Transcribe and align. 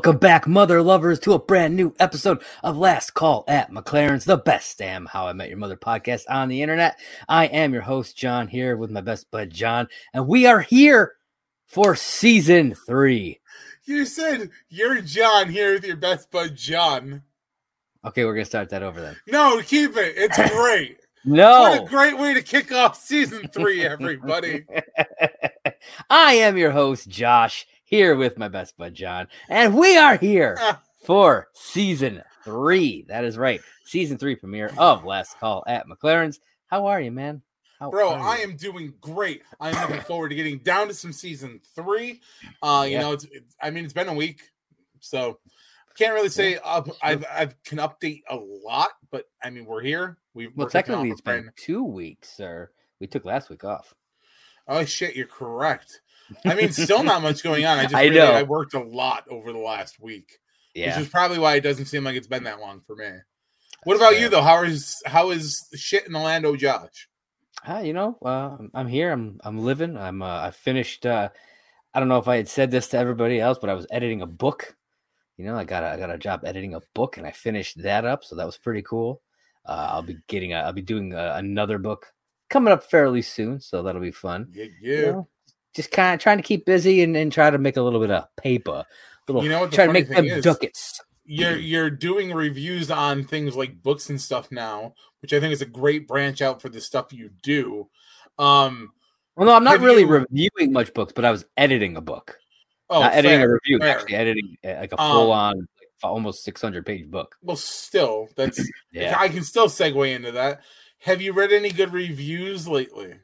Welcome 0.00 0.16
back, 0.16 0.46
mother 0.46 0.80
lovers, 0.82 1.18
to 1.20 1.34
a 1.34 1.38
brand 1.38 1.76
new 1.76 1.94
episode 2.00 2.42
of 2.62 2.78
Last 2.78 3.12
Call 3.12 3.44
at 3.46 3.70
McLaren's, 3.70 4.24
the 4.24 4.38
best 4.38 4.78
damn 4.78 5.04
How 5.04 5.26
I 5.26 5.34
Met 5.34 5.50
Your 5.50 5.58
Mother 5.58 5.76
podcast 5.76 6.22
on 6.30 6.48
the 6.48 6.62
internet. 6.62 6.98
I 7.28 7.48
am 7.48 7.74
your 7.74 7.82
host, 7.82 8.16
John, 8.16 8.48
here 8.48 8.78
with 8.78 8.90
my 8.90 9.02
best 9.02 9.30
bud, 9.30 9.50
John, 9.50 9.88
and 10.14 10.26
we 10.26 10.46
are 10.46 10.60
here 10.60 11.16
for 11.66 11.94
season 11.96 12.74
three. 12.74 13.40
You 13.84 14.06
said 14.06 14.48
you're 14.70 15.02
John 15.02 15.50
here 15.50 15.74
with 15.74 15.84
your 15.84 15.96
best 15.96 16.30
bud, 16.30 16.56
John. 16.56 17.22
Okay, 18.02 18.24
we're 18.24 18.32
gonna 18.32 18.46
start 18.46 18.70
that 18.70 18.82
over 18.82 19.02
then. 19.02 19.16
No, 19.26 19.60
keep 19.60 19.98
it. 19.98 20.14
It's 20.16 20.50
great. 20.54 20.96
No, 21.26 21.60
What 21.60 21.82
a 21.82 21.84
great 21.84 22.16
way 22.16 22.32
to 22.32 22.40
kick 22.40 22.72
off 22.72 22.96
season 22.98 23.48
three, 23.48 23.84
everybody. 23.84 24.64
I 26.08 26.32
am 26.36 26.56
your 26.56 26.70
host, 26.70 27.06
Josh, 27.06 27.66
here 27.90 28.14
with 28.14 28.38
my 28.38 28.48
best 28.48 28.76
bud, 28.78 28.94
John, 28.94 29.26
and 29.48 29.76
we 29.76 29.96
are 29.98 30.16
here 30.16 30.56
for 31.04 31.48
season 31.52 32.22
three. 32.44 33.04
That 33.08 33.24
is 33.24 33.36
right, 33.36 33.60
season 33.84 34.16
three 34.16 34.36
premiere 34.36 34.72
of 34.78 35.04
Last 35.04 35.38
Call 35.38 35.64
at 35.66 35.86
McLaren's. 35.86 36.40
How 36.68 36.86
are 36.86 37.00
you, 37.00 37.10
man? 37.10 37.42
How 37.80 37.90
Bro? 37.90 38.10
I 38.12 38.36
am 38.36 38.56
doing 38.56 38.94
great. 39.00 39.42
I'm 39.60 39.74
looking 39.82 40.02
forward 40.02 40.28
to 40.28 40.34
getting 40.36 40.58
down 40.58 40.86
to 40.88 40.94
some 40.94 41.12
season 41.12 41.60
three. 41.74 42.20
Uh, 42.62 42.84
you 42.86 42.92
Yeah. 42.92 43.00
know, 43.00 43.12
it's, 43.12 43.24
it's 43.24 43.56
I 43.60 43.70
mean, 43.70 43.84
it's 43.84 43.92
been 43.92 44.08
a 44.08 44.14
week, 44.14 44.40
so 45.00 45.40
can't 45.96 46.14
really 46.14 46.28
say 46.28 46.58
uh, 46.64 46.82
I've 47.02 47.24
I've 47.30 47.62
can 47.64 47.78
update 47.78 48.22
a 48.30 48.36
lot, 48.36 48.90
but 49.10 49.24
I 49.42 49.50
mean, 49.50 49.66
we're 49.66 49.82
here. 49.82 50.16
We've 50.32 50.50
Well, 50.56 50.68
technically, 50.68 51.10
it's 51.10 51.20
been 51.20 51.50
two 51.56 51.82
weeks, 51.82 52.30
sir. 52.36 52.70
We 53.00 53.08
took 53.08 53.24
last 53.24 53.50
week 53.50 53.64
off. 53.64 53.94
Oh 54.68 54.84
shit, 54.84 55.16
you're 55.16 55.26
correct. 55.26 56.00
I 56.44 56.54
mean, 56.54 56.72
still 56.72 57.02
not 57.02 57.22
much 57.22 57.42
going 57.42 57.64
on. 57.64 57.78
I 57.78 57.82
just 57.84 57.94
I 57.94 58.04
really, 58.04 58.16
know. 58.16 58.32
I 58.32 58.42
worked 58.42 58.74
a 58.74 58.80
lot 58.82 59.24
over 59.28 59.52
the 59.52 59.58
last 59.58 60.00
week, 60.00 60.38
Yeah, 60.74 60.96
which 60.96 61.06
is 61.06 61.10
probably 61.10 61.38
why 61.38 61.56
it 61.56 61.60
doesn't 61.62 61.86
seem 61.86 62.04
like 62.04 62.16
it's 62.16 62.26
been 62.26 62.44
that 62.44 62.60
long 62.60 62.80
for 62.80 62.96
me. 62.96 63.08
What 63.84 63.96
about 63.96 64.12
fair. 64.12 64.22
you 64.22 64.28
though? 64.28 64.42
How 64.42 64.62
is 64.62 65.02
how 65.06 65.30
is 65.30 65.66
shit 65.74 66.06
in 66.06 66.14
Orlando, 66.14 66.54
Josh? 66.56 67.08
Ah, 67.66 67.80
you 67.80 67.92
know, 67.92 68.16
uh, 68.24 68.56
I'm- 68.74 68.88
here. 68.88 69.10
I'm 69.12 69.38
I'm 69.44 69.58
living. 69.58 69.96
I'm 69.96 70.22
uh, 70.22 70.40
I 70.42 70.50
finished. 70.50 71.06
Uh, 71.06 71.28
I 71.92 71.98
don't 71.98 72.08
know 72.08 72.18
if 72.18 72.28
I 72.28 72.36
had 72.36 72.48
said 72.48 72.70
this 72.70 72.88
to 72.88 72.98
everybody 72.98 73.40
else, 73.40 73.58
but 73.60 73.68
I 73.70 73.74
was 73.74 73.86
editing 73.90 74.22
a 74.22 74.26
book. 74.26 74.76
You 75.36 75.46
know, 75.46 75.56
I 75.56 75.64
got 75.64 75.82
a, 75.82 75.88
I 75.88 75.96
got 75.96 76.10
a 76.10 76.18
job 76.18 76.42
editing 76.44 76.74
a 76.74 76.80
book, 76.94 77.16
and 77.16 77.26
I 77.26 77.30
finished 77.32 77.82
that 77.82 78.04
up, 78.04 78.24
so 78.24 78.36
that 78.36 78.44
was 78.46 78.58
pretty 78.58 78.82
cool. 78.82 79.22
Uh, 79.66 79.88
I'll 79.92 80.02
be 80.02 80.18
getting. 80.28 80.54
I'll 80.54 80.72
be 80.72 80.82
doing 80.82 81.12
a, 81.14 81.34
another 81.36 81.78
book 81.78 82.12
coming 82.50 82.72
up 82.72 82.82
fairly 82.84 83.22
soon, 83.22 83.60
so 83.60 83.82
that'll 83.82 84.00
be 84.00 84.10
fun. 84.10 84.48
Yeah, 84.52 84.66
You 84.80 85.06
know, 85.06 85.28
just 85.74 85.90
kind 85.90 86.14
of 86.14 86.20
trying 86.20 86.36
to 86.38 86.42
keep 86.42 86.64
busy 86.66 87.02
and, 87.02 87.16
and 87.16 87.32
try 87.32 87.50
to 87.50 87.58
make 87.58 87.76
a 87.76 87.82
little 87.82 88.00
bit 88.00 88.10
of 88.10 88.24
paper. 88.36 88.84
Little, 89.28 89.42
you 89.44 89.48
know, 89.50 89.60
what 89.60 89.72
try 89.72 89.86
to 89.86 89.92
make 89.92 90.08
them 90.08 90.24
is, 90.24 90.42
ducats. 90.44 91.00
You're 91.24 91.56
you're 91.56 91.90
doing 91.90 92.32
reviews 92.32 92.90
on 92.90 93.22
things 93.24 93.54
like 93.56 93.80
books 93.82 94.10
and 94.10 94.20
stuff 94.20 94.50
now, 94.50 94.94
which 95.22 95.32
I 95.32 95.38
think 95.38 95.52
is 95.52 95.62
a 95.62 95.66
great 95.66 96.08
branch 96.08 96.42
out 96.42 96.60
for 96.60 96.68
the 96.68 96.80
stuff 96.80 97.12
you 97.12 97.30
do. 97.42 97.88
Um, 98.38 98.92
Well, 99.36 99.46
no, 99.46 99.54
I'm 99.54 99.62
not 99.64 99.80
really 99.80 100.02
you- 100.02 100.08
reviewing 100.08 100.72
much 100.72 100.92
books, 100.92 101.12
but 101.14 101.24
I 101.24 101.30
was 101.30 101.44
editing 101.56 101.96
a 101.96 102.00
book. 102.00 102.36
oh, 102.88 103.00
not 103.02 103.12
editing 103.12 103.40
a 103.42 103.48
review, 103.48 103.78
fair. 103.78 103.98
actually 104.00 104.16
editing 104.16 104.56
uh, 104.64 104.74
like 104.80 104.92
a 104.92 105.00
Um, 105.00 105.12
full 105.12 105.30
on, 105.30 105.56
like, 105.58 105.66
almost 106.02 106.42
600 106.42 106.84
page 106.84 107.06
book. 107.08 107.36
Well, 107.42 107.56
still, 107.56 108.28
that's 108.36 108.60
Yeah. 108.92 109.14
I 109.16 109.28
can 109.28 109.44
still 109.44 109.66
segue 109.68 110.12
into 110.12 110.32
that. 110.32 110.62
Have 111.02 111.22
you 111.22 111.32
read 111.32 111.52
any 111.52 111.70
good 111.70 111.92
reviews 111.92 112.66
lately? 112.66 113.14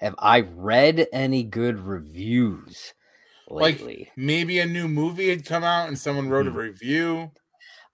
Have 0.00 0.14
I 0.18 0.40
read 0.40 1.06
any 1.12 1.42
good 1.42 1.78
reviews 1.78 2.92
Like- 3.48 3.78
lately? 3.80 4.10
Maybe 4.16 4.58
a 4.58 4.66
new 4.66 4.88
movie 4.88 5.30
had 5.30 5.44
come 5.46 5.64
out 5.64 5.88
and 5.88 5.98
someone 5.98 6.28
wrote 6.28 6.46
Hmm. 6.46 6.56
a 6.56 6.62
review. 6.62 7.30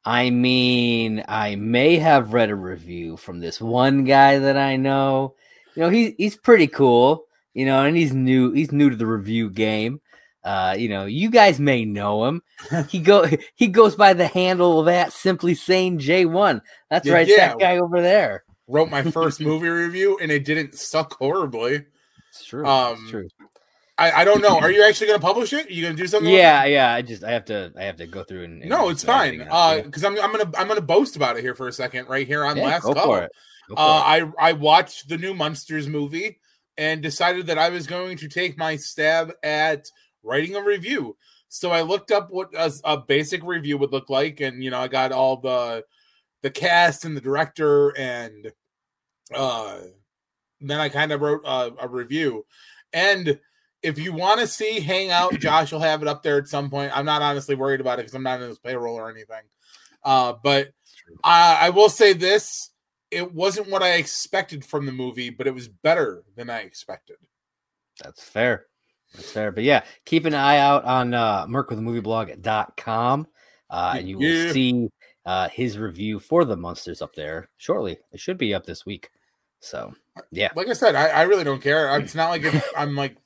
I 0.05 0.31
mean, 0.31 1.23
I 1.29 1.57
may 1.57 1.97
have 1.97 2.33
read 2.33 2.49
a 2.51 2.55
review 2.55 3.17
from 3.19 3.41
this 3.41 3.61
one 3.61 4.05
guy 4.05 4.39
that 4.39 4.57
I 4.57 4.77
know. 4.77 5.35
You 5.75 5.83
know, 5.83 5.89
he 5.91 6.15
he's 6.17 6.37
pretty 6.37 6.67
cool. 6.67 7.27
You 7.53 7.67
know, 7.67 7.85
and 7.85 7.97
he's 7.97 8.15
new. 8.15 8.53
He's 8.53 8.73
new 8.73 8.91
to 8.91 8.97
the 8.97 9.07
review 9.07 9.51
game. 9.51 10.01
Uh, 10.43 10.75
you 10.79 10.89
know, 10.89 11.05
you 11.05 11.29
guys 11.31 11.61
may 11.61 11.85
know 11.85 12.25
him. 12.25 12.43
He 12.89 12.99
go 13.01 13.27
he 13.57 13.67
goes 13.69 13.95
by 13.95 14.15
the 14.15 14.27
handle 14.27 14.81
of 14.81 14.87
that 14.87 15.13
simply 15.13 15.55
saying 15.55 15.99
J 15.99 16.25
one. 16.25 16.63
That's 16.89 17.07
Yeah, 17.07 17.13
right, 17.15 17.29
yeah. 17.29 17.49
that 17.49 17.59
guy 17.59 17.77
over 17.77 18.01
there. 18.01 18.45
Wrote 18.71 18.91
my 18.91 19.03
first 19.03 19.41
movie 19.41 19.69
review 19.69 20.19
and 20.21 20.31
it 20.31 20.45
didn't 20.45 20.75
suck 20.75 21.15
horribly. 21.19 21.85
It's 22.31 22.45
true. 22.45 22.65
Um, 22.67 22.99
it's 23.01 23.11
true. 23.11 23.29
I, 23.99 24.23
I 24.23 24.25
don't 24.25 24.41
know. 24.41 24.59
Are 24.59 24.71
you 24.71 24.83
actually 24.83 25.09
going 25.09 25.21
to 25.21 25.27
publish 25.27 25.53
it? 25.53 25.67
Are 25.67 25.73
you 25.73 25.83
going 25.83 25.95
to 25.95 26.03
do 26.03 26.09
something? 26.09 26.33
Yeah, 26.33 26.65
yeah. 26.65 26.93
I 26.95 27.03
just 27.03 27.23
I 27.23 27.33
have 27.33 27.45
to 27.47 27.71
I 27.77 27.83
have 27.85 27.97
to 27.97 28.07
go 28.07 28.25
through 28.25 28.45
and, 28.45 28.63
and 28.63 28.71
No, 28.71 28.89
it's 28.89 29.05
fine. 29.05 29.43
else, 29.43 29.51
Uh, 29.51 29.83
because 29.83 30.05
I'm 30.05 30.19
I'm 30.21 30.33
gonna 30.33 30.51
I'm 30.57 30.69
gonna 30.69 30.81
boast 30.81 31.17
about 31.17 31.37
it 31.37 31.43
here 31.43 31.55
for 31.55 31.69
a 31.69 31.73
second, 31.73 32.09
right 32.09 32.27
here 32.27 32.45
on 32.45 32.57
Yeah, 32.57 32.65
last 32.65 32.85
go 32.85 32.95
call. 32.95 33.07
Go 33.69 33.75
Uh. 33.77 34.03
I 34.05 34.31
I 34.39 34.53
watched 34.53 35.09
the 35.09 35.19
new 35.19 35.35
Monsters 35.35 35.87
movie 35.87 36.39
and 36.79 37.03
decided 37.03 37.47
that 37.49 37.59
I 37.59 37.69
was 37.69 37.87
going 37.87 38.17
to 38.19 38.29
take 38.29 38.57
my 38.57 38.77
stab 38.77 39.33
at 39.43 39.87
writing 40.23 40.57
a 40.57 40.63
review. 40.63 41.17
So 41.49 41.71
I 41.71 41.83
looked 41.83 42.11
up 42.11 42.29
what 42.31 42.55
a, 42.55 42.73
a 42.85 42.97
basic 42.97 43.45
review 43.45 43.77
would 43.79 43.93
look 43.93 44.09
like, 44.09 44.41
and 44.41 44.65
you 44.65 44.71
know 44.71 44.81
I 44.81 44.89
got 44.89 45.13
all 45.13 45.37
the 45.37 45.85
the 46.41 46.51
cast 46.51 47.05
and 47.05 47.15
the 47.15 47.21
director, 47.21 47.91
and 47.99 48.51
uh, 49.35 49.79
then 50.61 50.81
I 50.81 50.89
kind 50.89 51.13
of 51.13 51.21
wrote 51.21 51.43
a, 51.45 51.73
a 51.81 51.89
review. 51.89 52.45
And 52.93 53.39
if 53.83 53.99
you 53.99 54.13
want 54.13 54.41
to 54.41 54.47
see 54.47 54.81
hang 54.81 55.11
out, 55.11 55.35
Josh 55.41 55.73
will 55.73 55.81
have 55.81 56.03
it 56.03 56.09
up 56.09 56.23
there 56.23 56.39
at 56.39 56.49
some 56.49 56.71
point. 56.71 56.97
I'm 56.97 57.07
not 57.07 57.23
honestly 57.23 57.55
worried 57.55 57.81
about 57.81 57.99
it 57.99 58.03
because 58.03 58.15
I'm 58.15 58.23
not 58.23 58.41
in 58.43 58.49
his 58.49 58.59
payroll 58.59 58.97
or 58.97 59.11
anything. 59.11 59.43
Uh, 60.05 60.35
but 60.43 60.71
I, 61.25 61.67
I 61.67 61.71
will 61.71 61.89
say 61.89 62.13
this: 62.13 62.71
it 63.11 63.33
wasn't 63.33 63.69
what 63.71 63.83
I 63.83 63.95
expected 63.95 64.65
from 64.65 64.87
the 64.87 64.93
movie, 64.93 65.31
but 65.31 65.47
it 65.47 65.55
was 65.55 65.69
better 65.69 66.25
than 66.37 66.51
I 66.51 66.61
expected. 66.61 67.17
That's 68.03 68.23
fair. 68.23 68.67
That's 69.15 69.31
fair. 69.33 69.51
But 69.53 69.65
yeah, 69.65 69.85
keep 70.05 70.25
an 70.25 70.35
eye 70.35 70.59
out 70.59 70.85
on 70.85 71.13
uh 71.15 71.47
merkwithmovieblog.com 71.47 73.27
uh 73.71 73.95
and 73.97 74.09
you 74.09 74.19
will 74.19 74.25
Yeah. 74.25 74.53
see 74.53 74.89
uh 75.27 75.49
his 75.49 75.79
review 75.79 76.19
for 76.21 76.45
the 76.45 76.57
monsters 76.57 77.03
up 77.03 77.15
there 77.15 77.49
shortly. 77.57 77.99
It 78.13 78.21
should 78.21 78.39
be 78.39 78.55
up 78.55 78.65
this 78.65 78.87
week. 78.87 79.11
So 79.61 79.95
yeah. 80.31 80.51
Like 80.57 80.69
I 80.69 80.73
said, 80.73 80.95
I, 80.95 81.09
I 81.09 81.23
really 81.23 81.45
don't 81.45 81.63
care. 81.63 81.97
It's 81.99 82.15
not 82.15 82.31
like 82.31 82.43
if 82.43 82.65
I'm 82.77 82.97
like 82.97 83.17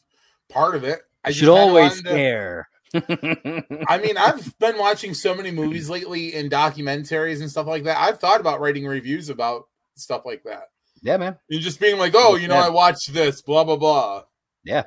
part 0.50 0.75
of 0.75 0.84
it. 0.84 1.00
I 1.25 1.31
should 1.31 1.49
always 1.49 2.03
to- 2.03 2.09
care. 2.09 2.69
I 2.95 3.99
mean, 4.00 4.17
I've 4.17 4.56
been 4.61 4.79
watching 4.79 5.14
so 5.14 5.35
many 5.35 5.50
movies 5.50 5.91
lately 5.91 6.35
and 6.35 6.49
documentaries 6.50 7.41
and 7.41 7.50
stuff 7.50 7.67
like 7.67 7.82
that. 7.85 7.99
I've 7.99 8.20
thought 8.20 8.38
about 8.41 8.61
writing 8.61 8.87
reviews 8.87 9.31
about 9.31 9.67
stuff 9.97 10.23
like 10.25 10.44
that. 10.44 10.69
yeah, 11.03 11.17
man. 11.17 11.37
And 11.50 11.61
just 11.61 11.81
being 11.81 11.99
like, 11.99 12.12
oh, 12.14 12.37
you 12.37 12.47
know, 12.47 12.55
I 12.55 12.69
watched 12.69 13.12
this, 13.12 13.43
blah 13.43 13.64
blah 13.64 13.76
blah. 13.76 14.23
Yeah. 14.62 14.85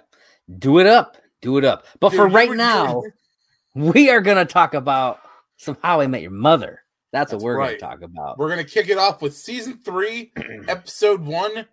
Do 0.57 0.79
it 0.79 0.87
up. 0.87 1.17
Do 1.41 1.57
it 1.57 1.65
up. 1.65 1.85
But 1.99 2.11
for 2.11 2.23
Dude, 2.23 2.31
you 2.31 2.35
right 2.37 2.51
now, 2.51 3.03
we 3.75 4.09
are 4.09 4.21
gonna 4.21 4.45
talk 4.45 4.73
about 4.73 5.19
some 5.57 5.77
How 5.83 5.99
I 5.99 6.07
Met 6.07 6.21
Your 6.21 6.31
Mother. 6.31 6.83
That's, 7.17 7.31
That's 7.31 7.43
what 7.43 7.47
we're 7.47 7.57
right. 7.57 7.79
gonna 7.79 7.93
talk 7.93 8.01
about. 8.03 8.37
we're 8.37 8.49
gonna 8.49 8.63
kick 8.63 8.89
it 8.89 8.97
off 8.99 9.23
with 9.23 9.35
season 9.35 9.79
three, 9.83 10.31
episode 10.67 11.21
one. 11.25 11.65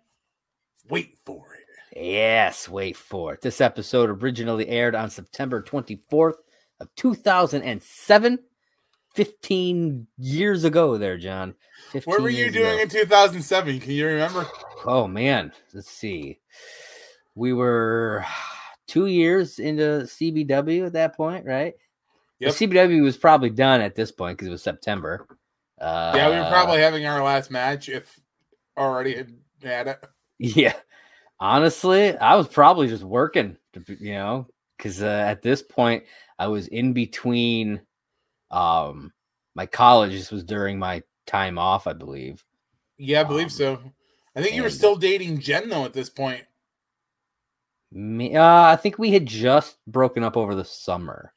Wait 0.89 1.17
for 1.23 1.45
it. 1.53 2.01
Yes, 2.03 2.67
wait 2.67 2.97
for 2.97 3.35
it. 3.35 3.41
This 3.41 3.61
episode 3.61 4.09
originally 4.09 4.67
aired 4.67 4.95
on 4.95 5.11
September 5.11 5.61
24th 5.61 6.33
of 6.79 6.93
2007. 6.95 8.39
15 9.13 10.07
years 10.17 10.65
ago 10.65 10.97
there, 10.97 11.17
John. 11.17 11.55
What 12.03 12.21
were 12.21 12.27
you 12.27 12.51
doing 12.51 12.73
ago. 12.73 12.81
in 12.81 12.89
2007? 12.89 13.79
Can 13.79 13.91
you 13.91 14.07
remember? 14.07 14.45
Oh 14.85 15.07
man, 15.07 15.53
let's 15.73 15.89
see. 15.89 16.39
We 17.35 17.53
were 17.53 18.25
2 18.87 19.05
years 19.05 19.59
into 19.59 20.03
CBW 20.05 20.87
at 20.87 20.93
that 20.93 21.15
point, 21.15 21.45
right? 21.45 21.75
The 22.39 22.47
CBW 22.47 23.01
was 23.01 23.17
probably 23.17 23.49
done 23.49 23.81
at 23.81 23.95
this 23.95 24.11
point 24.11 24.37
because 24.37 24.47
it 24.47 24.51
was 24.51 24.63
September. 24.63 25.27
Uh, 25.79 26.13
yeah, 26.15 26.29
we 26.29 26.35
were 26.35 26.49
probably 26.49 26.79
having 26.79 27.05
our 27.05 27.23
last 27.23 27.51
match 27.51 27.89
if 27.89 28.19
already 28.77 29.15
had 29.15 29.33
had 29.61 29.87
it. 29.87 30.05
Yeah. 30.37 30.73
Honestly, 31.39 32.17
I 32.17 32.35
was 32.35 32.47
probably 32.47 32.87
just 32.87 33.03
working, 33.03 33.57
to 33.73 33.83
you 33.99 34.13
know, 34.13 34.47
because 34.77 35.01
uh, 35.01 35.25
at 35.27 35.41
this 35.41 35.61
point 35.61 36.03
I 36.39 36.47
was 36.47 36.67
in 36.67 36.93
between 36.93 37.81
um 38.51 39.11
my 39.53 39.65
college. 39.65 40.11
This 40.11 40.31
was 40.31 40.43
during 40.43 40.77
my 40.77 41.03
time 41.25 41.57
off, 41.57 41.87
I 41.87 41.93
believe. 41.93 42.43
Yeah, 42.97 43.21
I 43.21 43.23
believe 43.23 43.47
Um, 43.47 43.49
so. 43.49 43.79
I 44.37 44.41
think 44.41 44.55
you 44.55 44.63
were 44.63 44.69
still 44.69 44.97
dating 44.97 45.39
Jen 45.39 45.69
though 45.69 45.85
at 45.85 45.93
this 45.93 46.09
point. 46.09 46.43
Me, 47.91 48.35
uh, 48.35 48.63
I 48.63 48.75
think 48.75 48.97
we 48.97 49.11
had 49.11 49.25
just 49.25 49.77
broken 49.87 50.23
up 50.23 50.35
over 50.35 50.53
the 50.53 50.65
summer 50.65 51.31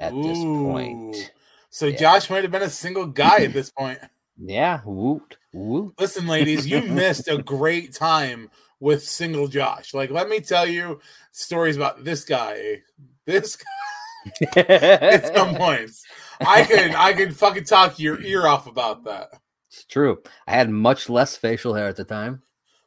at 0.00 0.12
this 0.14 0.38
point. 0.38 1.32
So 1.70 1.86
Yeah. 1.86 1.96
Josh 1.96 2.30
might 2.30 2.42
have 2.42 2.50
been 2.50 2.62
a 2.62 2.70
single 2.70 3.06
guy 3.06 3.44
at 3.44 3.52
this 3.52 3.70
point. 3.70 3.98
Yeah, 4.42 4.80
woot, 4.86 5.36
woot. 5.52 5.92
Listen, 5.98 6.26
ladies, 6.26 6.66
you 6.66 6.80
missed 6.88 7.28
a 7.28 7.42
great 7.42 7.92
time 7.92 8.48
with 8.80 9.04
single 9.04 9.48
Josh. 9.48 9.92
Like, 9.92 10.10
let 10.10 10.30
me 10.30 10.40
tell 10.40 10.66
you 10.66 10.98
stories 11.30 11.76
about 11.76 12.04
this 12.04 12.24
guy. 12.24 12.80
This 13.26 13.56
guy. 13.56 14.52
at 14.56 15.36
some 15.36 15.54
points. 15.56 16.04
I 16.40 16.64
could 16.64 16.94
I 16.94 17.12
could 17.12 17.36
fucking 17.36 17.64
talk 17.64 17.98
your 17.98 18.18
ear 18.22 18.46
off 18.46 18.66
about 18.66 19.04
that. 19.04 19.28
It's 19.68 19.84
true. 19.84 20.22
I 20.46 20.52
had 20.52 20.70
much 20.70 21.10
less 21.10 21.36
facial 21.36 21.74
hair 21.74 21.88
at 21.88 21.96
the 21.96 22.04
time. 22.04 22.42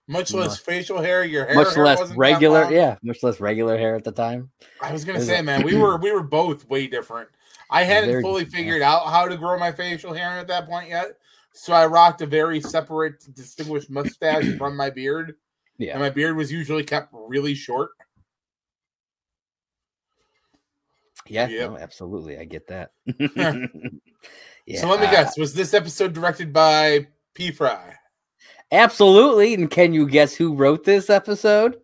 Much 0.08 0.34
less 0.34 0.58
facial 0.60 1.02
hair. 1.02 1.24
Your 1.24 1.46
hair, 1.46 1.56
much 1.56 1.76
hair 1.76 1.86
less 1.86 2.00
wasn't 2.00 2.20
regular. 2.20 2.70
Yeah, 2.72 2.98
much 3.04 3.24
less 3.24 3.40
regular 3.40 3.78
hair 3.78 3.96
at 3.96 4.04
the 4.04 4.12
time. 4.12 4.52
I 4.82 4.92
was 4.92 5.06
gonna 5.06 5.20
Is 5.20 5.28
say, 5.28 5.40
it- 5.40 5.44
man, 5.44 5.64
we 5.64 5.76
were 5.80 5.98
we 5.98 6.12
were 6.12 6.24
both 6.24 6.68
way 6.70 6.88
different. 6.88 7.30
I 7.70 7.84
hadn't 7.84 8.10
Very 8.10 8.22
fully 8.22 8.44
different, 8.44 8.54
yeah. 8.66 8.72
figured 8.74 8.82
out 8.82 9.06
how 9.08 9.28
to 9.28 9.38
grow 9.38 9.58
my 9.58 9.72
facial 9.72 10.14
hair 10.14 10.32
at 10.38 10.48
that 10.48 10.68
point 10.68 10.90
yet, 10.90 11.18
so 11.54 11.74
I 11.74 11.86
rocked 11.86 12.22
a 12.22 12.26
very 12.26 12.60
separate, 12.60 13.34
distinguished 13.34 13.90
mustache 13.90 14.46
from 14.58 14.76
my 14.76 14.90
beard, 14.90 15.36
Yeah. 15.78 15.94
and 15.94 16.02
my 16.02 16.10
beard 16.10 16.36
was 16.36 16.52
usually 16.52 16.84
kept 16.84 17.10
really 17.14 17.56
short. 17.56 17.92
Yeah, 21.26 21.48
Yep. 21.48 21.70
no, 21.72 21.78
absolutely. 21.78 22.38
I 22.38 22.44
get 22.44 22.68
that. 22.68 22.92
yeah, 23.06 23.66
so 24.82 24.88
let 24.90 25.00
me 25.00 25.08
uh, 25.08 25.12
guess: 25.12 25.38
was 25.38 25.54
this 25.54 25.74
episode 25.74 26.14
directed 26.14 26.52
by 26.52 27.08
P. 27.34 27.52
Fry, 27.52 27.96
Absolutely. 28.74 29.54
And 29.54 29.70
can 29.70 29.94
you 29.94 30.08
guess 30.08 30.34
who 30.36 30.56
wrote 30.56 30.84
this 30.84 31.10
episode? 31.10 31.80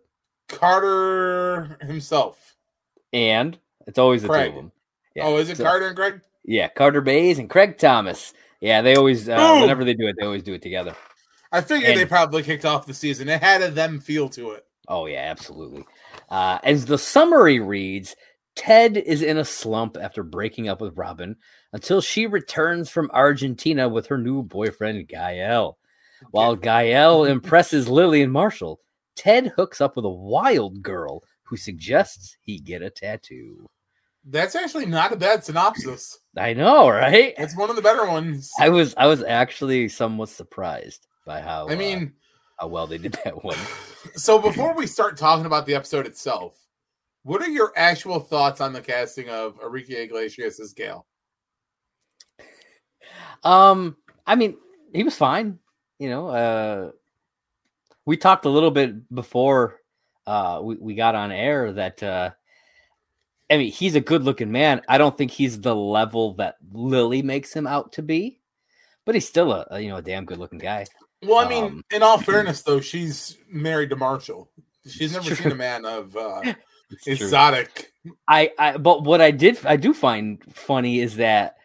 Carter 0.48 1.78
himself? 1.82 2.56
And 3.12 3.58
it's 3.86 3.98
always 3.98 4.22
the 4.22 4.28
Craig. 4.28 4.52
two 4.52 4.58
of 4.58 4.64
them. 4.64 4.72
Yeah. 5.14 5.26
Oh, 5.26 5.36
is 5.38 5.48
it 5.48 5.56
so- 5.56 5.64
Carter 5.64 5.86
and 5.86 5.96
Greg? 5.96 6.20
Yeah, 6.44 6.68
Carter 6.68 7.00
Bays 7.00 7.38
and 7.38 7.48
Craig 7.48 7.78
Thomas. 7.78 8.32
Yeah, 8.60 8.82
they 8.82 8.96
always 8.96 9.28
uh, 9.28 9.58
whenever 9.60 9.84
they 9.84 9.94
do 9.94 10.06
it, 10.08 10.16
they 10.18 10.24
always 10.26 10.42
do 10.42 10.54
it 10.54 10.62
together. 10.62 10.94
I 11.52 11.60
figured 11.60 11.96
they 11.96 12.06
probably 12.06 12.42
kicked 12.42 12.64
off 12.64 12.86
the 12.86 12.94
season. 12.94 13.28
It 13.28 13.42
had 13.42 13.62
a 13.62 13.70
them 13.70 14.00
feel 14.00 14.28
to 14.30 14.52
it. 14.52 14.66
Oh 14.88 15.06
yeah, 15.06 15.26
absolutely. 15.30 15.84
Uh, 16.28 16.58
as 16.64 16.86
the 16.86 16.98
summary 16.98 17.60
reads, 17.60 18.16
Ted 18.56 18.96
is 18.96 19.22
in 19.22 19.36
a 19.38 19.44
slump 19.44 19.96
after 20.00 20.22
breaking 20.22 20.68
up 20.68 20.80
with 20.80 20.96
Robin 20.96 21.36
until 21.72 22.00
she 22.00 22.26
returns 22.26 22.88
from 22.90 23.10
Argentina 23.12 23.88
with 23.88 24.06
her 24.08 24.18
new 24.18 24.42
boyfriend 24.42 25.08
Gael. 25.08 25.78
While 26.30 26.56
Gael 26.56 27.24
impresses 27.24 27.88
Lily 27.88 28.22
and 28.22 28.32
Marshall, 28.32 28.80
Ted 29.16 29.52
hooks 29.56 29.80
up 29.80 29.96
with 29.96 30.04
a 30.04 30.10
wild 30.10 30.82
girl 30.82 31.22
who 31.42 31.56
suggests 31.56 32.36
he 32.42 32.58
get 32.58 32.82
a 32.82 32.90
tattoo. 32.90 33.66
That's 34.24 34.54
actually 34.54 34.86
not 34.86 35.12
a 35.12 35.16
bad 35.16 35.44
synopsis. 35.44 36.18
I 36.36 36.52
know, 36.52 36.88
right? 36.88 37.34
It's 37.38 37.56
one 37.56 37.70
of 37.70 37.76
the 37.76 37.82
better 37.82 38.06
ones. 38.06 38.50
I 38.60 38.68
was 38.68 38.94
I 38.96 39.06
was 39.06 39.22
actually 39.24 39.88
somewhat 39.88 40.28
surprised 40.28 41.06
by 41.26 41.40
how 41.40 41.68
I 41.68 41.72
uh, 41.72 41.76
mean, 41.76 42.12
how 42.58 42.68
well 42.68 42.86
they 42.86 42.98
did 42.98 43.18
that 43.24 43.42
one. 43.42 43.56
so 44.14 44.38
before 44.38 44.74
we 44.74 44.86
start 44.86 45.16
talking 45.16 45.46
about 45.46 45.66
the 45.66 45.74
episode 45.74 46.06
itself, 46.06 46.66
what 47.22 47.42
are 47.42 47.48
your 47.48 47.72
actual 47.76 48.20
thoughts 48.20 48.60
on 48.60 48.72
the 48.72 48.80
casting 48.80 49.28
of 49.28 49.58
Enrique 49.62 50.04
Iglesias 50.04 50.60
as 50.60 50.72
Gale? 50.72 51.06
Um, 53.42 53.96
I 54.26 54.34
mean, 54.34 54.56
he 54.92 55.02
was 55.02 55.16
fine. 55.16 55.58
You 56.00 56.08
know, 56.08 56.28
uh, 56.28 56.90
we 58.06 58.16
talked 58.16 58.46
a 58.46 58.48
little 58.48 58.70
bit 58.70 59.14
before 59.14 59.76
uh, 60.26 60.60
we, 60.62 60.74
we 60.76 60.94
got 60.94 61.14
on 61.14 61.30
air 61.30 61.70
that 61.72 62.02
uh, 62.02 62.30
I 63.50 63.58
mean, 63.58 63.70
he's 63.70 63.94
a 63.96 64.00
good 64.00 64.24
looking 64.24 64.50
man. 64.50 64.80
I 64.88 64.96
don't 64.96 65.16
think 65.16 65.30
he's 65.30 65.60
the 65.60 65.76
level 65.76 66.32
that 66.34 66.56
Lily 66.72 67.20
makes 67.20 67.52
him 67.52 67.66
out 67.66 67.92
to 67.92 68.02
be, 68.02 68.40
but 69.04 69.14
he's 69.14 69.28
still 69.28 69.52
a, 69.52 69.66
a 69.72 69.80
you 69.80 69.90
know 69.90 69.96
a 69.96 70.02
damn 70.02 70.24
good 70.24 70.38
looking 70.38 70.58
guy. 70.58 70.86
Well, 71.22 71.38
I 71.38 71.48
mean, 71.48 71.64
Um, 71.64 71.84
in 71.92 72.02
all 72.02 72.16
fairness, 72.16 72.62
though, 72.62 72.80
she's 72.80 73.36
married 73.50 73.90
to 73.90 73.96
Marshall. 73.96 74.50
She's 74.86 75.12
never 75.12 75.26
True. 75.26 75.36
seen 75.36 75.52
a 75.52 75.54
man 75.54 75.84
of 75.84 76.16
uh, 76.16 76.40
true. 76.42 76.54
exotic. 77.06 77.92
I, 78.26 78.52
I 78.58 78.78
but 78.78 79.04
what 79.04 79.20
I 79.20 79.32
did 79.32 79.58
I 79.66 79.76
do 79.76 79.92
find 79.92 80.42
funny 80.54 81.00
is 81.00 81.16
that 81.16 81.56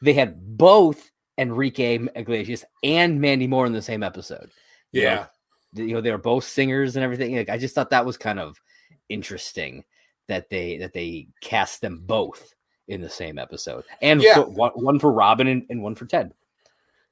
they 0.00 0.12
had 0.12 0.56
both 0.56 1.10
Enrique 1.40 1.98
Iglesias 2.14 2.64
and 2.84 3.20
Mandy 3.20 3.48
Moore 3.48 3.66
in 3.66 3.72
the 3.72 3.82
same 3.82 4.04
episode. 4.04 4.50
You 4.92 5.02
know, 5.02 5.08
Yeah. 5.08 5.26
you 5.74 5.94
know 5.94 6.00
they 6.00 6.12
were 6.12 6.18
both 6.18 6.44
singers 6.44 6.96
and 6.96 7.04
everything 7.04 7.36
like 7.36 7.48
i 7.48 7.56
just 7.56 7.74
thought 7.76 7.90
that 7.90 8.04
was 8.04 8.16
kind 8.16 8.40
of 8.40 8.60
interesting 9.08 9.84
that 10.26 10.50
they 10.50 10.76
that 10.78 10.92
they 10.92 11.28
cast 11.40 11.80
them 11.80 12.02
both 12.04 12.54
in 12.88 13.00
the 13.00 13.08
same 13.08 13.38
episode 13.38 13.84
and 14.02 14.20
Yeah. 14.20 14.34
for, 14.34 14.46
one, 14.46 14.72
one 14.74 14.98
for 14.98 15.12
robin 15.12 15.46
and, 15.46 15.64
and 15.70 15.80
one 15.80 15.94
for 15.94 16.06
ted 16.06 16.32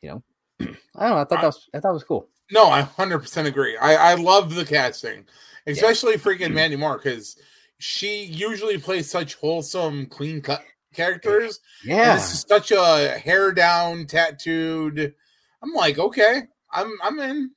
you 0.03 0.09
know 0.11 0.23
i 0.61 0.65
don't 1.07 1.15
know 1.15 1.19
i 1.19 1.25
thought 1.25 1.41
that 1.41 1.45
was 1.45 1.69
i 1.73 1.79
thought 1.79 1.91
it 1.91 1.95
was 1.95 2.05
cool 2.05 2.29
No, 2.51 2.69
I 2.71 2.83
100% 2.83 3.47
agree. 3.47 3.77
I, 3.77 4.13
I 4.13 4.15
love 4.15 4.55
the 4.55 4.65
casting, 4.65 5.27
especially 5.67 6.15
freaking 6.15 6.47
mm-hmm. 6.47 6.55
Mandy 6.55 6.77
Moore, 6.77 6.97
because 6.97 7.37
she 7.79 8.25
usually 8.25 8.79
plays 8.79 9.11
such 9.11 9.35
wholesome, 9.35 10.07
clean 10.07 10.41
cut 10.41 10.63
characters. 10.99 11.61
And 11.83 11.91
yeah 11.93 12.15
This 12.17 12.35
is 12.35 12.41
such 12.49 12.71
a 12.73 13.17
hair 13.19 13.53
down, 13.53 14.05
tattooed. 14.07 15.15
I'm 15.63 15.73
like, 15.73 15.99
okay, 15.99 16.43
I'm 16.73 16.93
I'm 17.03 17.19
in 17.21 17.51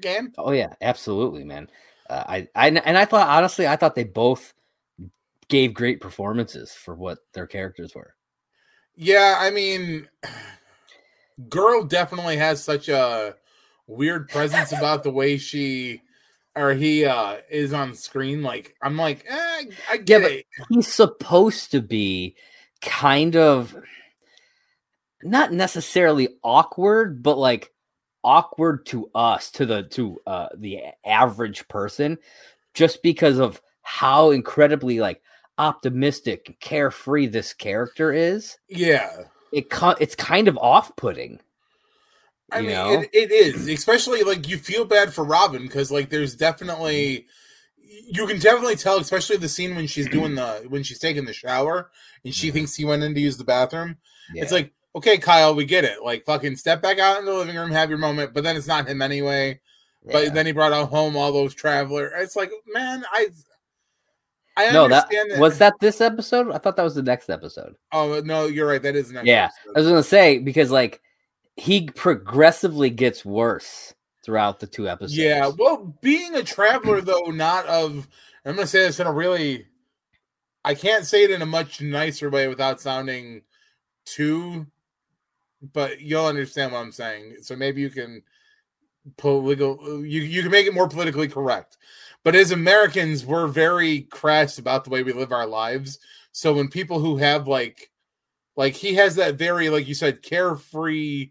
game. 0.00 0.32
oh 0.38 0.50
yeah 0.52 0.74
absolutely 0.80 1.44
man 1.44 1.68
uh, 2.10 2.24
I, 2.26 2.48
I 2.56 2.68
and 2.68 2.98
i 2.98 3.04
thought 3.04 3.28
honestly 3.28 3.66
i 3.68 3.76
thought 3.76 3.94
they 3.94 4.02
both 4.04 4.52
gave 5.48 5.72
great 5.72 6.00
performances 6.00 6.72
for 6.72 6.94
what 6.96 7.18
their 7.32 7.46
characters 7.46 7.94
were 7.94 8.14
Yeah, 8.96 9.36
I 9.38 9.50
mean, 9.50 10.08
girl 11.48 11.84
definitely 11.84 12.36
has 12.38 12.62
such 12.62 12.88
a 12.88 13.36
weird 13.86 14.28
presence 14.28 14.72
about 14.72 15.02
the 15.04 15.10
way 15.10 15.36
she 15.36 16.00
or 16.56 16.72
he 16.74 17.04
uh 17.04 17.38
is 17.50 17.72
on 17.72 17.94
screen. 17.94 18.42
Like, 18.42 18.74
I'm 18.82 18.96
like, 18.96 19.24
eh, 19.28 19.64
I 19.90 19.96
get 19.98 20.22
but- 20.22 20.32
it. 20.32 20.46
he's 20.70 20.88
supposed 20.88 21.70
to 21.72 21.80
be 21.80 22.36
kind 22.84 23.36
of 23.36 23.76
not 25.22 25.52
necessarily 25.52 26.28
awkward 26.42 27.22
but 27.22 27.38
like 27.38 27.72
awkward 28.24 28.86
to 28.86 29.10
us 29.14 29.50
to 29.52 29.66
the 29.66 29.84
to 29.84 30.18
uh 30.26 30.48
the 30.56 30.80
average 31.06 31.66
person 31.68 32.18
just 32.74 33.02
because 33.02 33.38
of 33.38 33.60
how 33.82 34.30
incredibly 34.30 35.00
like 35.00 35.22
optimistic 35.58 36.44
and 36.48 36.60
carefree 36.60 37.26
this 37.26 37.54
character 37.54 38.12
is 38.12 38.58
Yeah. 38.68 39.10
it 39.52 39.66
it's 40.00 40.14
kind 40.16 40.48
of 40.48 40.58
off-putting 40.58 41.40
I 42.52 42.60
you 42.60 42.68
mean, 42.68 42.70
know? 42.70 43.00
it, 43.02 43.10
it 43.12 43.32
is, 43.32 43.68
especially 43.68 44.22
like 44.22 44.48
you 44.48 44.58
feel 44.58 44.84
bad 44.84 45.12
for 45.12 45.24
Robin 45.24 45.62
because 45.62 45.90
like 45.90 46.10
there's 46.10 46.34
definitely 46.36 47.26
you 48.10 48.26
can 48.26 48.38
definitely 48.38 48.76
tell, 48.76 48.98
especially 48.98 49.36
the 49.36 49.48
scene 49.48 49.74
when 49.74 49.86
she's 49.86 50.08
doing 50.08 50.34
the 50.34 50.64
when 50.68 50.82
she's 50.82 50.98
taking 50.98 51.24
the 51.24 51.32
shower 51.32 51.90
and 52.24 52.34
she 52.34 52.48
Mhm. 52.50 52.52
thinks 52.52 52.74
he 52.74 52.84
went 52.84 53.02
in 53.02 53.14
to 53.14 53.20
use 53.20 53.36
the 53.36 53.44
bathroom. 53.44 53.96
It's 54.34 54.52
like, 54.52 54.72
okay, 54.96 55.18
Kyle, 55.18 55.54
we 55.54 55.64
get 55.64 55.84
it. 55.84 56.02
Like, 56.02 56.24
fucking 56.24 56.56
step 56.56 56.80
back 56.80 56.98
out 56.98 57.18
in 57.18 57.24
the 57.26 57.32
living 57.32 57.56
room, 57.56 57.70
have 57.70 57.90
your 57.90 57.98
moment, 57.98 58.32
but 58.32 58.42
then 58.44 58.56
it's 58.56 58.66
not 58.66 58.88
him 58.88 59.02
anyway. 59.02 59.60
Yeah. 60.06 60.12
But 60.12 60.34
then 60.34 60.46
he 60.46 60.52
brought 60.52 60.72
home 60.88 61.16
all 61.16 61.32
those 61.32 61.54
traveler. 61.54 62.10
It's 62.16 62.36
like, 62.36 62.50
man, 62.72 63.04
I 63.12 63.28
I 64.56 64.70
no 64.72 64.86
that 64.88 65.04
understand 65.06 65.40
was 65.40 65.58
that 65.58 65.74
this 65.80 66.00
episode 66.00 66.52
i 66.52 66.58
thought 66.58 66.76
that 66.76 66.84
was 66.84 66.94
the 66.94 67.02
next 67.02 67.28
episode 67.28 67.74
Oh 67.90 68.20
no, 68.24 68.46
you're 68.46 68.68
right. 68.68 68.80
That 68.80 68.94
is 68.94 69.10
next 69.10 69.26
Yeah, 69.26 69.46
episode. 69.46 69.72
I 69.76 69.80
was 69.80 69.88
gonna 69.88 70.02
say 70.04 70.38
because 70.38 70.70
like 70.70 71.00
he 71.56 71.88
progressively 71.88 72.88
gets 72.90 73.24
worse 73.24 73.94
throughout 74.24 74.60
the 74.60 74.66
two 74.66 74.88
episodes. 74.88 75.16
Yeah, 75.16 75.50
well, 75.58 75.96
being 76.00 76.34
a 76.34 76.42
traveler 76.42 77.00
though, 77.02 77.30
not 77.30 77.66
of 77.66 78.08
I'm 78.44 78.54
gonna 78.54 78.66
say 78.66 78.80
this 78.80 79.00
in 79.00 79.06
a 79.06 79.12
really 79.12 79.66
I 80.64 80.74
can't 80.74 81.04
say 81.04 81.24
it 81.24 81.30
in 81.30 81.42
a 81.42 81.46
much 81.46 81.80
nicer 81.80 82.30
way 82.30 82.48
without 82.48 82.80
sounding 82.80 83.42
too 84.06 84.66
but 85.72 86.00
you'll 86.00 86.26
understand 86.26 86.72
what 86.72 86.80
I'm 86.80 86.92
saying. 86.92 87.36
So 87.42 87.56
maybe 87.56 87.80
you 87.80 87.90
can 87.90 88.22
political 89.18 90.04
you 90.04 90.22
you 90.22 90.42
can 90.42 90.50
make 90.50 90.66
it 90.66 90.74
more 90.74 90.88
politically 90.88 91.28
correct. 91.28 91.78
But 92.22 92.34
as 92.34 92.50
Americans, 92.50 93.24
we're 93.24 93.46
very 93.46 94.02
crass 94.02 94.58
about 94.58 94.84
the 94.84 94.90
way 94.90 95.02
we 95.02 95.12
live 95.12 95.32
our 95.32 95.46
lives. 95.46 95.98
So 96.32 96.54
when 96.54 96.68
people 96.68 96.98
who 96.98 97.16
have 97.16 97.46
like 97.48 97.90
like 98.56 98.74
he 98.74 98.94
has 98.94 99.16
that 99.16 99.36
very 99.36 99.70
like 99.70 99.88
you 99.88 99.94
said 99.94 100.22
carefree 100.22 101.30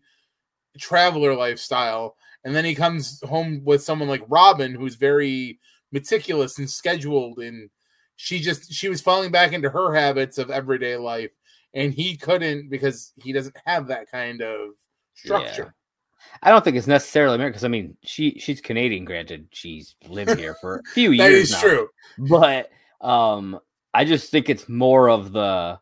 traveler 0.77 1.35
lifestyle 1.35 2.15
and 2.45 2.55
then 2.55 2.65
he 2.65 2.75
comes 2.75 3.21
home 3.23 3.61
with 3.63 3.83
someone 3.83 4.09
like 4.09 4.23
Robin 4.27 4.73
who's 4.73 4.95
very 4.95 5.59
meticulous 5.91 6.57
and 6.57 6.69
scheduled 6.69 7.39
and 7.39 7.69
she 8.15 8.39
just 8.39 8.71
she 8.71 8.89
was 8.89 9.01
falling 9.01 9.31
back 9.31 9.53
into 9.53 9.69
her 9.69 9.93
habits 9.93 10.37
of 10.37 10.49
everyday 10.49 10.95
life 10.97 11.31
and 11.73 11.93
he 11.93 12.15
couldn't 12.15 12.69
because 12.69 13.11
he 13.21 13.33
doesn't 13.33 13.55
have 13.65 13.87
that 13.87 14.09
kind 14.09 14.41
of 14.41 14.71
structure. 15.15 15.73
I 16.41 16.49
don't 16.49 16.63
think 16.63 16.77
it's 16.77 16.87
necessarily 16.87 17.35
American 17.35 17.53
because 17.53 17.65
I 17.65 17.69
mean 17.69 17.97
she 18.03 18.39
she's 18.39 18.61
Canadian. 18.61 19.05
Granted, 19.05 19.47
she's 19.51 19.95
lived 20.07 20.37
here 20.39 20.55
for 20.61 20.77
a 20.77 20.83
few 20.93 21.09
That 21.17 21.31
years. 21.31 21.49
is 21.49 21.51
now, 21.51 21.61
true. 21.61 21.89
but 22.17 22.69
um, 23.01 23.59
I 23.93 24.05
just 24.05 24.31
think 24.31 24.49
it's 24.49 24.69
more 24.69 25.09
of 25.09 25.31
the 25.31 25.79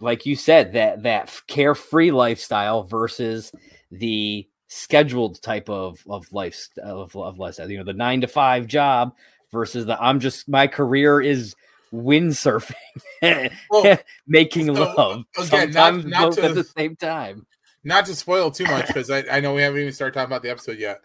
like 0.00 0.26
you 0.26 0.34
said 0.34 0.72
that 0.72 1.04
that 1.04 1.32
carefree 1.46 2.10
lifestyle 2.10 2.82
versus 2.82 3.52
the 3.90 4.48
scheduled 4.74 5.40
type 5.42 5.68
of 5.68 6.02
of 6.08 6.32
life 6.32 6.68
of, 6.82 7.14
of 7.16 7.38
lifestyle. 7.38 7.70
You 7.70 7.78
know, 7.78 7.84
the 7.84 7.92
nine 7.92 8.20
to 8.22 8.26
five 8.26 8.66
job 8.66 9.14
versus 9.50 9.86
the 9.86 10.00
I'm 10.02 10.18
just 10.20 10.48
my 10.48 10.66
career 10.66 11.20
is 11.20 11.54
windsurfing, 11.92 12.74
Well, 13.70 13.98
making 14.26 14.74
so, 14.74 14.82
love, 14.82 15.24
again, 15.38 15.70
not- 15.72 15.72
sometimes 15.72 16.04
not 16.06 16.22
both 16.22 16.36
to- 16.36 16.44
at 16.44 16.54
the 16.54 16.64
same 16.64 16.96
time. 16.96 17.46
not 17.84 18.06
to 18.06 18.14
spoil 18.14 18.50
too 18.50 18.64
much 18.64 18.86
because 18.88 19.10
I, 19.10 19.24
I 19.30 19.40
know 19.40 19.54
we 19.54 19.62
haven't 19.62 19.80
even 19.80 19.92
started 19.92 20.14
talking 20.14 20.30
about 20.30 20.42
the 20.42 20.50
episode 20.50 20.78
yet, 20.78 21.00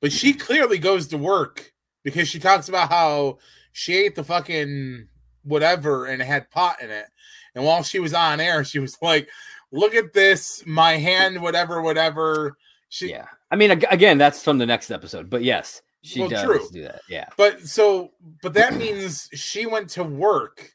but 0.00 0.12
she 0.12 0.32
clearly 0.32 0.78
goes 0.78 1.08
to 1.08 1.18
work 1.18 1.72
because 2.04 2.28
she 2.28 2.38
talks 2.38 2.68
about 2.68 2.90
how 2.90 3.38
she 3.72 3.94
ate 3.96 4.14
the 4.14 4.24
fucking 4.24 5.08
whatever 5.42 6.06
and 6.06 6.22
it 6.22 6.26
had 6.26 6.50
pot 6.50 6.80
in 6.80 6.90
it. 6.90 7.06
And 7.54 7.64
while 7.64 7.82
she 7.82 7.98
was 7.98 8.14
on 8.14 8.38
air, 8.40 8.62
she 8.62 8.78
was 8.78 8.96
like, 9.02 9.28
"Look 9.72 9.96
at 9.96 10.12
this, 10.12 10.62
my 10.64 10.92
hand, 10.92 11.42
whatever, 11.42 11.82
whatever." 11.82 12.56
She, 12.90 13.10
Yeah, 13.10 13.26
I 13.50 13.56
mean, 13.56 13.70
again, 13.70 14.18
that's 14.18 14.42
from 14.42 14.58
the 14.58 14.66
next 14.66 14.90
episode, 14.90 15.30
but 15.30 15.42
yes, 15.42 15.80
she 16.02 16.20
Well, 16.20 16.28
does 16.28 16.44
true. 16.44 16.68
do 16.72 16.82
that. 16.82 17.00
Yeah, 17.08 17.26
But 17.36 17.62
so, 17.66 18.10
but 18.42 18.52
that 18.54 18.74
means 18.74 19.28
she 19.32 19.64
went 19.66 19.88
to 19.90 20.04
work 20.04 20.74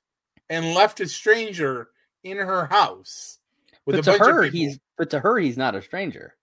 and 0.49 0.73
left 0.73 0.99
a 1.01 1.07
stranger 1.07 1.89
in 2.23 2.37
her 2.37 2.65
house 2.67 3.39
with 3.85 3.97
but 3.97 3.99
a 3.99 4.11
to 4.13 4.17
bunch 4.17 4.29
her, 4.31 4.43
he's 4.43 4.79
but 4.97 5.09
to 5.11 5.19
her, 5.19 5.37
he's 5.37 5.57
not 5.57 5.75
a 5.75 5.81
stranger. 5.81 6.35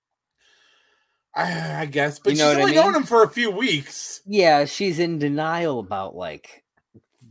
I, 1.35 1.81
I 1.83 1.87
guess, 1.87 2.19
but 2.19 2.31
You 2.31 2.37
she's 2.37 2.41
know 2.41 2.49
what 2.49 2.59
I 2.59 2.63
only 2.63 2.75
known 2.75 2.95
him 2.95 3.05
for 3.05 3.23
a 3.23 3.29
few 3.29 3.51
weeks. 3.51 4.21
Yeah, 4.27 4.67
she's 4.67 4.99
in 4.99 5.19
denial 5.19 5.79
about 5.81 6.15
like 6.15 6.63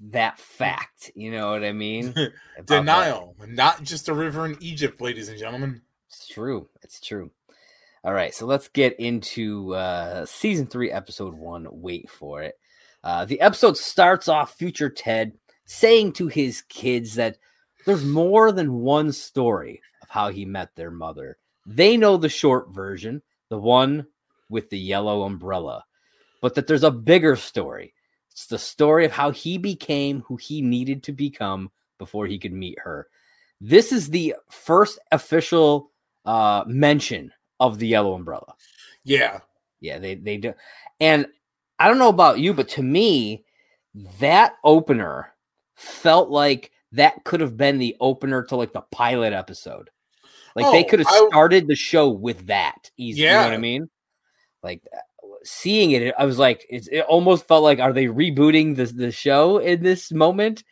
that 0.09 0.39
fact. 0.39 1.11
You 1.13 1.31
know 1.31 1.51
what 1.51 1.63
I 1.63 1.71
mean? 1.73 2.07
About 2.57 2.67
that. 2.67 2.79
Denial, 2.79 3.35
not 3.47 3.83
just 3.83 4.09
a 4.09 4.13
river 4.15 4.45
in 4.47 4.57
Egypt, 4.59 4.99
ladies 5.01 5.29
and 5.29 5.37
gentlemen. 5.37 5.81
It's 6.07 6.27
true. 6.27 6.67
It's 6.81 6.99
true. 6.99 7.29
All 8.03 8.13
right, 8.13 8.33
so 8.33 8.47
let's 8.47 8.67
get 8.67 8.99
into 8.99 9.75
uh 9.75 10.25
season 10.25 10.65
three, 10.65 10.91
episode 10.91 11.35
one. 11.35 11.67
Wait 11.69 12.09
for 12.09 12.41
it. 12.41 12.55
Uh 13.03 13.25
the 13.25 13.39
episode 13.41 13.77
starts 13.77 14.27
off 14.27 14.55
future 14.55 14.89
Ted 14.89 15.33
saying 15.65 16.13
to 16.13 16.27
his 16.27 16.63
kids 16.63 17.13
that 17.15 17.37
there's 17.85 18.03
more 18.03 18.51
than 18.51 18.73
one 18.73 19.11
story 19.11 19.81
of 20.01 20.09
how 20.09 20.29
he 20.29 20.45
met 20.45 20.75
their 20.75 20.89
mother. 20.89 21.37
They 21.67 21.95
know 21.95 22.17
the 22.17 22.27
short 22.29 22.73
version, 22.73 23.21
the 23.49 23.59
one 23.59 24.07
with 24.49 24.71
the 24.71 24.79
yellow 24.79 25.21
umbrella, 25.21 25.85
but 26.41 26.55
that 26.55 26.65
there's 26.65 26.83
a 26.83 26.89
bigger 26.89 27.35
story. 27.35 27.93
It's 28.31 28.47
the 28.47 28.57
story 28.57 29.05
of 29.05 29.11
how 29.11 29.29
he 29.29 29.59
became 29.59 30.21
who 30.21 30.37
he 30.37 30.63
needed 30.63 31.03
to 31.03 31.11
become 31.11 31.69
before 31.99 32.25
he 32.25 32.39
could 32.39 32.53
meet 32.53 32.79
her. 32.79 33.07
This 33.59 33.91
is 33.91 34.09
the 34.09 34.33
first 34.49 34.97
official 35.11 35.91
uh 36.25 36.63
mention 36.65 37.31
of 37.61 37.79
the 37.79 37.87
yellow 37.87 38.13
umbrella. 38.15 38.55
Yeah, 39.05 39.39
Yeah, 39.79 39.97
they 39.99 40.15
they 40.15 40.35
do. 40.37 40.53
And 40.99 41.27
I 41.79 41.87
don't 41.87 41.97
know 41.97 42.09
about 42.09 42.39
you, 42.39 42.53
but 42.53 42.67
to 42.69 42.83
me, 42.83 43.45
that 44.19 44.53
opener 44.63 45.33
felt 45.75 46.29
like 46.29 46.71
that 46.91 47.23
could 47.23 47.39
have 47.39 47.55
been 47.55 47.79
the 47.79 47.95
opener 47.99 48.43
to 48.43 48.55
like 48.57 48.73
the 48.73 48.81
pilot 48.91 49.31
episode. 49.33 49.89
Like 50.55 50.71
they 50.73 50.83
Oh, 50.83 50.87
could 50.89 50.99
have 50.99 51.07
I- 51.07 51.27
started 51.29 51.67
the 51.67 51.75
show 51.75 52.09
with 52.09 52.47
that. 52.47 52.91
Easy, 52.97 53.21
you 53.21 53.29
know 53.29 53.43
what 53.43 53.53
I 53.53 53.57
mean? 53.57 53.89
Like 54.61 54.81
uh, 54.93 54.99
seeing 55.43 55.91
it, 55.91 56.13
I 56.19 56.25
was 56.25 56.37
like, 56.37 56.65
it's, 56.69 56.87
it 56.89 57.01
almost 57.01 57.47
felt 57.47 57.63
like, 57.63 57.79
are 57.79 57.93
they 57.93 58.05
rebooting 58.05 58.75
the 58.75 58.85
the 58.85 59.11
show 59.11 59.57
in 59.59 59.81
this 59.81 60.11
moment? 60.11 60.63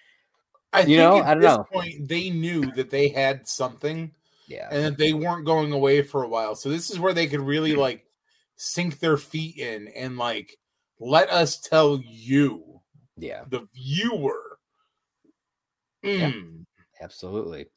I 0.71 0.81
You 0.81 0.97
think 0.97 0.99
know, 0.99 1.17
at 1.23 1.25
I 1.25 1.33
don't 1.33 1.41
this 1.41 1.57
know. 1.57 1.63
point 1.71 2.07
they 2.07 2.29
knew 2.29 2.69
that 2.73 2.91
they 2.91 3.07
had 3.07 3.47
something 3.47 4.11
Yeah, 4.49 4.67
and 4.71 4.83
that 4.83 4.97
they 4.97 5.13
weren't 5.13 5.45
going 5.45 5.71
away 5.71 6.01
for 6.01 6.23
a 6.23 6.27
while. 6.27 6.55
So 6.55 6.69
this 6.69 6.89
is 6.89 6.99
where 6.99 7.13
they 7.13 7.27
could 7.27 7.39
really 7.39 7.73
Mm. 7.73 7.77
like 7.77 8.05
sink 8.57 8.99
their 8.99 9.15
feet 9.15 9.57
in 9.57 9.87
and 9.89 10.17
like 10.17 10.57
let 10.99 11.29
us 11.29 11.59
tell 11.59 12.01
you, 12.03 12.81
yeah. 13.15 13.43
the 13.47 13.67
viewer. 13.73 14.57
Yeah. 16.03 16.31
Mm. 16.31 16.65
Absolutely, 17.01 17.67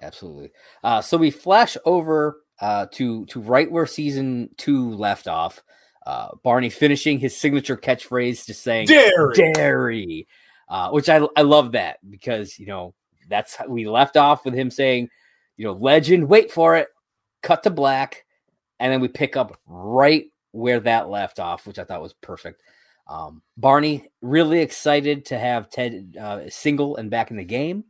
absolutely. 0.00 0.50
Uh, 0.82 1.02
so 1.02 1.16
we 1.18 1.30
flash 1.30 1.76
over 1.84 2.38
uh, 2.60 2.86
to 2.92 3.26
to 3.26 3.40
right 3.40 3.70
where 3.70 3.86
season 3.86 4.48
two 4.56 4.90
left 4.94 5.28
off. 5.28 5.62
Uh, 6.06 6.28
Barney 6.42 6.70
finishing 6.70 7.18
his 7.18 7.36
signature 7.36 7.76
catchphrase, 7.76 8.46
just 8.46 8.62
saying 8.62 8.86
Dairy. 8.86 9.52
"dairy," 9.54 10.26
uh, 10.68 10.90
which 10.90 11.08
I 11.08 11.26
I 11.36 11.42
love 11.42 11.72
that 11.72 11.98
because 12.08 12.58
you 12.58 12.66
know 12.66 12.94
that's 13.28 13.54
how 13.56 13.66
we 13.66 13.86
left 13.86 14.16
off 14.16 14.44
with 14.44 14.54
him 14.54 14.70
saying, 14.70 15.08
you 15.56 15.66
know, 15.66 15.72
legend. 15.72 16.28
Wait 16.28 16.50
for 16.50 16.76
it. 16.76 16.88
Cut 17.42 17.62
to 17.64 17.70
black, 17.70 18.24
and 18.78 18.92
then 18.92 19.00
we 19.00 19.08
pick 19.08 19.36
up 19.36 19.58
right 19.66 20.26
where 20.52 20.80
that 20.80 21.08
left 21.08 21.40
off, 21.40 21.66
which 21.66 21.78
I 21.78 21.84
thought 21.84 22.02
was 22.02 22.12
perfect. 22.14 22.62
Um, 23.08 23.42
Barney 23.56 24.08
really 24.20 24.60
excited 24.60 25.24
to 25.26 25.38
have 25.38 25.70
Ted 25.70 26.16
uh, 26.20 26.48
single 26.48 26.96
and 26.96 27.10
back 27.10 27.30
in 27.30 27.36
the 27.36 27.44
game, 27.44 27.84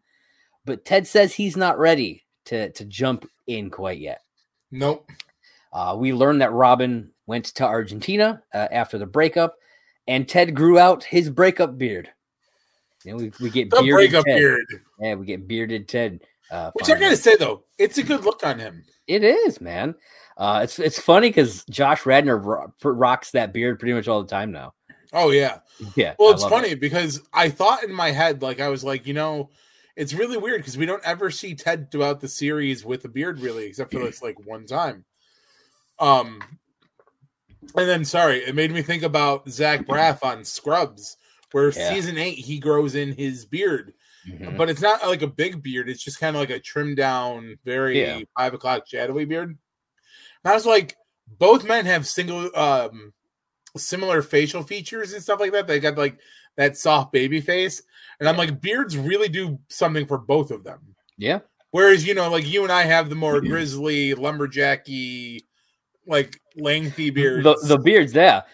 but 0.64 0.84
Ted 0.84 1.06
says 1.06 1.34
he's 1.34 1.56
not 1.56 1.78
ready 1.78 2.24
to 2.46 2.70
to 2.72 2.84
jump 2.86 3.28
in 3.46 3.70
quite 3.70 3.98
yet. 3.98 4.22
Nope. 4.70 5.10
Uh, 5.72 5.96
we 5.98 6.12
learned 6.12 6.40
that 6.40 6.52
Robin 6.52 7.10
went 7.26 7.46
to 7.46 7.64
Argentina 7.64 8.42
uh, 8.54 8.68
after 8.70 8.98
the 8.98 9.06
breakup, 9.06 9.56
and 10.08 10.28
Ted 10.28 10.54
grew 10.54 10.78
out 10.78 11.04
his 11.04 11.30
breakup 11.30 11.78
beard. 11.78 12.10
Know, 13.04 13.16
we, 13.16 13.32
we 13.40 13.50
get 13.50 13.70
The 13.70 13.82
bearded 13.82 14.10
breakup 14.10 14.24
Ted. 14.24 14.38
beard. 14.38 14.66
Yeah, 15.00 15.14
we 15.14 15.26
get 15.26 15.48
bearded 15.48 15.88
Ted. 15.88 16.20
Uh, 16.52 16.70
Which 16.74 16.90
I 16.90 16.98
gotta 17.00 17.16
say 17.16 17.34
though, 17.36 17.64
it's 17.78 17.96
a 17.96 18.02
good 18.02 18.24
look 18.24 18.44
on 18.44 18.58
him. 18.58 18.84
It 19.06 19.24
is, 19.24 19.60
man. 19.60 19.94
Uh, 20.36 20.60
it's 20.62 20.78
it's 20.78 21.00
funny 21.00 21.30
because 21.30 21.64
Josh 21.70 22.04
Radnor 22.04 22.36
ro- 22.36 22.72
rocks 22.84 23.30
that 23.30 23.52
beard 23.54 23.78
pretty 23.78 23.94
much 23.94 24.06
all 24.06 24.22
the 24.22 24.28
time 24.28 24.52
now. 24.52 24.74
Oh 25.14 25.30
yeah. 25.30 25.60
Yeah. 25.96 26.14
Well, 26.18 26.30
it's 26.30 26.44
funny 26.44 26.70
it. 26.70 26.80
because 26.80 27.22
I 27.32 27.48
thought 27.48 27.84
in 27.84 27.92
my 27.92 28.10
head, 28.10 28.42
like 28.42 28.60
I 28.60 28.68
was 28.68 28.84
like, 28.84 29.06
you 29.06 29.14
know, 29.14 29.50
it's 29.96 30.14
really 30.14 30.36
weird 30.36 30.60
because 30.60 30.76
we 30.76 30.86
don't 30.86 31.04
ever 31.04 31.30
see 31.30 31.54
Ted 31.54 31.90
throughout 31.90 32.20
the 32.20 32.28
series 32.28 32.84
with 32.84 33.04
a 33.04 33.08
beard, 33.08 33.40
really, 33.40 33.66
except 33.66 33.92
for 33.92 34.00
this 34.00 34.22
like 34.22 34.36
one 34.46 34.66
time. 34.66 35.04
Um, 35.98 36.40
and 37.76 37.88
then 37.88 38.04
sorry, 38.04 38.38
it 38.38 38.54
made 38.54 38.70
me 38.72 38.82
think 38.82 39.02
about 39.02 39.48
Zach 39.48 39.86
Braff 39.86 40.22
on 40.22 40.44
Scrubs, 40.44 41.16
where 41.52 41.70
Yeah. 41.70 41.92
season 41.92 42.18
eight 42.18 42.38
he 42.38 42.58
grows 42.58 42.94
in 42.94 43.12
his 43.12 43.44
beard, 43.44 43.92
Mhm. 44.28 44.56
but 44.56 44.70
it's 44.70 44.80
not 44.80 45.06
like 45.06 45.22
a 45.22 45.26
big 45.26 45.62
beard; 45.62 45.88
it's 45.88 46.02
just 46.02 46.20
kind 46.20 46.36
of 46.36 46.40
like 46.40 46.50
a 46.50 46.60
trimmed 46.60 46.96
down, 46.96 47.58
very 47.64 48.00
Yeah. 48.00 48.20
five 48.38 48.54
o'clock 48.54 48.86
shadowy 48.86 49.24
beard. 49.24 49.48
And 49.48 50.50
I 50.52 50.54
was 50.54 50.66
like, 50.66 50.96
both 51.38 51.64
men 51.64 51.86
have 51.86 52.06
single, 52.06 52.50
um, 52.56 53.12
similar 53.76 54.22
facial 54.22 54.62
features 54.62 55.12
and 55.12 55.22
stuff 55.22 55.40
like 55.40 55.52
that. 55.52 55.66
They 55.66 55.80
got 55.80 55.96
like 55.98 56.18
that 56.56 56.76
soft 56.76 57.12
baby 57.12 57.40
face, 57.40 57.82
and 58.20 58.28
I'm 58.28 58.36
like, 58.36 58.60
beards 58.60 58.96
really 58.96 59.28
do 59.28 59.58
something 59.68 60.06
for 60.06 60.18
both 60.18 60.50
of 60.50 60.62
them. 60.64 60.94
Yeah. 61.18 61.40
Whereas 61.70 62.06
you 62.06 62.14
know, 62.14 62.30
like 62.30 62.46
you 62.46 62.62
and 62.64 62.70
I 62.72 62.82
have 62.82 63.08
the 63.08 63.14
more 63.16 63.40
grizzly, 63.40 64.14
lumberjacky, 64.14 65.40
like 66.06 66.38
lengthy 66.56 67.10
beards. 67.10 67.44
The 67.44 67.56
the 67.66 67.78
beard's 67.78 68.12
there, 68.12 68.44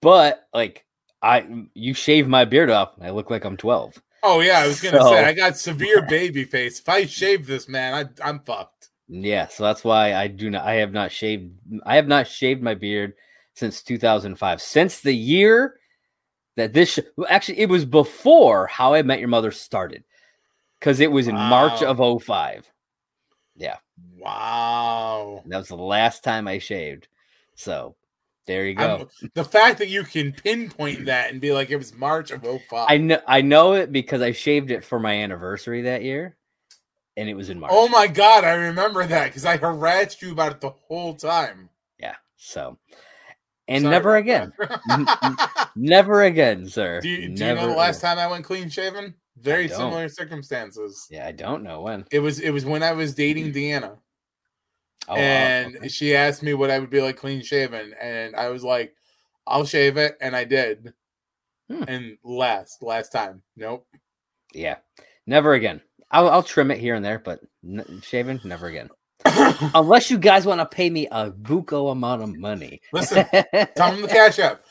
but 0.00 0.48
like 0.52 0.84
I 1.22 1.46
you 1.74 1.94
shave 1.94 2.26
my 2.28 2.44
beard 2.44 2.70
off, 2.70 2.92
I 3.00 3.10
look 3.10 3.30
like 3.30 3.44
I'm 3.44 3.56
12. 3.56 4.02
Oh 4.26 4.40
yeah, 4.40 4.58
I 4.60 4.66
was 4.66 4.80
gonna 4.80 5.00
So- 5.00 5.10
say 5.10 5.24
I 5.24 5.32
got 5.32 5.56
severe 5.56 6.02
baby 6.02 6.44
face. 6.44 6.80
If 6.80 6.88
I 6.88 7.06
shave 7.06 7.46
this 7.46 7.68
man, 7.68 7.94
I, 8.22 8.28
I'm 8.28 8.40
fucked. 8.40 8.88
Yeah, 9.08 9.46
so 9.46 9.62
that's 9.62 9.84
why 9.84 10.14
I 10.14 10.26
do 10.26 10.50
not 10.50 10.64
I 10.64 10.74
have 10.74 10.92
not 10.92 11.12
shaved 11.12 11.52
I 11.84 11.96
have 11.96 12.08
not 12.08 12.26
shaved 12.26 12.62
my 12.62 12.74
beard 12.74 13.14
since 13.54 13.82
2005. 13.82 14.60
Since 14.60 15.00
the 15.00 15.14
year 15.14 15.78
that 16.56 16.72
this 16.72 16.94
sh- 16.94 17.22
actually 17.28 17.60
it 17.60 17.68
was 17.68 17.84
before 17.84 18.66
How 18.66 18.94
I 18.94 19.02
Met 19.02 19.20
Your 19.20 19.28
Mother 19.28 19.52
started. 19.52 20.02
Cuz 20.80 21.00
it 21.00 21.10
was 21.12 21.28
in 21.28 21.34
March 21.36 21.82
of 21.82 22.00
05. 22.22 22.70
Yeah. 23.54 23.76
Wow. 24.18 25.42
That 25.46 25.58
was 25.58 25.68
the 25.68 25.76
last 25.76 26.22
time 26.24 26.48
I 26.48 26.58
shaved. 26.58 27.08
So, 27.54 27.94
there 28.46 28.66
you 28.66 28.74
go. 28.74 28.96
I'm- 28.96 29.30
the 29.34 29.44
fact 29.44 29.78
that 29.78 29.88
you 29.88 30.04
can 30.04 30.32
pinpoint 30.32 31.06
that 31.06 31.30
and 31.30 31.40
be 31.40 31.52
like 31.52 31.70
it 31.70 31.76
was 31.76 31.94
March 31.94 32.30
of 32.30 32.44
05. 32.44 32.86
I 32.88 32.96
know 32.96 33.20
I 33.26 33.42
know 33.42 33.74
it 33.74 33.92
because 33.92 34.22
I 34.22 34.32
shaved 34.32 34.70
it 34.70 34.84
for 34.84 34.98
my 34.98 35.12
anniversary 35.12 35.82
that 35.82 36.02
year, 36.02 36.36
and 37.16 37.28
it 37.28 37.34
was 37.34 37.50
in 37.50 37.60
March. 37.60 37.72
Oh 37.74 37.88
my 37.88 38.06
god, 38.06 38.44
I 38.44 38.54
remember 38.54 39.04
that 39.06 39.26
because 39.26 39.44
I 39.44 39.56
harassed 39.56 40.22
you 40.22 40.32
about 40.32 40.52
it 40.52 40.60
the 40.60 40.70
whole 40.70 41.14
time. 41.14 41.68
Yeah. 41.98 42.14
So, 42.36 42.78
and 43.68 43.82
Sorry 43.82 43.90
never 43.90 44.16
again, 44.16 44.52
never 45.76 46.22
again, 46.22 46.68
sir. 46.68 47.00
do 47.00 47.08
you, 47.08 47.28
do 47.28 47.44
you 47.44 47.54
know 47.54 47.68
the 47.68 47.74
last 47.74 47.98
again. 47.98 48.16
time 48.16 48.26
I 48.26 48.30
went 48.30 48.44
clean 48.44 48.68
shaven? 48.68 49.14
Very 49.38 49.68
similar 49.68 50.08
circumstances. 50.08 51.06
Yeah, 51.10 51.26
I 51.26 51.32
don't 51.32 51.62
know 51.62 51.82
when. 51.82 52.06
It 52.10 52.20
was 52.20 52.40
it 52.40 52.50
was 52.50 52.64
when 52.64 52.82
I 52.82 52.92
was 52.92 53.14
dating 53.14 53.52
mm-hmm. 53.52 53.84
Deanna, 53.84 53.98
Oh, 55.08 55.14
wow, 55.14 55.20
and 55.20 55.76
okay. 55.76 55.88
she 55.88 56.16
asked 56.16 56.42
me 56.42 56.54
what 56.54 56.70
I 56.70 56.78
would 56.78 56.90
be 56.90 57.00
like 57.00 57.16
clean 57.16 57.42
shaven, 57.42 57.94
and 58.00 58.34
I 58.34 58.48
was 58.48 58.64
like, 58.64 58.94
"I'll 59.46 59.64
shave 59.64 59.96
it," 59.96 60.16
and 60.20 60.34
I 60.34 60.44
did. 60.44 60.92
Hmm. 61.70 61.84
And 61.88 62.18
last 62.24 62.82
last 62.82 63.10
time, 63.12 63.42
nope. 63.56 63.86
yeah, 64.54 64.76
never 65.26 65.54
again. 65.54 65.80
I'll, 66.10 66.28
I'll 66.28 66.42
trim 66.42 66.70
it 66.70 66.78
here 66.78 66.94
and 66.94 67.04
there, 67.04 67.18
but 67.18 67.40
n- 67.64 68.00
shaving, 68.04 68.40
never 68.44 68.68
again. 68.68 68.88
Unless 69.74 70.10
you 70.10 70.18
guys 70.18 70.46
want 70.46 70.60
to 70.60 70.66
pay 70.66 70.88
me 70.90 71.08
a 71.10 71.30
buco 71.32 71.90
amount 71.90 72.22
of 72.22 72.36
money. 72.36 72.80
Listen, 72.92 73.26
Tell 73.76 73.92
him 73.92 74.02
the 74.02 74.08
cash 74.08 74.38
app. 74.38 74.62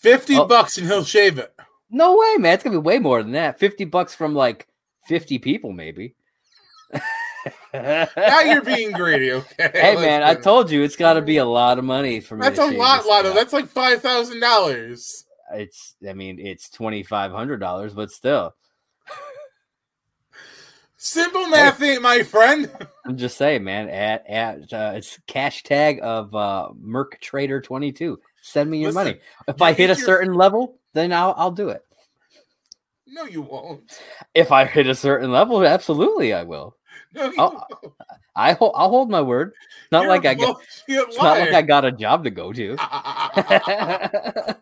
Fifty 0.00 0.36
Oh. 0.36 0.44
bucks 0.46 0.76
and 0.76 0.86
he'll 0.86 1.04
shave 1.04 1.38
it. 1.38 1.54
No 1.90 2.16
way, 2.18 2.36
man. 2.38 2.52
It's 2.54 2.62
gonna 2.64 2.76
be 2.76 2.82
way 2.82 2.98
more 2.98 3.22
than 3.22 3.32
that. 3.32 3.58
Fifty 3.58 3.84
bucks 3.86 4.14
from 4.14 4.34
like 4.34 4.66
fifty 5.06 5.38
people, 5.38 5.72
maybe. 5.72 6.14
now 7.74 8.40
you're 8.40 8.62
being 8.62 8.92
greedy. 8.92 9.32
Okay. 9.32 9.70
Hey 9.72 9.94
man, 9.96 10.22
I 10.22 10.34
told 10.34 10.70
you 10.70 10.82
it's 10.82 10.96
got 10.96 11.14
to 11.14 11.22
be 11.22 11.38
a 11.38 11.44
lot 11.44 11.78
of 11.78 11.84
money 11.84 12.20
for 12.20 12.36
me. 12.36 12.42
That's 12.42 12.58
a 12.58 12.66
lot, 12.66 13.06
lot 13.06 13.26
of. 13.26 13.34
That's 13.34 13.52
like 13.52 13.68
five 13.68 14.02
thousand 14.02 14.40
dollars. 14.40 15.24
It's. 15.52 15.94
I 16.08 16.12
mean, 16.12 16.38
it's 16.38 16.70
twenty 16.70 17.02
five 17.02 17.32
hundred 17.32 17.58
dollars, 17.58 17.94
but 17.94 18.10
still. 18.10 18.54
Simple 20.98 21.46
math, 21.46 21.80
ain't 21.82 22.02
my 22.02 22.22
friend. 22.24 22.68
I'm 23.04 23.16
just 23.16 23.36
saying, 23.36 23.62
man. 23.62 23.88
At 23.88 24.28
at 24.28 24.72
uh, 24.72 24.92
it's 24.96 25.18
cash 25.26 25.62
tag 25.62 26.00
of 26.02 26.34
uh, 26.34 26.70
Merc 26.80 27.20
Trader 27.20 27.60
twenty 27.60 27.92
two. 27.92 28.18
Send 28.42 28.70
me 28.70 28.78
your 28.78 28.90
Listen, 28.90 29.04
money. 29.04 29.20
If 29.46 29.62
I 29.62 29.72
hit 29.72 29.90
a 29.90 29.94
your... 29.94 30.04
certain 30.04 30.34
level, 30.34 30.78
then 30.94 31.12
I'll 31.12 31.34
I'll 31.36 31.50
do 31.52 31.68
it. 31.68 31.82
No, 33.06 33.24
you 33.24 33.42
won't. 33.42 34.00
If 34.34 34.50
I 34.50 34.64
hit 34.64 34.88
a 34.88 34.94
certain 34.94 35.30
level, 35.30 35.64
absolutely 35.64 36.32
I 36.32 36.42
will. 36.42 36.76
No, 37.16 37.32
oh, 37.38 37.62
I'll, 37.70 37.96
I 38.36 38.52
hold, 38.52 38.72
I'll 38.76 38.90
hold 38.90 39.10
my 39.10 39.22
word. 39.22 39.54
Not 39.90 40.02
You're 40.02 40.10
like 40.10 40.26
I 40.26 40.34
got. 40.34 40.60
It's 40.86 41.16
not 41.16 41.38
like 41.38 41.54
I 41.54 41.62
got 41.62 41.84
a 41.84 41.92
job 41.92 42.24
to 42.24 42.30
go 42.30 42.52
to. 42.52 42.76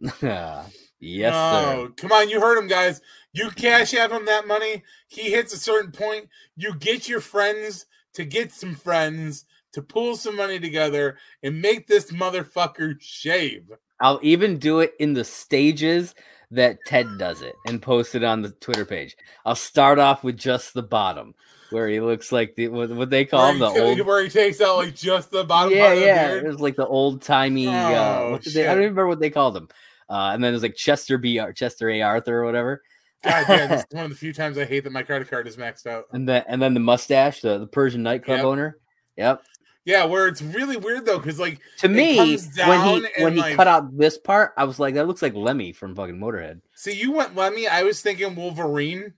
yes, 1.00 1.32
no. 1.32 1.86
Sir. 1.86 1.88
Come 1.96 2.12
on, 2.12 2.28
you 2.28 2.40
heard 2.40 2.56
him, 2.56 2.68
guys. 2.68 3.00
You 3.32 3.50
cash 3.50 3.94
out 3.94 4.12
him 4.12 4.24
that 4.26 4.46
money. 4.46 4.84
He 5.08 5.30
hits 5.30 5.52
a 5.52 5.58
certain 5.58 5.90
point. 5.90 6.28
You 6.56 6.74
get 6.76 7.08
your 7.08 7.20
friends 7.20 7.86
to 8.14 8.24
get 8.24 8.52
some 8.52 8.76
friends 8.76 9.44
to 9.72 9.82
pull 9.82 10.16
some 10.16 10.36
money 10.36 10.60
together 10.60 11.18
and 11.42 11.60
make 11.60 11.86
this 11.86 12.12
motherfucker 12.12 12.96
shave. 13.00 13.70
I'll 14.00 14.20
even 14.22 14.58
do 14.58 14.78
it 14.80 14.94
in 15.00 15.12
the 15.12 15.24
stages 15.24 16.14
that 16.50 16.78
Ted 16.86 17.06
does 17.18 17.42
it 17.42 17.54
and 17.66 17.80
post 17.82 18.14
it 18.14 18.24
on 18.24 18.42
the 18.42 18.50
Twitter 18.50 18.84
page. 18.84 19.16
I'll 19.44 19.54
start 19.54 19.98
off 19.98 20.24
with 20.24 20.36
just 20.36 20.74
the 20.74 20.82
bottom 20.82 21.34
where 21.70 21.88
he 21.88 22.00
looks 22.00 22.32
like 22.32 22.54
the 22.54 22.68
what, 22.68 22.90
what 22.90 23.10
they 23.10 23.24
call 23.24 23.50
him 23.50 23.58
the 23.58 23.66
old 23.66 24.00
where 24.00 24.22
he 24.22 24.30
takes 24.30 24.60
out 24.60 24.76
like 24.76 24.94
just 24.94 25.30
the 25.30 25.44
bottom. 25.44 25.72
Yeah, 25.72 25.92
yeah. 25.92 26.34
It 26.34 26.44
was 26.44 26.60
like 26.60 26.76
the 26.76 26.86
old 26.86 27.22
timey. 27.22 27.68
Uh, 27.68 27.72
oh, 27.72 28.34
uh, 28.34 28.38
they, 28.52 28.66
I 28.66 28.74
don't 28.74 28.82
even 28.82 28.94
remember 28.94 29.08
what 29.08 29.20
they 29.20 29.30
called 29.30 29.54
them. 29.54 29.68
Uh, 30.08 30.30
and 30.32 30.42
then 30.42 30.52
there's 30.52 30.62
like 30.62 30.74
Chester 30.74 31.18
B. 31.18 31.40
Chester 31.54 31.90
A. 31.90 32.00
Arthur 32.02 32.42
or 32.42 32.46
whatever. 32.46 32.82
God 33.22 33.44
damn, 33.46 33.70
this 33.70 33.80
is 33.80 33.86
one 33.90 34.04
of 34.04 34.10
the 34.10 34.16
few 34.16 34.32
times 34.32 34.56
I 34.56 34.64
hate 34.64 34.84
that 34.84 34.92
my 34.92 35.02
credit 35.02 35.28
card 35.28 35.46
is 35.46 35.56
maxed 35.56 35.86
out. 35.86 36.04
And 36.12 36.28
then 36.28 36.44
and 36.48 36.62
then 36.62 36.74
the 36.74 36.80
mustache, 36.80 37.40
the, 37.40 37.58
the 37.58 37.66
Persian 37.66 38.02
nightclub 38.02 38.38
yep. 38.38 38.44
owner. 38.44 38.78
Yep. 39.16 39.42
Yeah, 39.88 40.04
where 40.04 40.28
it's 40.28 40.42
really 40.42 40.76
weird 40.76 41.06
though, 41.06 41.16
because 41.16 41.40
like 41.40 41.62
to 41.78 41.88
me, 41.88 42.36
when 42.66 42.84
he 42.84 43.22
when 43.22 43.32
he 43.32 43.40
like, 43.40 43.56
cut 43.56 43.66
out 43.66 43.96
this 43.96 44.18
part, 44.18 44.52
I 44.58 44.64
was 44.64 44.78
like, 44.78 44.92
that 44.96 45.06
looks 45.06 45.22
like 45.22 45.32
Lemmy 45.32 45.72
from 45.72 45.94
fucking 45.94 46.18
Motorhead. 46.18 46.60
See, 46.74 46.92
you 46.92 47.12
went 47.12 47.34
Lemmy. 47.34 47.66
I 47.66 47.84
was 47.84 48.02
thinking 48.02 48.34
Wolverine. 48.34 49.14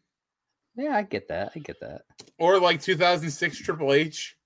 Yeah, 0.76 0.94
I 0.94 1.02
get 1.02 1.26
that. 1.26 1.50
I 1.56 1.58
get 1.58 1.80
that. 1.80 2.02
Or 2.38 2.60
like 2.60 2.80
2006 2.80 3.58
Triple 3.58 3.92
H. 3.92 4.36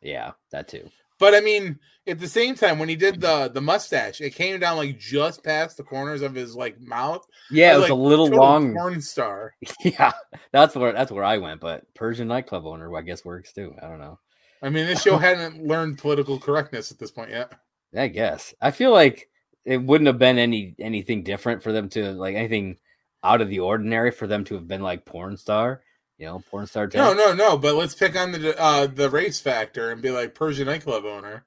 Yeah, 0.00 0.30
that 0.52 0.68
too. 0.68 0.88
But 1.18 1.34
I 1.34 1.40
mean, 1.40 1.78
at 2.06 2.18
the 2.18 2.28
same 2.28 2.54
time, 2.54 2.78
when 2.78 2.88
he 2.88 2.96
did 2.96 3.20
the 3.20 3.50
the 3.52 3.60
mustache, 3.60 4.22
it 4.22 4.34
came 4.34 4.58
down 4.58 4.78
like 4.78 4.98
just 4.98 5.44
past 5.44 5.76
the 5.76 5.82
corners 5.82 6.22
of 6.22 6.34
his 6.34 6.56
like 6.56 6.80
mouth. 6.80 7.26
Yeah, 7.50 7.74
it 7.74 7.76
was 7.76 7.82
like, 7.82 7.92
a 7.92 7.94
little 7.94 8.28
long. 8.28 8.72
Porn 8.72 9.02
star. 9.02 9.52
Yeah, 9.84 10.12
that's 10.50 10.74
where 10.74 10.94
that's 10.94 11.12
where 11.12 11.24
I 11.24 11.36
went. 11.36 11.60
But 11.60 11.92
Persian 11.92 12.28
nightclub 12.28 12.64
owner, 12.64 12.96
I 12.96 13.02
guess, 13.02 13.22
works 13.22 13.52
too. 13.52 13.74
I 13.82 13.88
don't 13.88 14.00
know. 14.00 14.18
I 14.62 14.68
mean, 14.68 14.86
this 14.86 15.02
show 15.02 15.18
hadn't 15.18 15.66
learned 15.66 15.98
political 15.98 16.38
correctness 16.38 16.92
at 16.92 16.98
this 16.98 17.10
point 17.10 17.30
yet. 17.30 17.52
I 17.94 18.08
guess. 18.08 18.54
I 18.60 18.70
feel 18.70 18.92
like 18.92 19.28
it 19.64 19.78
wouldn't 19.78 20.06
have 20.06 20.18
been 20.18 20.38
any 20.38 20.74
anything 20.78 21.24
different 21.24 21.62
for 21.62 21.72
them 21.72 21.88
to 21.90 22.12
like 22.12 22.36
anything 22.36 22.78
out 23.24 23.40
of 23.40 23.48
the 23.48 23.60
ordinary 23.60 24.10
for 24.10 24.26
them 24.26 24.44
to 24.44 24.54
have 24.54 24.66
been 24.66 24.82
like 24.82 25.04
porn 25.04 25.36
star. 25.36 25.82
You 26.18 26.26
know, 26.26 26.42
porn 26.50 26.66
star. 26.66 26.88
No, 26.94 27.12
no, 27.12 27.34
no. 27.34 27.58
But 27.58 27.74
let's 27.74 27.94
pick 27.94 28.16
on 28.16 28.32
the 28.32 28.58
uh, 28.60 28.86
the 28.86 29.10
race 29.10 29.40
factor 29.40 29.90
and 29.90 30.00
be 30.00 30.10
like 30.10 30.34
Persian 30.34 30.66
nightclub 30.66 31.04
owner. 31.04 31.44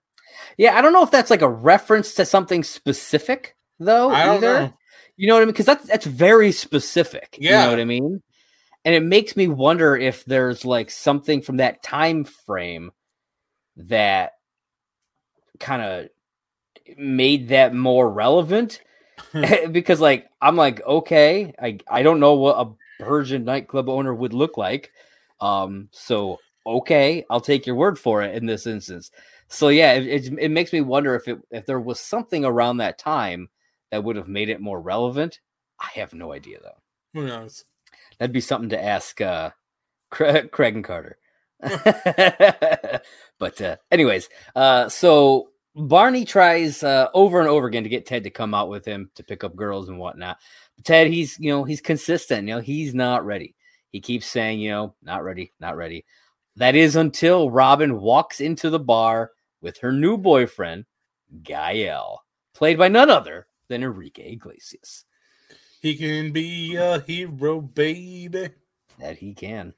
Yeah, 0.58 0.78
I 0.78 0.82
don't 0.82 0.94
know 0.94 1.04
if 1.04 1.12
that's 1.12 1.30
like 1.30 1.42
a 1.42 1.50
reference 1.50 2.14
to 2.16 2.26
something 2.26 2.64
specific 2.64 3.56
though. 3.80 4.10
I 4.10 4.26
don't 4.26 4.38
either. 4.38 4.60
know. 4.60 4.74
You 5.18 5.28
know 5.28 5.36
what 5.36 5.44
I 5.44 5.46
mean? 5.46 5.54
Because 5.54 5.66
that's 5.66 5.88
that's 5.88 6.06
very 6.06 6.52
specific. 6.52 7.38
Yeah. 7.40 7.62
You 7.62 7.66
know 7.66 7.72
what 7.72 7.80
I 7.80 7.86
mean? 7.86 8.22
And 8.84 8.94
it 8.94 9.04
makes 9.04 9.36
me 9.36 9.48
wonder 9.48 9.96
if 9.96 10.26
there's 10.26 10.66
like 10.66 10.92
something 10.92 11.42
from 11.42 11.58
that 11.58 11.82
time 11.82 12.26
frame 12.26 12.92
that 13.78 14.34
kind 15.60 15.82
of 15.82 16.10
made 16.98 17.50
that 17.50 17.74
more 17.74 18.10
relevant. 18.10 18.82
Because 19.72 20.00
like 20.00 20.28
I'm 20.42 20.56
like 20.56 20.86
okay 20.86 21.54
I 21.62 21.80
I 21.90 22.04
don't 22.04 22.20
know 22.20 22.34
what 22.36 22.68
a 22.68 23.04
Persian 23.04 23.44
nightclub 23.46 23.90
owner 23.90 24.14
would 24.14 24.34
look 24.34 24.58
like. 24.58 24.92
Um 25.40 25.90
so 25.92 26.40
okay 26.66 27.26
I'll 27.30 27.42
take 27.42 27.66
your 27.66 27.76
word 27.76 27.98
for 28.00 28.22
it 28.24 28.36
in 28.36 28.46
this 28.46 28.68
instance. 28.68 29.12
So 29.48 29.70
yeah 29.70 29.94
it, 29.94 30.08
it, 30.08 30.34
it 30.40 30.52
makes 30.52 30.74
me 30.74 30.82
wonder 30.82 31.16
if 31.16 31.28
it 31.28 31.40
if 31.52 31.66
there 31.66 31.80
was 31.80 32.00
something 32.00 32.46
around 32.46 32.78
that 32.78 32.98
time 32.98 33.50
that 33.92 34.04
would 34.04 34.16
have 34.16 34.28
made 34.28 34.50
it 34.50 34.62
more 34.62 34.82
relevant. 34.82 35.40
I 35.80 35.90
have 35.96 36.14
no 36.14 36.32
idea 36.32 36.60
though. 36.62 36.82
Who 37.14 37.28
knows? 37.28 37.64
That'd 38.20 38.34
be 38.34 38.42
something 38.42 38.70
to 38.70 38.84
ask 38.84 39.20
uh 39.22 39.52
Craig, 40.12 40.52
Craig 40.52 40.76
and 40.76 40.84
Carter 40.84 41.18
but 43.40 43.62
uh, 43.62 43.76
anyways, 43.92 44.30
uh, 44.56 44.90
so 44.90 45.50
Barney 45.76 46.26
tries 46.26 46.84
uh, 46.84 47.08
over 47.14 47.40
and 47.40 47.50
over 47.50 47.68
again 47.68 47.84
to 47.84 47.90
get 47.90 48.06
Ted 48.06 48.24
to 48.24 48.30
come 48.30 48.54
out 48.54 48.70
with 48.70 48.86
him 48.86 49.10
to 49.16 49.24
pick 49.24 49.44
up 49.44 49.56
girls 49.56 49.90
and 49.90 50.00
whatnot. 50.00 50.38
But 50.76 50.86
Ted, 50.86 51.08
he's 51.08 51.38
you 51.40 51.52
know 51.52 51.64
he's 51.64 51.82
consistent. 51.82 52.48
You 52.48 52.56
know 52.56 52.62
he's 52.62 52.94
not 52.94 53.26
ready. 53.26 53.56
He 53.90 54.02
keeps 54.02 54.28
saying 54.28 54.60
you 54.60 54.72
know 54.72 54.96
not 55.02 55.24
ready, 55.24 55.52
not 55.60 55.76
ready. 55.76 56.06
That 56.56 56.76
is 56.76 56.96
until 56.96 57.50
Robin 57.50 58.00
walks 58.00 58.40
into 58.40 58.70
the 58.70 58.80
bar 58.80 59.32
with 59.62 59.78
her 59.80 59.92
new 59.92 60.18
boyfriend, 60.18 60.86
Gael, 61.44 62.22
played 62.54 62.78
by 62.78 62.88
none 62.88 63.10
other 63.10 63.48
than 63.68 63.84
Enrique 63.84 64.34
Iglesias. 64.34 65.06
He 65.82 65.96
can 65.96 66.32
be 66.32 66.76
a 66.76 67.00
hero, 67.02 67.62
baby. 67.62 68.50
That 69.00 69.18
he 69.18 69.34
can. 69.34 69.74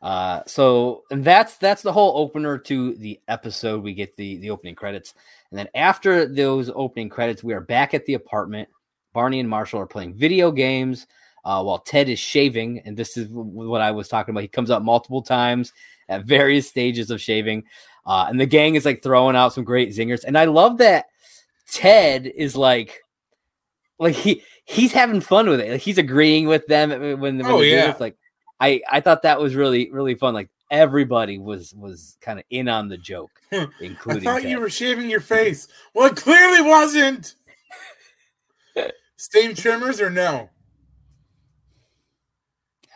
Uh, 0.00 0.42
so 0.46 1.04
and 1.10 1.24
that's 1.24 1.56
that's 1.56 1.82
the 1.82 1.92
whole 1.92 2.18
opener 2.18 2.56
to 2.58 2.94
the 2.94 3.20
episode. 3.28 3.82
We 3.82 3.94
get 3.94 4.16
the 4.16 4.36
the 4.38 4.50
opening 4.50 4.74
credits, 4.74 5.14
and 5.50 5.58
then 5.58 5.68
after 5.74 6.26
those 6.26 6.70
opening 6.74 7.08
credits, 7.08 7.42
we 7.42 7.54
are 7.54 7.60
back 7.60 7.94
at 7.94 8.06
the 8.06 8.14
apartment. 8.14 8.68
Barney 9.12 9.40
and 9.40 9.48
Marshall 9.48 9.80
are 9.80 9.86
playing 9.86 10.14
video 10.14 10.52
games 10.52 11.06
uh, 11.44 11.62
while 11.62 11.78
Ted 11.78 12.08
is 12.08 12.18
shaving, 12.18 12.80
and 12.84 12.96
this 12.96 13.16
is 13.16 13.26
what 13.30 13.80
I 13.80 13.90
was 13.90 14.06
talking 14.06 14.32
about. 14.32 14.42
He 14.42 14.48
comes 14.48 14.70
up 14.70 14.82
multiple 14.82 15.22
times 15.22 15.72
at 16.08 16.24
various 16.24 16.68
stages 16.68 17.10
of 17.10 17.20
shaving, 17.20 17.64
uh, 18.06 18.26
and 18.28 18.38
the 18.38 18.46
gang 18.46 18.74
is 18.74 18.84
like 18.84 19.02
throwing 19.02 19.34
out 19.34 19.54
some 19.54 19.64
great 19.64 19.90
zingers. 19.90 20.24
And 20.24 20.36
I 20.36 20.44
love 20.44 20.78
that 20.78 21.06
Ted 21.72 22.26
is 22.26 22.54
like, 22.54 23.02
like 23.98 24.14
he 24.14 24.42
he's 24.64 24.92
having 24.92 25.22
fun 25.22 25.48
with 25.48 25.60
it. 25.60 25.72
Like 25.72 25.80
he's 25.80 25.98
agreeing 25.98 26.46
with 26.46 26.66
them 26.66 26.90
when, 26.90 27.18
when 27.18 27.46
oh 27.46 27.62
yeah, 27.62 27.96
like 27.98 28.17
I 28.60 28.82
I 28.90 29.00
thought 29.00 29.22
that 29.22 29.40
was 29.40 29.54
really 29.54 29.90
really 29.90 30.14
fun. 30.14 30.34
Like 30.34 30.50
everybody 30.70 31.38
was 31.38 31.74
was 31.74 32.16
kind 32.20 32.38
of 32.38 32.44
in 32.50 32.68
on 32.68 32.88
the 32.88 32.98
joke, 32.98 33.30
including. 33.80 34.26
I 34.28 34.32
thought 34.32 34.42
Ted. 34.42 34.50
you 34.50 34.60
were 34.60 34.70
shaving 34.70 35.10
your 35.10 35.20
face. 35.20 35.68
Well, 35.94 36.06
it 36.06 36.16
clearly 36.16 36.62
wasn't. 36.62 37.34
Same 39.16 39.54
trimmers 39.54 40.00
or 40.00 40.10
no? 40.10 40.48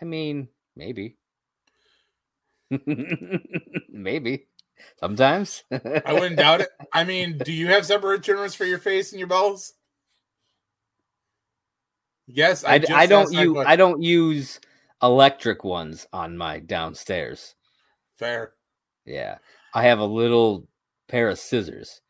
I 0.00 0.04
mean, 0.04 0.48
maybe. 0.76 1.16
maybe. 3.88 4.46
Sometimes. 4.98 5.62
I 5.70 6.12
wouldn't 6.12 6.36
doubt 6.36 6.62
it. 6.62 6.70
I 6.92 7.04
mean, 7.04 7.38
do 7.38 7.52
you 7.52 7.68
have 7.68 7.86
separate 7.86 8.22
trimmers 8.22 8.54
for 8.54 8.64
your 8.64 8.78
face 8.78 9.12
and 9.12 9.18
your 9.18 9.28
balls? 9.28 9.74
Yes, 12.26 12.64
I, 12.64 12.74
I, 12.74 12.82
I 12.90 13.06
don't 13.06 13.32
use 13.32 13.64
I 13.66 13.76
don't 13.76 14.02
use 14.02 14.60
electric 15.02 15.64
ones 15.64 16.06
on 16.12 16.36
my 16.36 16.60
downstairs. 16.60 17.54
Fair. 18.16 18.52
Yeah. 19.04 19.38
I 19.74 19.84
have 19.84 19.98
a 19.98 20.04
little 20.04 20.68
pair 21.08 21.28
of 21.28 21.38
scissors. 21.38 22.00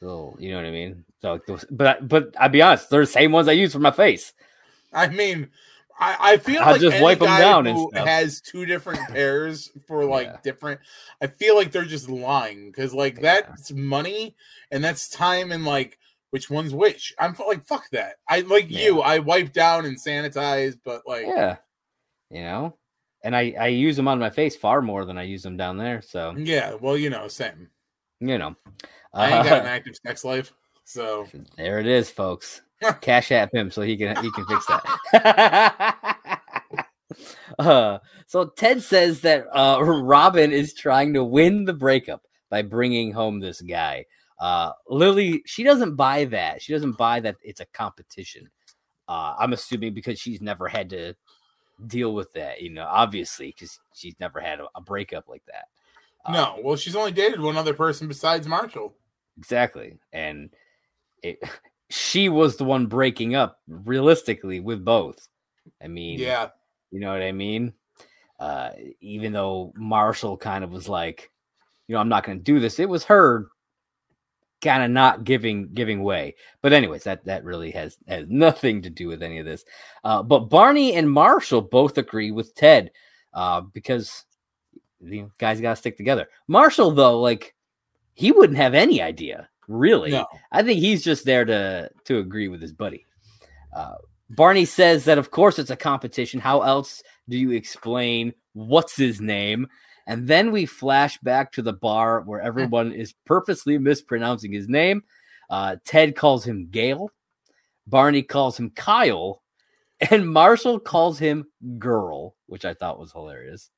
Little, 0.00 0.36
you 0.38 0.50
know 0.50 0.56
what 0.56 0.66
I 0.66 0.70
mean? 0.70 1.04
So, 1.20 1.40
but 1.70 2.08
but 2.08 2.34
I'll 2.38 2.48
be 2.48 2.62
honest, 2.62 2.90
they're 2.90 3.02
the 3.02 3.06
same 3.06 3.30
ones 3.30 3.46
I 3.46 3.52
use 3.52 3.72
for 3.72 3.78
my 3.78 3.92
face. 3.92 4.32
I 4.92 5.08
mean, 5.08 5.48
I, 5.98 6.16
I 6.20 6.36
feel 6.38 6.60
I'll 6.60 6.72
like 6.72 6.80
just 6.80 7.00
wipe 7.00 7.20
them 7.20 7.38
down 7.38 7.66
who 7.66 7.90
has 7.94 8.40
two 8.40 8.66
different 8.66 9.00
pairs 9.08 9.70
for 9.86 10.04
like 10.04 10.26
yeah. 10.26 10.36
different. 10.42 10.80
I 11.20 11.28
feel 11.28 11.54
like 11.54 11.70
they're 11.70 11.84
just 11.84 12.08
lying 12.08 12.66
because 12.66 12.92
like 12.92 13.16
yeah. 13.16 13.42
that's 13.42 13.70
money 13.72 14.34
and 14.72 14.82
that's 14.82 15.08
time 15.08 15.52
and 15.52 15.64
like 15.64 15.98
which 16.30 16.50
one's 16.50 16.74
which. 16.74 17.14
I'm 17.20 17.36
like 17.46 17.64
fuck 17.64 17.88
that. 17.92 18.16
I 18.28 18.40
like 18.40 18.66
yeah. 18.68 18.80
you. 18.80 19.00
I 19.00 19.20
wipe 19.20 19.52
down 19.52 19.84
and 19.84 19.96
sanitize, 19.96 20.76
but 20.84 21.02
like 21.06 21.26
yeah, 21.26 21.58
you 22.32 22.42
know, 22.42 22.76
and 23.22 23.36
I 23.36 23.54
I 23.60 23.66
use 23.68 23.96
them 23.96 24.08
on 24.08 24.18
my 24.18 24.30
face 24.30 24.56
far 24.56 24.82
more 24.82 25.04
than 25.04 25.18
I 25.18 25.22
use 25.22 25.42
them 25.42 25.56
down 25.56 25.76
there. 25.76 26.02
So 26.02 26.34
yeah, 26.36 26.74
well, 26.74 26.96
you 26.96 27.10
know, 27.10 27.28
same. 27.28 27.68
You 28.20 28.38
know, 28.38 28.56
I 29.12 29.36
ain't 29.36 29.48
got 29.48 29.60
an 29.60 29.66
active 29.66 29.96
sex 30.04 30.24
life, 30.24 30.52
so 30.84 31.26
there 31.56 31.78
it 31.78 31.86
is, 31.86 32.10
folks. 32.10 32.62
Cash 33.00 33.30
app 33.30 33.54
him 33.54 33.70
so 33.70 33.82
he 33.82 33.96
can 33.96 34.16
he 34.22 34.30
can 34.32 34.46
fix 34.46 34.66
that. 34.66 36.48
uh, 37.58 37.98
so 38.26 38.46
Ted 38.46 38.82
says 38.82 39.20
that 39.20 39.46
uh, 39.52 39.82
Robin 39.82 40.50
is 40.50 40.74
trying 40.74 41.14
to 41.14 41.22
win 41.22 41.64
the 41.64 41.74
breakup 41.74 42.22
by 42.50 42.62
bringing 42.62 43.12
home 43.12 43.40
this 43.40 43.60
guy. 43.60 44.06
Uh, 44.40 44.72
Lily, 44.88 45.42
she 45.46 45.62
doesn't 45.62 45.94
buy 45.94 46.24
that. 46.26 46.60
She 46.60 46.72
doesn't 46.72 46.98
buy 46.98 47.20
that 47.20 47.36
it's 47.42 47.60
a 47.60 47.66
competition. 47.66 48.50
Uh, 49.06 49.34
I'm 49.38 49.52
assuming 49.52 49.94
because 49.94 50.18
she's 50.18 50.40
never 50.40 50.66
had 50.66 50.90
to 50.90 51.14
deal 51.86 52.14
with 52.14 52.32
that, 52.34 52.60
you 52.62 52.70
know, 52.70 52.86
obviously, 52.88 53.48
because 53.48 53.78
she's 53.94 54.14
never 54.20 54.40
had 54.40 54.60
a, 54.60 54.66
a, 54.74 54.80
breakup 54.80 55.28
like 55.28 55.44
that. 55.46 55.66
No, 56.30 56.58
well, 56.62 56.76
she's 56.76 56.96
only 56.96 57.12
dated 57.12 57.40
one 57.40 57.56
other 57.56 57.74
person 57.74 58.06
besides 58.08 58.46
Marshall. 58.46 58.94
Exactly. 59.38 59.98
And 60.12 60.50
it, 61.22 61.42
she 61.90 62.28
was 62.28 62.56
the 62.56 62.64
one 62.64 62.86
breaking 62.86 63.34
up 63.34 63.60
realistically 63.68 64.60
with 64.60 64.84
both. 64.84 65.28
I 65.82 65.88
mean, 65.88 66.18
yeah, 66.18 66.48
you 66.90 67.00
know 67.00 67.12
what 67.12 67.22
I 67.22 67.32
mean? 67.32 67.72
Uh, 68.38 68.70
even 69.00 69.32
though 69.32 69.72
Marshall 69.76 70.36
kind 70.36 70.64
of 70.64 70.70
was 70.70 70.88
like, 70.88 71.30
you 71.86 71.94
know, 71.94 72.00
I'm 72.00 72.08
not 72.08 72.24
going 72.24 72.38
to 72.38 72.44
do 72.44 72.58
this, 72.58 72.78
it 72.78 72.88
was 72.88 73.04
her 73.04 73.48
kind 74.62 74.82
of 74.82 74.90
not 74.90 75.24
giving 75.24 75.68
giving 75.74 76.02
way. 76.02 76.36
But 76.60 76.72
anyways, 76.72 77.04
that 77.04 77.24
that 77.24 77.44
really 77.44 77.70
has 77.72 77.98
has 78.08 78.26
nothing 78.28 78.82
to 78.82 78.90
do 78.90 79.08
with 79.08 79.22
any 79.22 79.38
of 79.38 79.44
this. 79.44 79.64
Uh, 80.04 80.22
but 80.22 80.48
Barney 80.48 80.94
and 80.94 81.10
Marshall 81.10 81.62
both 81.62 81.98
agree 81.98 82.30
with 82.30 82.54
Ted 82.54 82.90
uh, 83.34 83.60
because 83.60 84.24
the 85.00 85.24
guys 85.38 85.60
got 85.60 85.70
to 85.70 85.76
stick 85.76 85.96
together. 85.96 86.28
Marshall 86.48 86.92
though, 86.92 87.20
like 87.20 87.54
he 88.14 88.32
wouldn't 88.32 88.58
have 88.58 88.74
any 88.74 89.02
idea 89.02 89.48
really. 89.68 90.10
No. 90.10 90.26
I 90.50 90.62
think 90.62 90.80
he's 90.80 91.02
just 91.02 91.24
there 91.24 91.44
to 91.44 91.90
to 92.04 92.18
agree 92.18 92.48
with 92.48 92.62
his 92.62 92.72
buddy. 92.72 93.06
Uh, 93.74 93.94
Barney 94.30 94.64
says 94.64 95.04
that, 95.04 95.18
of 95.18 95.30
course, 95.30 95.58
it's 95.58 95.70
a 95.70 95.76
competition. 95.76 96.40
How 96.40 96.62
else 96.62 97.02
do 97.28 97.36
you 97.36 97.50
explain 97.50 98.32
what's 98.54 98.96
his 98.96 99.20
name? 99.20 99.66
And 100.06 100.26
then 100.26 100.50
we 100.50 100.66
flash 100.66 101.18
back 101.18 101.52
to 101.52 101.62
the 101.62 101.72
bar 101.72 102.22
where 102.22 102.40
everyone 102.40 102.92
is 102.92 103.14
purposely 103.24 103.78
mispronouncing 103.78 104.52
his 104.52 104.68
name. 104.68 105.02
Uh, 105.50 105.76
Ted 105.84 106.16
calls 106.16 106.44
him 106.44 106.68
Gale, 106.70 107.10
Barney 107.86 108.22
calls 108.22 108.58
him 108.58 108.70
Kyle, 108.70 109.42
and 110.10 110.28
Marshall 110.28 110.80
calls 110.80 111.18
him 111.18 111.46
Girl, 111.78 112.34
which 112.46 112.64
I 112.64 112.74
thought 112.74 112.98
was 112.98 113.12
hilarious. 113.12 113.70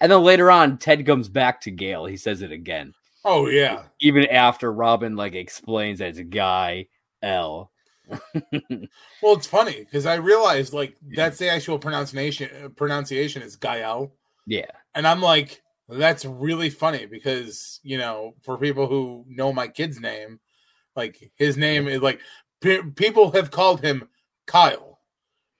And 0.00 0.10
then 0.10 0.22
later 0.22 0.50
on, 0.50 0.78
Ted 0.78 1.04
comes 1.04 1.28
back 1.28 1.60
to 1.62 1.70
Gale. 1.70 2.06
He 2.06 2.16
says 2.16 2.42
it 2.42 2.52
again. 2.52 2.94
Oh 3.24 3.48
yeah. 3.48 3.84
Even 4.00 4.26
after 4.26 4.72
Robin 4.72 5.16
like 5.16 5.34
explains 5.34 5.98
that 6.00 6.08
it's 6.08 6.20
guy 6.20 6.88
L. 7.22 7.70
well, 8.32 9.34
it's 9.34 9.46
funny 9.46 9.80
because 9.80 10.06
I 10.06 10.14
realized 10.14 10.72
like 10.72 10.96
that's 11.14 11.38
the 11.38 11.48
actual 11.48 11.78
pronunciation 11.78 12.72
pronunciation 12.76 13.42
is 13.42 13.56
Gael. 13.56 14.12
Yeah. 14.46 14.70
And 14.94 15.06
I'm 15.06 15.20
like, 15.20 15.62
that's 15.88 16.24
really 16.24 16.70
funny 16.70 17.06
because 17.06 17.80
you 17.82 17.98
know, 17.98 18.34
for 18.42 18.58
people 18.58 18.86
who 18.86 19.24
know 19.28 19.52
my 19.52 19.68
kid's 19.68 20.00
name, 20.00 20.40
like 20.96 21.30
his 21.36 21.56
name 21.56 21.88
is 21.88 22.00
like 22.00 22.20
people 22.60 23.32
have 23.32 23.50
called 23.50 23.80
him 23.80 24.08
Kyle. 24.46 25.00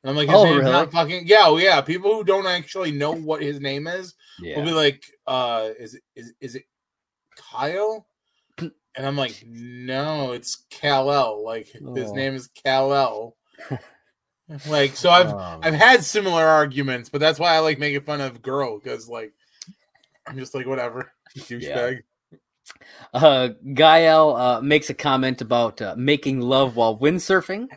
And 0.02 0.10
I'm 0.10 0.16
like, 0.16 0.28
his 0.28 0.36
oh, 0.36 0.44
name's 0.44 0.58
really? 0.58 0.72
not 0.72 0.92
fucking 0.92 1.26
yeah, 1.26 1.44
oh, 1.44 1.58
yeah. 1.58 1.80
People 1.80 2.14
who 2.14 2.24
don't 2.24 2.46
actually 2.46 2.92
know 2.92 3.12
what 3.12 3.42
his 3.42 3.60
name 3.60 3.86
is 3.86 4.14
yeah. 4.40 4.58
will 4.58 4.64
be 4.64 4.72
like, 4.72 5.04
uh, 5.26 5.70
is 5.78 5.94
it 5.94 6.02
is 6.16 6.32
is 6.40 6.54
it 6.56 6.64
Kyle? 7.36 8.06
And 8.58 9.06
I'm 9.06 9.16
like, 9.16 9.42
no, 9.46 10.32
it's 10.32 10.64
Kal 10.68 11.10
El. 11.10 11.44
Like 11.44 11.68
oh. 11.84 11.94
his 11.94 12.12
name 12.12 12.34
is 12.34 12.48
Kal 12.48 12.92
El. 12.92 13.36
like 14.68 14.96
so, 14.96 15.10
I've 15.10 15.32
oh. 15.32 15.60
I've 15.62 15.74
had 15.74 16.04
similar 16.04 16.44
arguments, 16.44 17.08
but 17.08 17.20
that's 17.20 17.38
why 17.38 17.54
I 17.54 17.60
like 17.60 17.78
making 17.78 18.02
fun 18.02 18.20
of 18.20 18.42
girl 18.42 18.78
because 18.78 19.08
like 19.08 19.32
I'm 20.26 20.38
just 20.38 20.54
like 20.54 20.66
whatever 20.66 21.12
douchebag. 21.36 22.02
Yeah. 22.30 22.38
Uh, 23.12 23.48
Gael 23.74 24.36
uh, 24.36 24.60
makes 24.60 24.88
a 24.90 24.94
comment 24.94 25.40
about 25.40 25.80
uh, 25.82 25.94
making 25.96 26.40
love 26.40 26.76
while 26.76 26.98
windsurfing, 26.98 27.68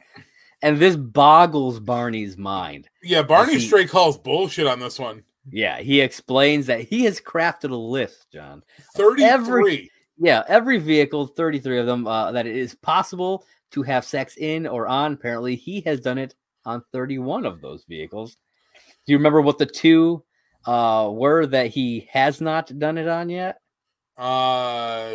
and 0.62 0.78
this 0.78 0.96
boggles 0.96 1.80
Barney's 1.80 2.38
mind. 2.38 2.90
Yeah, 3.04 3.24
Barney 3.24 3.54
he, 3.54 3.60
straight 3.60 3.90
calls 3.90 4.18
bullshit 4.18 4.68
on 4.68 4.80
this 4.80 5.00
one. 5.00 5.24
Yeah, 5.52 5.80
he 5.80 6.02
explains 6.02 6.68
that 6.68 6.82
he 6.82 7.04
has 7.06 7.20
crafted 7.20 7.72
a 7.72 7.76
list, 7.76 8.32
John. 8.32 8.64
33. 8.96 9.28
Every, 9.28 9.92
yeah, 10.18 10.44
every 10.48 10.80
vehicle, 10.80 11.28
33 11.28 11.80
of 11.80 11.86
them, 11.86 12.08
uh, 12.08 12.32
that 12.32 12.48
it 12.48 12.56
is 12.56 12.76
possible 12.76 13.46
to 13.72 13.84
have 13.84 14.06
sex 14.06 14.38
in 14.38 14.66
or 14.66 14.88
on. 14.88 15.14
Apparently, 15.14 15.56
he 15.56 15.82
has 15.82 16.00
done 16.00 16.18
it 16.18 16.34
on 16.66 16.84
31 16.92 17.46
of 17.46 17.62
those 17.62 17.84
vehicles. 17.88 18.38
Do 19.06 19.14
you 19.14 19.18
remember 19.18 19.42
what 19.42 19.58
the 19.58 19.66
two 19.66 20.24
uh, 20.66 21.10
were 21.12 21.46
that 21.48 21.68
he 21.68 22.08
has 22.12 22.42
not 22.42 22.78
done 22.78 22.98
it 22.98 23.08
on 23.08 23.30
yet? 23.30 23.60
Uh, 24.18 25.12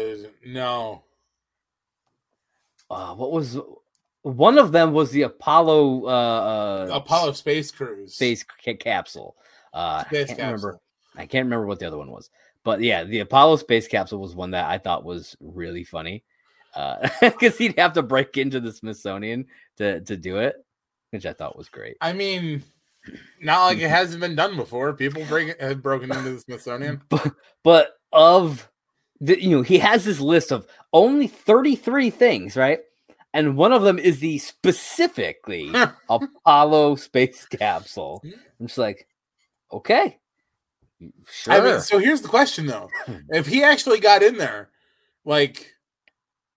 no. 0.47 1.05
Uh, 2.89 3.15
what 3.15 3.33
was 3.33 3.59
one 4.23 4.59
of 4.59 4.73
them 4.73 4.93
was 4.93 5.11
the 5.11 5.23
Apollo 5.23 6.05
uh, 6.05 6.09
uh 6.09 6.89
Apollo 6.93 7.33
space 7.33 7.71
cruise 7.71 8.15
space 8.15 8.45
ca- 8.45 8.75
capsule. 8.75 9.37
Uh, 9.73 10.05
space 10.05 10.25
I 10.25 10.27
can't 10.27 10.29
capsule. 10.29 10.47
remember. 10.47 10.81
I 11.17 11.27
can't 11.27 11.47
remember 11.47 11.67
what 11.67 11.79
the 11.79 11.87
other 11.87 11.99
one 11.99 12.11
was. 12.11 12.31
But 12.65 12.83
yeah, 12.83 13.05
the 13.05 13.21
Apollo 13.21 13.57
space 13.57 13.89
capsule 13.89 14.19
was 14.19 14.35
one 14.35 14.51
that 14.51 14.69
I 14.69 14.79
thought 14.79 15.05
was 15.05 15.37
really 15.41 15.85
funny 15.85 16.25
because 16.75 17.55
uh, 17.55 17.57
he'd 17.59 17.79
have 17.79 17.95
to 17.95 18.03
break 18.03 18.37
into 18.37 18.61
the 18.61 18.73
Smithsonian 18.73 19.47
to 19.79 20.01
to 20.03 20.17
do 20.17 20.39
it, 20.39 20.57
which 21.11 21.27
I 21.27 21.33
thought 21.33 21.57
was 21.57 21.68
great. 21.68 21.96
I 22.01 22.12
mean, 22.12 22.62
not 23.40 23.64
like 23.64 23.79
it 23.79 23.88
hasn't 23.90 24.20
been 24.20 24.37
done 24.37 24.57
before. 24.57 24.92
People 24.92 25.25
break 25.27 25.61
have 25.61 25.83
broken 25.83 26.11
into 26.11 26.31
the 26.33 26.40
Smithsonian, 26.40 27.03
but, 27.09 27.33
but 27.62 27.96
of 28.12 28.68
the, 29.20 29.42
you 29.42 29.57
know, 29.57 29.62
he 29.62 29.79
has 29.79 30.05
this 30.05 30.20
list 30.20 30.51
of 30.51 30.66
only 30.92 31.27
thirty 31.27 31.77
three 31.77 32.11
things, 32.11 32.57
right? 32.57 32.81
And 33.33 33.57
one 33.57 33.73
of 33.73 33.83
them 33.83 33.99
is 33.99 34.18
the 34.18 34.38
specifically 34.38 35.73
Apollo 36.09 36.96
space 36.96 37.46
capsule. 37.46 38.23
I'm 38.59 38.66
just 38.66 38.79
like, 38.79 39.07
okay, 39.73 40.18
Sure. 41.31 41.55
I 41.55 41.61
mean, 41.61 41.81
so 41.81 41.99
here's 41.99 42.20
the 42.20 42.29
question 42.29 42.66
though: 42.66 42.88
hmm. 43.07 43.18
if 43.31 43.46
he 43.46 43.62
actually 43.62 44.01
got 44.01 44.23
in 44.23 44.37
there, 44.37 44.68
like, 45.25 45.75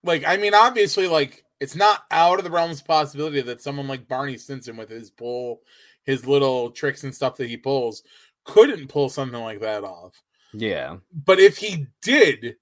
like 0.02 0.24
I 0.26 0.36
mean, 0.36 0.54
obviously, 0.54 1.08
like 1.08 1.43
it's 1.64 1.74
not 1.74 2.04
out 2.10 2.38
of 2.38 2.44
the 2.44 2.50
realms 2.50 2.82
of 2.82 2.86
possibility 2.86 3.40
that 3.40 3.62
someone 3.62 3.88
like 3.88 4.06
Barney 4.06 4.36
Stinson 4.36 4.76
with 4.76 4.90
his 4.90 5.10
pull, 5.10 5.62
his 6.02 6.26
little 6.26 6.70
tricks 6.70 7.04
and 7.04 7.14
stuff 7.14 7.38
that 7.38 7.48
he 7.48 7.56
pulls, 7.56 8.02
couldn't 8.44 8.88
pull 8.88 9.08
something 9.08 9.40
like 9.40 9.60
that 9.60 9.82
off. 9.82 10.22
Yeah, 10.52 10.98
but 11.24 11.40
if 11.40 11.56
he 11.56 11.86
did, 12.02 12.56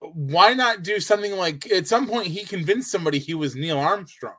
why 0.00 0.54
not 0.54 0.82
do 0.82 0.98
something 0.98 1.36
like 1.36 1.70
at 1.70 1.86
some 1.86 2.08
point 2.08 2.26
he 2.26 2.44
convinced 2.44 2.90
somebody 2.90 3.20
he 3.20 3.34
was 3.34 3.54
Neil 3.54 3.78
Armstrong. 3.78 4.34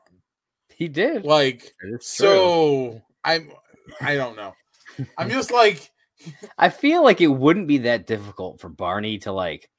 He 0.75 0.89
did. 0.89 1.23
Like 1.23 1.73
so 2.01 3.01
I'm 3.23 3.53
I 4.01 4.15
don't 4.15 4.35
know. 4.35 4.53
I'm 5.17 5.29
just 5.31 5.49
like 5.49 5.89
I 6.57 6.67
feel 6.67 7.05
like 7.05 7.21
it 7.21 7.27
wouldn't 7.27 7.69
be 7.69 7.77
that 7.79 8.05
difficult 8.05 8.59
for 8.59 8.67
Barney 8.67 9.17
to 9.19 9.31
like 9.31 9.69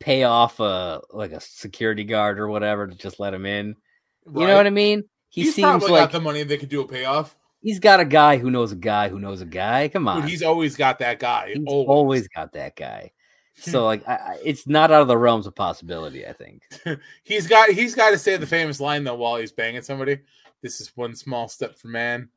pay 0.00 0.24
off 0.24 0.60
a 0.60 1.00
like 1.10 1.32
a 1.32 1.40
security 1.40 2.04
guard 2.04 2.38
or 2.38 2.48
whatever 2.48 2.86
to 2.86 2.94
just 2.94 3.20
let 3.20 3.34
him 3.34 3.46
in. 3.46 3.76
Right. 4.24 4.42
You 4.42 4.46
know 4.48 4.56
what 4.56 4.66
I 4.66 4.70
mean? 4.70 5.04
He 5.28 5.42
he's 5.42 5.54
seems 5.54 5.82
like 5.82 5.90
got 5.90 6.12
the 6.12 6.20
money 6.20 6.42
they 6.42 6.58
could 6.58 6.68
do 6.68 6.80
a 6.80 6.88
payoff. 6.88 7.36
He's 7.62 7.78
got 7.78 8.00
a 8.00 8.04
guy 8.04 8.38
who 8.38 8.50
knows 8.50 8.72
a 8.72 8.76
guy 8.76 9.08
who 9.08 9.18
knows 9.18 9.40
a 9.40 9.46
guy. 9.46 9.88
Come 9.88 10.08
on, 10.08 10.20
Dude, 10.20 10.30
he's 10.30 10.42
always 10.42 10.76
got 10.76 10.98
that 11.00 11.18
guy. 11.18 11.52
He's 11.54 11.64
always, 11.66 11.88
always 11.88 12.28
got 12.28 12.52
that 12.52 12.76
guy. 12.76 13.12
So 13.56 13.84
like, 13.86 14.06
I, 14.06 14.38
it's 14.44 14.66
not 14.66 14.90
out 14.90 15.02
of 15.02 15.08
the 15.08 15.18
realms 15.18 15.46
of 15.46 15.54
possibility. 15.54 16.26
I 16.26 16.32
think 16.32 16.62
he's 17.24 17.46
got 17.46 17.70
he's 17.70 17.94
got 17.94 18.10
to 18.10 18.18
say 18.18 18.36
the 18.36 18.46
famous 18.46 18.80
line 18.80 19.04
though 19.04 19.14
while 19.14 19.36
he's 19.36 19.52
banging 19.52 19.82
somebody. 19.82 20.18
This 20.62 20.80
is 20.80 20.96
one 20.96 21.14
small 21.14 21.48
step 21.48 21.78
for 21.78 21.88
man, 21.88 22.28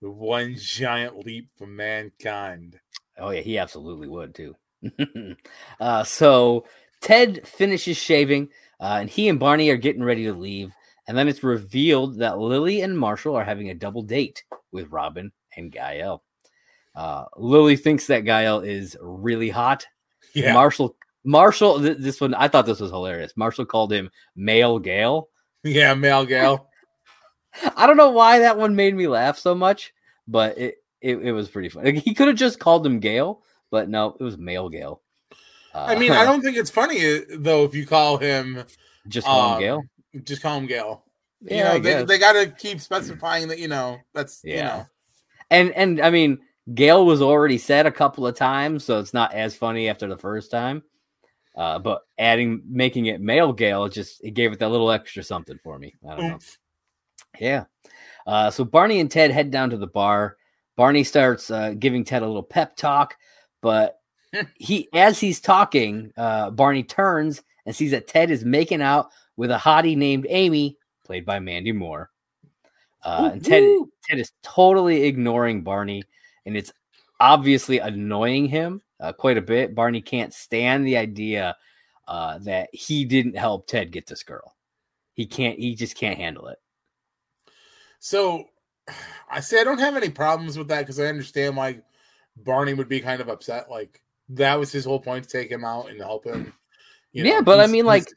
one 0.00 0.54
giant 0.58 1.24
leap 1.24 1.48
for 1.56 1.66
mankind. 1.66 2.78
Oh 3.18 3.30
yeah, 3.30 3.40
he 3.40 3.58
absolutely 3.58 4.08
would 4.08 4.34
too. 4.34 4.56
uh, 5.80 6.04
so 6.04 6.64
Ted 7.00 7.46
finishes 7.46 7.96
shaving, 7.96 8.48
uh, 8.80 8.98
and 9.00 9.10
he 9.10 9.28
and 9.28 9.38
Barney 9.38 9.70
are 9.70 9.76
getting 9.76 10.04
ready 10.04 10.24
to 10.24 10.32
leave. 10.32 10.72
And 11.08 11.16
then 11.16 11.28
it's 11.28 11.42
revealed 11.42 12.18
that 12.18 12.38
Lily 12.38 12.80
and 12.80 12.98
Marshall 12.98 13.36
are 13.36 13.44
having 13.44 13.70
a 13.70 13.74
double 13.74 14.02
date 14.02 14.42
with 14.72 14.90
Robin 14.90 15.30
and 15.56 15.70
Gael. 15.70 16.22
Uh, 16.94 17.26
Lily 17.36 17.76
thinks 17.76 18.06
that 18.06 18.24
Gael 18.24 18.60
is 18.60 18.96
really 19.00 19.50
hot. 19.50 19.86
Yeah. 20.34 20.52
Marshall, 20.52 20.96
Marshall, 21.24 21.80
th- 21.80 21.98
this 21.98 22.20
one, 22.20 22.34
I 22.34 22.48
thought 22.48 22.66
this 22.66 22.80
was 22.80 22.90
hilarious. 22.90 23.36
Marshall 23.36 23.66
called 23.66 23.92
him 23.92 24.10
male 24.34 24.78
Gale. 24.78 25.28
Yeah, 25.62 25.94
male 25.94 26.24
Gale. 26.24 26.68
I 27.76 27.86
don't 27.86 27.96
know 27.96 28.10
why 28.10 28.40
that 28.40 28.58
one 28.58 28.76
made 28.76 28.94
me 28.94 29.06
laugh 29.06 29.38
so 29.38 29.54
much, 29.54 29.92
but 30.26 30.58
it, 30.58 30.76
it, 31.00 31.16
it 31.18 31.32
was 31.32 31.48
pretty 31.48 31.68
funny. 31.68 31.92
Like, 31.92 32.04
he 32.04 32.14
could 32.14 32.28
have 32.28 32.36
just 32.36 32.58
called 32.58 32.84
him 32.84 32.98
Gale, 32.98 33.42
but 33.70 33.88
no, 33.88 34.16
it 34.18 34.22
was 34.22 34.38
male 34.38 34.68
Gale. 34.68 35.02
Uh, 35.76 35.86
I 35.88 35.98
mean, 35.98 36.12
I 36.12 36.24
don't 36.24 36.40
think 36.40 36.56
it's 36.56 36.70
funny 36.70 37.16
uh, 37.16 37.20
though 37.38 37.64
if 37.64 37.74
you 37.74 37.86
call 37.86 38.16
him 38.16 38.64
just 39.08 39.26
call 39.26 39.42
um, 39.42 39.52
him 39.54 39.60
Gale. 39.60 39.84
Just 40.24 40.42
call 40.42 40.58
him 40.58 40.66
Gale. 40.66 41.04
you 41.42 41.56
Yeah, 41.56 41.74
know, 41.74 41.78
they, 41.78 42.04
they 42.04 42.18
got 42.18 42.32
to 42.32 42.50
keep 42.50 42.80
specifying 42.80 43.48
that. 43.48 43.58
You 43.58 43.68
know, 43.68 43.98
that's 44.14 44.42
you 44.44 44.54
Yeah. 44.54 44.64
know. 44.64 44.86
and 45.50 45.70
and 45.72 46.00
I 46.00 46.10
mean, 46.10 46.38
Gail 46.74 47.04
was 47.04 47.22
already 47.22 47.58
said 47.58 47.86
a 47.86 47.92
couple 47.92 48.26
of 48.26 48.34
times, 48.34 48.84
so 48.84 48.98
it's 48.98 49.14
not 49.14 49.34
as 49.34 49.54
funny 49.54 49.88
after 49.88 50.06
the 50.08 50.16
first 50.16 50.50
time. 50.50 50.82
Uh, 51.54 51.78
but 51.78 52.02
adding, 52.18 52.62
making 52.68 53.06
it 53.06 53.20
male 53.20 53.52
Gail, 53.52 53.88
just 53.88 54.22
it 54.22 54.32
gave 54.32 54.52
it 54.52 54.58
that 54.58 54.68
little 54.70 54.90
extra 54.90 55.22
something 55.22 55.58
for 55.62 55.78
me. 55.78 55.94
I 56.06 56.16
don't 56.16 56.28
know. 56.28 56.38
Yeah. 57.38 57.64
Uh, 58.26 58.50
so 58.50 58.64
Barney 58.64 59.00
and 59.00 59.10
Ted 59.10 59.30
head 59.30 59.50
down 59.50 59.70
to 59.70 59.76
the 59.76 59.86
bar. 59.86 60.36
Barney 60.76 61.04
starts 61.04 61.50
uh, 61.50 61.74
giving 61.78 62.04
Ted 62.04 62.22
a 62.22 62.26
little 62.26 62.42
pep 62.42 62.76
talk, 62.76 63.16
but 63.62 63.98
he, 64.56 64.88
as 64.92 65.20
he's 65.20 65.40
talking, 65.40 66.12
uh, 66.16 66.50
Barney 66.50 66.82
turns 66.82 67.42
and 67.64 67.74
sees 67.74 67.90
that 67.90 68.08
Ted 68.08 68.30
is 68.30 68.44
making 68.44 68.82
out 68.82 69.10
with 69.36 69.50
a 69.50 69.56
hottie 69.56 69.96
named 69.96 70.26
Amy, 70.28 70.78
played 71.04 71.26
by 71.26 71.38
Mandy 71.38 71.72
Moore. 71.72 72.10
Uh, 73.04 73.30
and 73.32 73.44
Ted, 73.44 73.62
Ted 74.04 74.18
is 74.18 74.32
totally 74.42 75.04
ignoring 75.04 75.62
Barney, 75.62 76.02
and 76.44 76.56
it's 76.56 76.72
obviously 77.20 77.78
annoying 77.78 78.46
him 78.46 78.82
uh, 79.00 79.12
quite 79.12 79.38
a 79.38 79.42
bit. 79.42 79.74
Barney 79.74 80.00
can't 80.00 80.34
stand 80.34 80.86
the 80.86 80.96
idea 80.96 81.56
uh, 82.08 82.38
that 82.38 82.68
he 82.72 83.04
didn't 83.04 83.36
help 83.36 83.66
Ted 83.66 83.92
get 83.92 84.06
this 84.06 84.22
girl. 84.22 84.54
He 85.12 85.26
can't. 85.26 85.58
He 85.58 85.74
just 85.74 85.96
can't 85.96 86.18
handle 86.18 86.48
it. 86.48 86.58
So 87.98 88.44
I 89.30 89.40
say 89.40 89.60
I 89.60 89.64
don't 89.64 89.78
have 89.78 89.96
any 89.96 90.10
problems 90.10 90.56
with 90.56 90.68
that 90.68 90.80
because 90.80 91.00
I 91.00 91.06
understand 91.06 91.56
why 91.56 91.80
Barney 92.36 92.74
would 92.74 92.88
be 92.88 93.00
kind 93.00 93.20
of 93.20 93.28
upset. 93.28 93.70
Like 93.70 94.00
that 94.30 94.58
was 94.58 94.72
his 94.72 94.84
whole 94.84 95.00
point 95.00 95.24
to 95.24 95.30
take 95.30 95.50
him 95.50 95.64
out 95.64 95.88
and 95.90 96.00
help 96.00 96.24
him. 96.24 96.52
you 97.12 97.24
yeah, 97.24 97.40
but 97.40 97.60
I 97.60 97.66
mean, 97.66 97.84
like, 97.84 98.08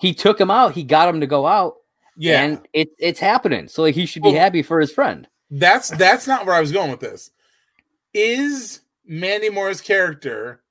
he 0.00 0.12
took 0.14 0.40
him 0.40 0.50
out. 0.50 0.72
He 0.72 0.82
got 0.82 1.08
him 1.08 1.20
to 1.20 1.26
go 1.26 1.46
out. 1.46 1.76
yeah, 2.16 2.42
and 2.42 2.66
it, 2.72 2.88
it's 2.98 3.20
happening. 3.20 3.68
So 3.68 3.82
like, 3.82 3.94
he 3.94 4.06
should 4.06 4.22
be 4.22 4.30
Well- 4.32 4.40
happy 4.40 4.62
for 4.62 4.80
his 4.80 4.92
friend. 4.92 5.28
that's 5.50 5.88
that's 5.96 6.26
not 6.26 6.46
where 6.46 6.54
I 6.54 6.60
was 6.60 6.72
going 6.72 6.90
with 6.90 7.00
this. 7.00 7.30
Is 8.14 8.80
Mandy 9.06 9.48
Moore's 9.50 9.80
character 9.80 10.62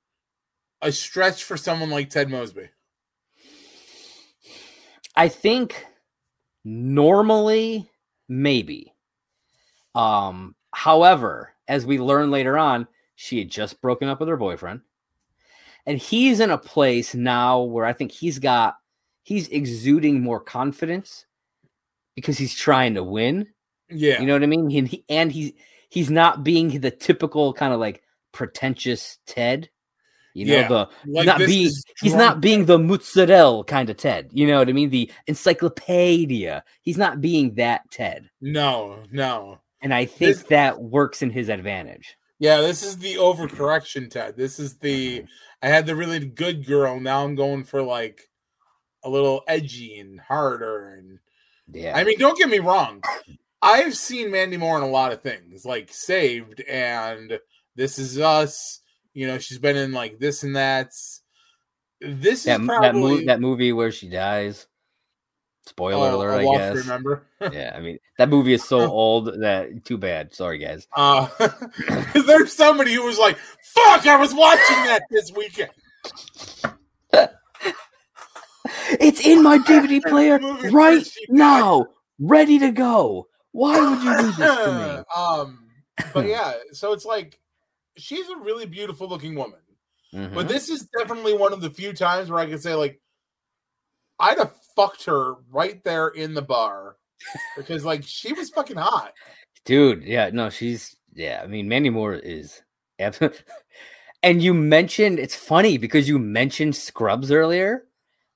a 0.80 0.92
stretch 0.92 1.44
for 1.44 1.56
someone 1.56 1.90
like 1.90 2.10
Ted 2.10 2.28
Mosby? 2.28 2.68
I 5.16 5.28
think 5.28 5.84
normally 6.64 7.90
maybe. 8.28 8.92
Um, 9.94 10.54
however, 10.72 11.52
as 11.68 11.84
we 11.84 11.98
learn 11.98 12.30
later 12.30 12.56
on, 12.56 12.86
she 13.22 13.38
had 13.38 13.48
just 13.50 13.80
broken 13.80 14.08
up 14.08 14.18
with 14.18 14.28
her 14.28 14.36
boyfriend. 14.36 14.80
And 15.86 15.96
he's 15.96 16.40
in 16.40 16.50
a 16.50 16.58
place 16.58 17.14
now 17.14 17.60
where 17.62 17.86
I 17.86 17.92
think 17.92 18.10
he's 18.10 18.40
got 18.40 18.74
he's 19.22 19.46
exuding 19.48 20.20
more 20.20 20.40
confidence 20.40 21.24
because 22.16 22.36
he's 22.36 22.54
trying 22.54 22.94
to 22.94 23.04
win. 23.04 23.46
Yeah, 23.88 24.20
You 24.20 24.26
know 24.26 24.32
what 24.32 24.42
I 24.42 24.46
mean? 24.46 24.68
He, 24.70 24.80
he- 24.86 25.04
and 25.08 25.30
he's 25.30 25.52
he's 25.88 26.10
not 26.10 26.42
being 26.42 26.80
the 26.80 26.90
typical 26.90 27.52
kind 27.52 27.72
of 27.72 27.78
like 27.78 28.02
pretentious 28.32 29.18
Ted. 29.26 29.70
You 30.34 30.46
know, 30.46 30.54
Yeah. 30.56 30.68
the 30.68 30.88
like 31.06 31.26
not 31.26 31.38
being 31.38 31.70
he's 32.00 32.14
not 32.14 32.40
being 32.40 32.64
the 32.64 32.78
mozzarella 32.78 33.62
kind 33.64 33.88
of 33.90 33.98
Ted. 33.98 34.30
You 34.32 34.46
know 34.48 34.58
what 34.58 34.68
I 34.68 34.72
mean? 34.72 34.90
The 34.90 35.10
encyclopedia. 35.28 36.64
He's 36.82 36.98
not 36.98 37.20
being 37.20 37.54
that 37.54 37.82
Ted. 37.92 38.28
No, 38.40 38.98
no. 39.12 39.58
And 39.80 39.92
I 39.94 40.06
think 40.06 40.36
This- 40.36 40.42
that 40.44 40.80
works 40.80 41.22
in 41.22 41.30
his 41.30 41.48
advantage. 41.48 42.16
Yeah, 42.42 42.60
this 42.60 42.82
is 42.82 42.98
the 42.98 43.14
overcorrection, 43.14 44.10
Ted. 44.10 44.36
This 44.36 44.58
is 44.58 44.74
the 44.74 45.24
I 45.62 45.68
had 45.68 45.86
the 45.86 45.94
really 45.94 46.18
good 46.18 46.66
girl. 46.66 46.98
Now 46.98 47.22
I'm 47.22 47.36
going 47.36 47.62
for 47.62 47.80
like 47.82 48.28
a 49.04 49.08
little 49.08 49.44
edgy 49.46 50.00
and 50.00 50.18
harder. 50.18 50.88
And 50.88 51.20
Yeah. 51.72 51.96
I 51.96 52.02
mean, 52.02 52.18
don't 52.18 52.36
get 52.36 52.48
me 52.48 52.58
wrong. 52.58 53.00
I've 53.62 53.96
seen 53.96 54.32
Mandy 54.32 54.56
Moore 54.56 54.76
in 54.76 54.82
a 54.82 54.88
lot 54.88 55.12
of 55.12 55.22
things, 55.22 55.64
like 55.64 55.92
Saved 55.92 56.62
and 56.62 57.38
This 57.76 58.00
Is 58.00 58.18
Us. 58.18 58.80
You 59.14 59.28
know, 59.28 59.38
she's 59.38 59.60
been 59.60 59.76
in 59.76 59.92
like 59.92 60.18
this 60.18 60.42
and 60.42 60.56
that's. 60.56 61.22
This 62.00 62.42
that, 62.42 62.60
is 62.60 62.66
that, 62.66 62.80
probably 62.80 63.20
mo- 63.20 63.26
that 63.26 63.40
movie 63.40 63.72
where 63.72 63.92
she 63.92 64.08
dies. 64.08 64.66
Spoiler 65.64 66.08
oh, 66.08 66.16
alert, 66.16 66.40
I 66.40 66.56
guess. 66.56 66.76
remember. 66.76 67.22
yeah, 67.52 67.72
I 67.76 67.80
mean 67.80 67.98
that 68.18 68.28
movie 68.28 68.52
is 68.52 68.64
so 68.64 68.80
old 68.90 69.40
that 69.42 69.84
too 69.84 69.96
bad. 69.96 70.34
Sorry, 70.34 70.58
guys. 70.58 70.88
Uh, 70.96 71.28
there's 72.26 72.52
somebody 72.52 72.94
who 72.94 73.04
was 73.04 73.18
like, 73.18 73.38
"Fuck, 73.74 74.06
I 74.06 74.16
was 74.16 74.34
watching 74.34 74.76
that 74.86 75.02
this 75.10 75.30
weekend." 75.32 75.70
It's 79.00 79.24
in 79.24 79.42
my 79.42 79.58
DVD 79.68 80.02
player 80.02 80.38
right 80.70 81.08
now, 81.28 81.86
ready 82.18 82.58
to 82.58 82.72
go. 82.72 83.28
Why 83.52 83.78
would 83.78 84.02
you 84.02 84.16
do 84.16 84.32
this 84.32 84.56
to 84.64 84.72
me? 84.72 85.04
um, 85.14 85.68
but 86.12 86.26
yeah, 86.26 86.54
so 86.72 86.92
it's 86.92 87.04
like 87.04 87.38
she's 87.96 88.28
a 88.28 88.36
really 88.36 88.66
beautiful 88.66 89.08
looking 89.08 89.34
woman. 89.34 89.60
me? 90.12 90.26
But 90.34 90.48
this 90.48 90.68
is 90.68 90.88
definitely 90.98 91.36
one 91.36 91.52
of 91.52 91.60
the 91.60 91.70
few 91.70 91.92
times 91.92 92.30
where 92.30 92.40
I 92.40 92.46
can 92.46 92.58
say, 92.58 92.74
like, 92.74 93.00
I'd 94.18 94.38
have 94.38 94.54
fucked 94.74 95.04
her 95.06 95.34
right 95.50 95.82
there 95.84 96.08
in 96.08 96.34
the 96.34 96.42
bar 96.42 96.96
because, 97.56 97.84
like, 97.84 98.02
she 98.04 98.32
was 98.32 98.50
fucking 98.50 98.76
hot. 98.76 99.12
dude 99.64 100.02
yeah 100.02 100.28
no 100.32 100.50
she's 100.50 100.96
yeah 101.14 101.40
i 101.42 101.46
mean 101.46 101.68
mandy 101.68 101.88
moore 101.90 102.14
is 102.14 102.62
absolutely 102.98 103.38
and 104.24 104.42
you 104.42 104.52
mentioned 104.52 105.18
it's 105.20 105.36
funny 105.36 105.78
because 105.78 106.08
you 106.08 106.18
mentioned 106.18 106.74
scrubs 106.74 107.30
earlier 107.30 107.84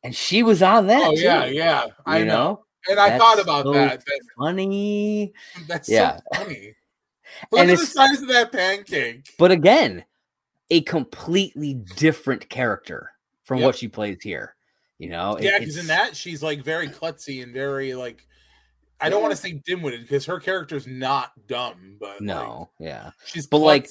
and 0.05 0.15
she 0.15 0.43
was 0.45 0.63
on 0.63 0.87
that 0.87 1.05
Oh 1.05 1.17
too, 1.17 1.23
yeah, 1.23 1.47
yeah, 1.47 1.87
I 2.07 2.19
you 2.21 2.27
know. 2.27 2.65
And 2.89 3.01
I 3.01 3.11
That's 3.11 3.25
thought 3.25 3.41
about 3.41 3.65
so 3.65 3.73
that. 3.73 4.05
that. 4.07 4.21
funny 4.39 5.33
That's 5.69 5.89
Yeah. 5.89 6.19
so 6.19 6.39
funny. 6.39 6.75
Look 7.51 7.61
And 7.63 7.71
at 7.73 7.79
the 7.79 7.87
size 7.87 8.23
of 8.23 8.29
that 8.29 8.53
pancake. 8.53 9.29
but 9.39 9.51
again 9.51 10.05
a 10.71 10.81
completely 10.83 11.75
different 11.75 12.49
character 12.49 13.11
from 13.45 13.59
Yep. 13.59 13.67
what 13.67 13.77
she 13.77 13.89
plays 13.89 14.19
here 14.23 14.56
you 14.99 15.09
know 15.11 15.35
It- 15.37 15.45
Yeah, 15.45 15.59
because 15.59 15.77
in 15.77 15.87
that 15.89 16.17
she's 16.17 16.43
like 16.43 16.63
very 16.63 16.89
klutzy 16.89 17.43
and 17.43 17.53
very 17.53 17.95
like 17.95 18.27
I 19.01 19.11
don't 19.11 19.21
want 19.21 19.33
to 19.33 19.37
say 19.37 19.61
dim-witted 19.67 20.01
because 20.03 20.25
her 20.25 20.41
character's 20.41 20.87
not 20.87 21.33
dumb, 21.47 21.97
but 22.01 22.13
like, 22.13 22.21
no 22.23 22.71
yeah 22.79 23.11
she's 23.27 23.47
But, 23.47 23.59
like, 23.59 23.89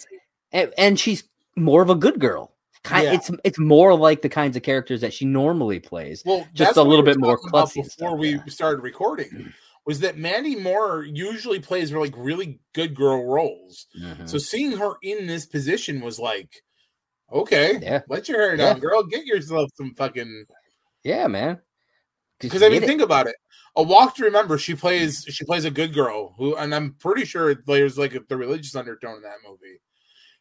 and, 0.52 0.74
and 0.78 1.00
she's 1.00 1.24
more 1.56 1.82
of 1.84 1.90
a 1.90 1.96
good 1.96 2.20
girl 2.20 2.54
kind 2.84 3.04
Yeah. 3.06 3.14
it's 3.14 3.30
it's 3.44 3.60
more 3.60 3.94
like 3.96 4.22
the 4.22 4.30
kinds 4.30 4.56
of 4.58 4.64
characters 4.64 5.02
that 5.02 5.14
she 5.14 5.26
normally 5.26 5.80
plays 5.80 6.24
well, 6.26 6.48
just 6.54 6.76
a 6.78 6.80
what 6.80 6.86
we 6.86 6.90
little 6.90 7.06
bit 7.06 7.20
more 7.20 7.38
talking 7.38 7.52
klutzy 7.52 7.84
before 7.84 8.10
stuff, 8.10 8.20
we 8.20 8.30
yeah. 8.36 8.46
started 8.48 8.82
recording. 8.84 9.54
Was 9.88 10.00
that 10.00 10.18
Mandy 10.18 10.56
Moore 10.56 11.04
usually 11.04 11.60
plays 11.60 11.92
like 11.92 12.14
really 12.18 12.60
good 12.74 12.96
girl 12.96 13.24
roles? 13.26 13.86
Mhm. 14.02 14.28
So 14.28 14.40
seeing 14.40 14.72
her 14.72 14.94
in 15.04 15.28
this 15.28 15.46
position 15.46 16.02
was 16.02 16.18
like, 16.18 16.50
okay, 17.32 17.78
Yeah. 17.82 18.02
let 18.10 18.28
your 18.28 18.40
hair 18.42 18.56
Yeah. 18.56 18.74
down, 18.74 18.80
girl. 18.80 19.04
Get 19.04 19.26
yourself 19.28 19.70
some 19.76 19.94
fucking. 19.94 20.46
Yeah, 21.06 21.28
man. 21.28 21.60
Because 22.40 22.64
I 22.64 22.70
mean, 22.70 22.84
it. 22.84 22.88
think 22.88 23.02
about 23.02 23.28
it. 23.28 23.36
A 23.78 23.84
Walk 23.84 24.16
to 24.16 24.24
Remember, 24.24 24.58
she 24.58 24.74
plays 24.74 25.26
she 25.30 25.46
plays 25.46 25.64
a 25.64 25.72
good 25.72 25.94
girl 25.94 26.34
who, 26.38 26.56
and 26.56 26.74
I'm 26.74 26.96
pretty 27.00 27.26
sure 27.26 27.54
there's 27.54 27.98
like 27.98 28.28
the 28.28 28.36
religious 28.36 28.76
undertone 28.76 29.18
in 29.18 29.22
that 29.22 29.38
movie. 29.48 29.80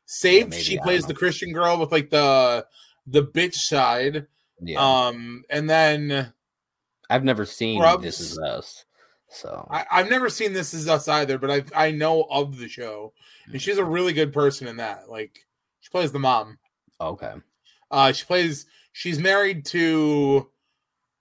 Saved, 0.06 0.50
maybe, 0.50 0.62
she 0.62 0.78
plays 0.78 1.04
the. 1.06 1.14
Christian 1.14 1.52
girl 1.52 1.78
with 1.78 1.92
like 1.92 2.10
the 2.10 2.66
the 3.06 3.22
bitch 3.22 3.54
side. 3.54 4.26
yeah. 4.60 4.78
Um, 5.06 5.44
and 5.50 5.68
then 5.68 6.32
I've 7.10 7.24
never 7.24 7.44
seen 7.44 7.82
This 8.00 8.20
Is. 8.20 8.38
Us, 8.38 8.84
so 9.28 9.68
I, 9.70 9.84
I've 9.90 10.10
never 10.10 10.30
seen 10.30 10.52
This 10.52 10.72
Is 10.72 10.88
Us 10.88 11.08
either, 11.08 11.38
but 11.38 11.50
I 11.50 11.88
I 11.88 11.90
know 11.90 12.22
of 12.30 12.56
the 12.56 12.68
show, 12.68 13.12
and 13.52 13.60
she's 13.60 13.78
a 13.78 13.84
really 13.84 14.14
good 14.14 14.32
person 14.32 14.66
in 14.66 14.78
that. 14.78 15.10
Like 15.10 15.44
she 15.80 15.90
plays 15.90 16.12
the 16.12 16.18
mom. 16.18 16.58
okay. 17.00 17.34
Uh, 17.90 18.12
she 18.12 18.24
plays. 18.24 18.66
She's 18.92 19.18
married 19.18 19.66
to. 19.66 20.48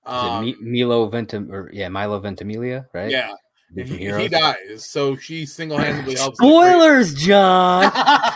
Is 0.05 0.11
it 0.11 0.15
Um, 0.15 0.45
Mi- 0.45 0.57
Milo 0.83 1.09
Ventim 1.09 1.49
or 1.51 1.69
yeah, 1.73 1.87
Milo 1.89 2.19
Ventimiglia, 2.19 2.87
right? 2.93 3.09
yeah, 3.09 3.31
he, 3.75 3.83
he 3.83 4.27
dies, 4.27 4.85
so 4.89 5.15
she 5.15 5.45
single 5.45 5.77
handedly 5.77 6.15
helps. 6.15 6.37
Spoilers, 6.37 7.13
John. 7.13 7.91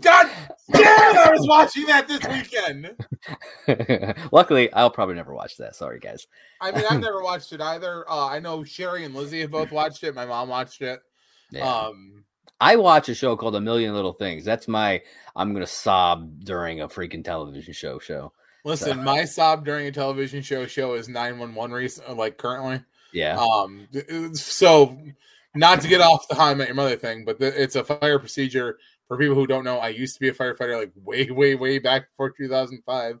God 0.00 0.30
damn! 0.72 1.18
I 1.18 1.30
was 1.30 1.46
watching 1.46 1.84
that 1.86 2.08
this 2.08 2.20
weekend. 2.26 2.96
Luckily, 4.32 4.72
I'll 4.72 4.90
probably 4.90 5.14
never 5.14 5.34
watch 5.34 5.56
that. 5.58 5.76
Sorry, 5.76 5.98
guys. 6.00 6.26
I 6.60 6.70
mean, 6.72 6.84
I've 6.90 7.00
never 7.00 7.22
watched 7.22 7.52
it 7.52 7.60
either. 7.60 8.10
Uh, 8.10 8.26
I 8.26 8.40
know 8.40 8.64
Sherry 8.64 9.04
and 9.04 9.14
Lizzie 9.14 9.40
have 9.42 9.50
both 9.50 9.70
watched 9.72 10.02
it. 10.04 10.14
My 10.14 10.24
mom 10.24 10.48
watched 10.48 10.80
it. 10.80 11.00
Yeah. 11.50 11.68
Um, 11.70 12.24
I 12.60 12.76
watch 12.76 13.08
a 13.10 13.14
show 13.14 13.36
called 13.36 13.56
A 13.56 13.60
Million 13.60 13.92
Little 13.94 14.14
Things. 14.14 14.42
That's 14.44 14.66
my 14.68 15.02
I'm 15.36 15.52
gonna 15.52 15.66
sob 15.66 16.44
during 16.44 16.80
a 16.80 16.88
freaking 16.88 17.24
television 17.24 17.74
show 17.74 17.98
show. 17.98 18.32
Listen, 18.64 18.88
So- 18.98 19.02
my 19.02 19.24
sob 19.24 19.64
during 19.64 19.86
a 19.86 19.92
television 19.92 20.42
show 20.42 20.66
show 20.66 20.94
is 20.94 21.08
nine 21.08 21.38
one 21.38 21.54
one 21.54 21.70
recent, 21.72 22.16
like 22.16 22.36
currently. 22.38 22.82
Yeah. 23.12 23.38
Um, 23.38 23.88
so 24.34 24.96
not 25.54 25.80
to 25.80 25.88
get 25.88 26.00
off 26.00 26.28
the 26.28 26.36
How 26.36 26.46
I 26.46 26.54
Met 26.54 26.68
Your 26.68 26.76
Mother 26.76 26.96
thing, 26.96 27.24
but 27.24 27.38
the, 27.40 27.60
it's 27.60 27.74
a 27.76 27.82
fire 27.84 28.18
procedure 28.20 28.78
for 29.08 29.16
people 29.18 29.34
who 29.34 29.46
don't 29.48 29.64
know. 29.64 29.78
I 29.78 29.88
used 29.88 30.14
to 30.14 30.20
be 30.20 30.28
a 30.28 30.32
firefighter, 30.32 30.78
like 30.78 30.92
way, 31.04 31.28
way, 31.30 31.54
way 31.56 31.78
back 31.80 32.08
before 32.10 32.30
2005. 32.30 33.18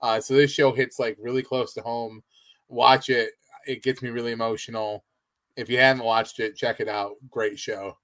Uh, 0.00 0.20
so 0.20 0.34
this 0.34 0.50
show 0.50 0.72
hits 0.72 0.98
like 0.98 1.16
really 1.20 1.42
close 1.42 1.72
to 1.74 1.80
home. 1.82 2.22
Watch 2.68 3.08
it. 3.10 3.30
it 3.66 3.82
gets 3.82 4.02
me 4.02 4.10
really 4.10 4.32
emotional. 4.32 5.04
If 5.56 5.68
you 5.70 5.78
haven't 5.78 6.04
watched 6.04 6.40
it, 6.40 6.56
check 6.56 6.80
it 6.80 6.88
out. 6.88 7.12
Great 7.30 7.58
show. 7.58 7.96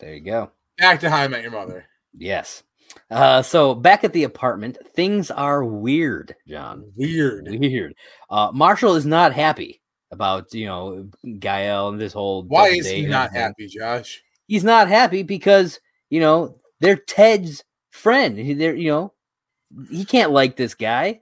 There 0.00 0.14
you 0.14 0.20
go. 0.20 0.50
Back 0.76 1.00
to 1.00 1.10
How 1.10 1.18
I 1.18 1.28
Met 1.28 1.42
Your 1.42 1.50
Mother. 1.52 1.84
Yes. 2.16 2.62
Uh, 3.10 3.42
so 3.42 3.74
back 3.74 4.04
at 4.04 4.12
the 4.12 4.24
apartment, 4.24 4.78
things 4.94 5.30
are 5.30 5.64
weird, 5.64 6.34
John. 6.46 6.90
Weird. 6.96 7.48
Weird. 7.48 7.94
Uh, 8.30 8.50
Marshall 8.52 8.94
is 8.96 9.06
not 9.06 9.32
happy 9.32 9.80
about 10.10 10.52
you 10.54 10.66
know 10.66 11.08
Gael 11.38 11.88
and 11.88 12.00
this 12.00 12.12
whole. 12.12 12.42
Why 12.44 12.68
is 12.68 12.88
he 12.88 13.06
not 13.06 13.28
everything. 13.28 13.42
happy, 13.42 13.66
Josh? 13.68 14.22
He's 14.46 14.64
not 14.64 14.88
happy 14.88 15.22
because 15.22 15.80
you 16.10 16.20
know 16.20 16.56
they're 16.80 16.96
Ted's 16.96 17.64
friend. 17.90 18.38
He- 18.38 18.54
They're 18.54 18.74
you 18.74 18.90
know 18.90 19.12
he 19.90 20.04
can't 20.04 20.32
like 20.32 20.56
this 20.56 20.74
guy, 20.74 21.20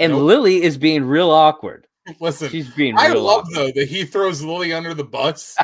and 0.00 0.12
Nope. 0.12 0.22
Lily 0.22 0.62
is 0.62 0.76
being 0.78 1.04
real 1.04 1.30
awkward. 1.30 1.86
Listen, 2.20 2.48
She's 2.50 2.68
being. 2.74 2.96
I 2.98 3.08
love 3.08 3.44
awkward. 3.46 3.54
though 3.54 3.70
that 3.80 3.88
he 3.88 4.04
throws 4.04 4.42
Lily 4.42 4.72
under 4.72 4.94
the 4.94 5.04
bus. 5.04 5.56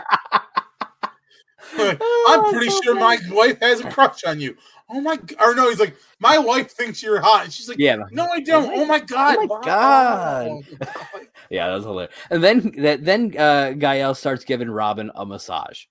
Oh, 1.76 1.96
I'm 2.28 2.52
pretty 2.52 2.70
so 2.70 2.80
sure 2.82 2.94
my 2.94 3.18
wife 3.30 3.58
has 3.60 3.80
a 3.80 3.90
crush 3.90 4.22
on 4.24 4.40
you. 4.40 4.56
Oh 4.90 5.00
my! 5.00 5.16
g- 5.16 5.34
Or 5.40 5.54
no, 5.54 5.68
he's 5.70 5.80
like, 5.80 5.96
my 6.20 6.36
wife 6.38 6.70
thinks 6.70 7.02
you're 7.02 7.20
hot, 7.20 7.44
and 7.44 7.52
she's 7.52 7.68
like, 7.68 7.78
Yeah, 7.78 7.96
no, 8.10 8.26
I 8.26 8.40
don't. 8.40 8.70
Oh 8.74 8.84
my 8.84 8.98
god! 9.00 9.36
my 9.38 9.44
wow." 9.46 9.60
God. 9.64 10.62
yeah, 11.50 11.68
that 11.68 11.74
was 11.76 11.84
hilarious. 11.84 12.14
And 12.30 12.44
then 12.44 12.72
that 12.78 13.04
then 13.04 13.34
uh 13.36 13.72
Gael 13.72 14.14
starts 14.14 14.44
giving 14.44 14.70
Robin 14.70 15.10
a 15.14 15.24
massage. 15.24 15.84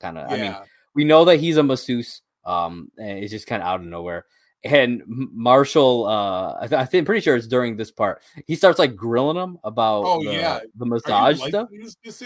Kind 0.00 0.16
of. 0.18 0.30
I 0.32 0.36
mean, 0.38 0.56
we 0.94 1.04
know 1.04 1.24
that 1.26 1.36
he's 1.40 1.56
a 1.58 1.62
masseuse. 1.62 2.22
Um, 2.44 2.90
and 2.96 3.18
it's 3.18 3.30
just 3.30 3.46
kind 3.46 3.62
of 3.62 3.68
out 3.68 3.80
of 3.80 3.86
nowhere. 3.86 4.24
And 4.64 5.02
Marshall, 5.06 6.06
uh, 6.06 6.54
I, 6.62 6.66
th- 6.66 6.80
I 6.80 6.84
think 6.86 7.04
pretty 7.04 7.20
sure 7.20 7.36
it's 7.36 7.46
during 7.46 7.76
this 7.76 7.90
part. 7.90 8.22
He 8.46 8.56
starts 8.56 8.78
like 8.78 8.96
grilling 8.96 9.36
him 9.36 9.58
about 9.64 10.04
Oh, 10.06 10.24
the, 10.24 10.32
yeah. 10.32 10.60
the 10.74 10.86
massage 10.86 11.40
stuff. 11.42 11.68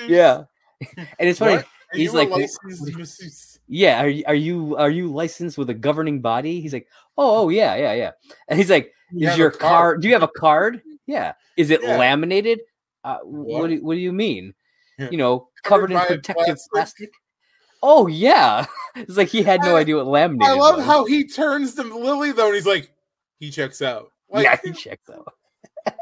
Yeah, 0.06 0.44
and 0.96 1.08
it's 1.28 1.40
funny. 1.40 1.62
He's 1.92 2.12
you 2.14 2.18
like, 2.18 2.30
a 3.72 3.78
"Wh- 3.80 3.80
licensed 3.80 3.80
masseuse? 3.80 3.80
Yeah, 3.80 4.02
are 4.02 4.08
you 4.08 4.24
are 4.26 4.34
you 4.34 4.76
are 4.76 4.90
you 4.90 5.12
licensed 5.12 5.58
with 5.58 5.70
a 5.70 5.74
governing 5.74 6.20
body? 6.20 6.60
He's 6.60 6.72
like, 6.72 6.86
oh, 7.18 7.44
oh 7.44 7.48
yeah, 7.48 7.74
yeah, 7.76 7.92
yeah. 7.94 8.10
And 8.48 8.58
he's 8.58 8.70
like, 8.70 8.92
You 9.12 9.28
is 9.28 9.36
your 9.38 9.48
a 9.48 9.52
card? 9.52 10.02
Do 10.02 10.08
you 10.08 10.14
have 10.14 10.22
a 10.22 10.28
card? 10.28 10.82
Yeah. 11.06 11.32
Is 11.56 11.70
it 11.70 11.82
Yeah. 11.82 11.96
laminated? 11.98 12.60
Uh, 13.04 13.18
what? 13.24 13.62
What? 13.62 13.70
do, 13.70 13.84
what 13.84 13.94
do 13.94 14.00
you 14.00 14.12
mean? 14.12 14.54
Yeah. 14.98 15.08
You 15.10 15.18
know, 15.18 15.48
Covered 15.64 15.90
covered, 15.90 16.10
in 16.12 16.16
protective 16.18 16.44
plastic? 16.46 16.70
plastic. 16.72 17.10
Oh 17.82 18.06
yeah, 18.06 18.66
it's 18.96 19.16
like 19.16 19.28
he 19.28 19.42
had 19.42 19.60
no 19.62 19.74
I- 19.76 19.80
idea 19.80 19.96
what 19.96 20.06
laminated. 20.06 20.48
I 20.54 20.58
love 20.58 20.76
was. 20.76 20.86
how 20.86 21.04
he 21.04 21.26
turns 21.26 21.74
to 21.74 21.82
Lily 21.82 22.30
though, 22.32 22.46
and 22.46 22.54
he's 22.54 22.66
like, 22.66 22.90
he 23.40 23.50
checks 23.50 23.82
out. 23.82 24.12
Like, 24.30 24.44
yeah, 24.44 24.58
he 24.62 24.70
checks 24.84 25.10
out. 25.10 25.34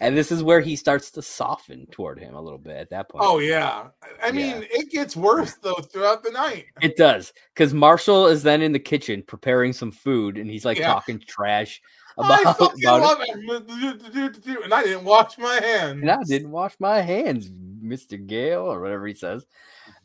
and 0.00 0.16
this 0.16 0.30
is 0.32 0.42
where 0.42 0.60
he 0.60 0.76
starts 0.76 1.10
to 1.12 1.22
soften 1.22 1.86
toward 1.90 2.18
him 2.18 2.34
a 2.34 2.40
little 2.40 2.58
bit 2.58 2.76
at 2.76 2.90
that 2.90 3.08
point. 3.08 3.24
Oh 3.26 3.38
yeah. 3.38 3.88
I 4.22 4.30
mean, 4.32 4.62
Yeah. 4.62 4.68
it 4.80 4.90
gets 4.90 5.16
worse 5.16 5.54
though 5.62 5.74
throughout 5.74 6.22
the 6.22 6.30
night. 6.30 6.66
It 6.82 6.96
does 6.96 7.32
because 7.54 7.72
Marshall 7.74 8.26
is 8.26 8.42
then 8.42 8.62
in 8.62 8.72
the 8.72 8.78
kitchen 8.78 9.22
preparing 9.26 9.72
some 9.72 9.92
food, 9.92 10.38
and 10.38 10.50
he's 10.50 10.64
like 10.64 10.78
Yeah. 10.78 10.92
talking 10.92 11.18
trash 11.26 11.80
I 12.18 12.42
about, 12.42 12.56
fucking 12.58 12.84
about 12.84 13.18
it. 13.20 13.28
it. 13.28 14.64
And 14.64 14.74
I 14.74 14.82
didn't 14.82 15.04
wash 15.04 15.38
my 15.38 15.54
hands. 15.62 16.02
And 16.02 16.10
I 16.10 16.22
didn't 16.24 16.50
wash 16.50 16.74
my 16.78 17.00
hands, 17.00 17.50
Mister 17.80 18.16
Gael, 18.16 18.62
or 18.62 18.80
whatever 18.80 19.06
he 19.06 19.14
says. 19.14 19.46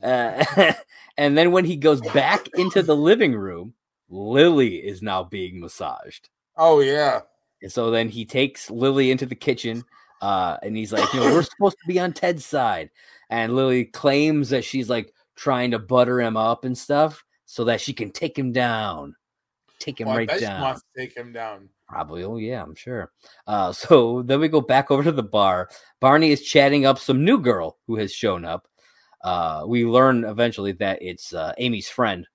Uh, 0.01 0.43
and 1.17 1.37
then 1.37 1.51
when 1.51 1.65
he 1.65 1.75
goes 1.75 2.01
back 2.13 2.47
into 2.55 2.81
the 2.81 2.95
living 2.95 3.33
room, 3.35 3.73
Lily 4.09 4.75
is 4.77 5.01
now 5.01 5.23
being 5.23 5.59
massaged. 5.59 6.29
Oh 6.57 6.79
yeah. 6.79 7.21
And 7.65 7.71
so 7.71 7.89
then 7.89 8.09
he 8.09 8.25
takes 8.25 8.69
Lily 8.69 9.09
into 9.09 9.25
the 9.25 9.33
kitchen, 9.33 9.83
uh, 10.21 10.57
and 10.61 10.77
he's 10.77 10.93
like, 10.93 11.11
you 11.15 11.19
know, 11.19 11.33
we're 11.33 11.41
supposed 11.57 11.77
to 11.81 11.87
be 11.87 11.99
on 11.99 12.13
Ted's 12.13 12.45
side. 12.45 12.91
And 13.31 13.55
Lily 13.55 13.85
claims 13.85 14.49
that 14.51 14.63
she's 14.63 14.87
like 14.87 15.11
trying 15.35 15.71
to 15.71 15.79
butter 15.79 16.21
him 16.21 16.37
up 16.37 16.63
and 16.63 16.77
stuff 16.77 17.25
so 17.47 17.63
that 17.63 17.81
she 17.81 17.91
can 17.91 18.11
take 18.11 18.37
him 18.37 18.51
down. 18.51 19.15
Take 19.79 19.99
him 19.99 20.05
Well, 20.09 20.17
I 20.17 20.25
right 20.25 20.39
down. 20.39 20.61
wants 20.61 20.81
to 20.83 21.01
take 21.01 21.17
him 21.17 21.33
down. 21.33 21.69
Probably. 21.89 22.23
Oh, 22.23 22.37
yeah, 22.37 22.61
I'm 22.61 22.75
sure. 22.75 23.11
Uh, 23.47 23.71
so 23.71 24.21
then 24.27 24.39
we 24.39 24.47
go 24.47 24.61
back 24.61 24.91
over 24.91 25.01
to 25.01 25.11
the 25.11 25.23
bar. 25.23 25.67
Barney 25.99 26.29
is 26.29 26.43
chatting 26.43 26.85
up 26.85 26.99
some 26.99 27.25
new 27.25 27.39
girl 27.39 27.79
who 27.87 27.95
has 27.95 28.13
shown 28.13 28.45
up. 28.45 28.67
Uh, 29.23 29.63
we 29.65 29.85
learn 29.87 30.23
eventually 30.23 30.73
that 30.73 30.99
it's 31.01 31.33
uh, 31.33 31.53
Amy's 31.57 31.89
friend. 31.89 32.27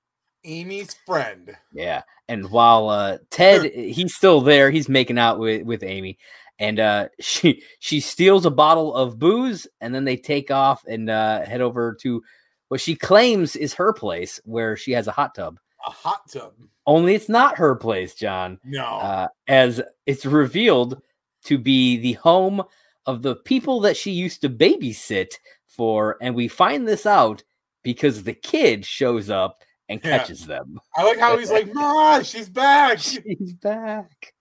Amy's 0.45 0.95
friend. 1.07 1.57
Yeah. 1.73 2.03
And 2.29 2.51
while 2.51 2.89
uh, 2.89 3.19
Ted, 3.31 3.73
he's 3.73 4.15
still 4.15 4.41
there, 4.41 4.71
he's 4.71 4.89
making 4.89 5.19
out 5.19 5.39
with, 5.39 5.63
with 5.63 5.83
Amy. 5.83 6.19
And 6.59 6.79
uh, 6.79 7.09
she 7.21 7.63
she 7.79 8.01
steals 8.01 8.47
a 8.47 8.51
bottle 8.51 8.95
of 8.95 9.19
booze, 9.19 9.67
and 9.81 9.95
then 9.95 10.05
they 10.05 10.17
take 10.17 10.51
off 10.51 10.85
and 10.87 11.11
uh, 11.11 11.45
head 11.45 11.61
over 11.61 11.97
to 12.03 12.23
what 12.69 12.81
she 12.81 12.95
claims 12.95 13.57
is 13.57 13.75
her 13.75 13.93
place, 13.93 14.41
where 14.45 14.77
she 14.77 14.93
has 14.93 15.09
a 15.09 15.13
hot 15.13 15.35
tub. 15.35 15.59
A 15.87 15.91
hot 15.91 16.21
tub. 16.31 16.53
Only 16.87 17.15
it's 17.15 17.29
not 17.29 17.59
her 17.59 17.75
place, 17.75 18.15
John. 18.15 18.59
No. 18.65 18.85
uh, 18.85 19.29
as 19.49 19.81
it's 20.07 20.27
revealed 20.27 21.01
to 21.45 21.59
be 21.59 21.97
the 21.97 22.13
home 22.15 22.63
of 23.07 23.23
the 23.23 23.37
people 23.37 23.81
that 23.81 23.97
she 23.97 24.11
used 24.11 24.43
to 24.43 24.51
babysit 24.51 25.33
for. 25.67 26.17
And 26.21 26.35
we 26.35 26.49
find 26.49 26.87
this 26.87 27.07
out 27.07 27.43
because 27.83 28.23
the 28.23 28.35
kid 28.35 28.85
shows 28.85 29.31
up 29.31 29.63
and 29.91 30.01
Yeah. 30.03 30.19
catches 30.19 30.47
them. 30.47 30.81
I 30.97 31.03
like 31.05 31.19
how 31.19 31.37
he's 31.37 31.51
like, 31.51 31.73
Ma, 31.75 32.23
she's 32.23 32.49
back. 32.49 32.99
She's 33.01 33.53
back. 33.53 34.33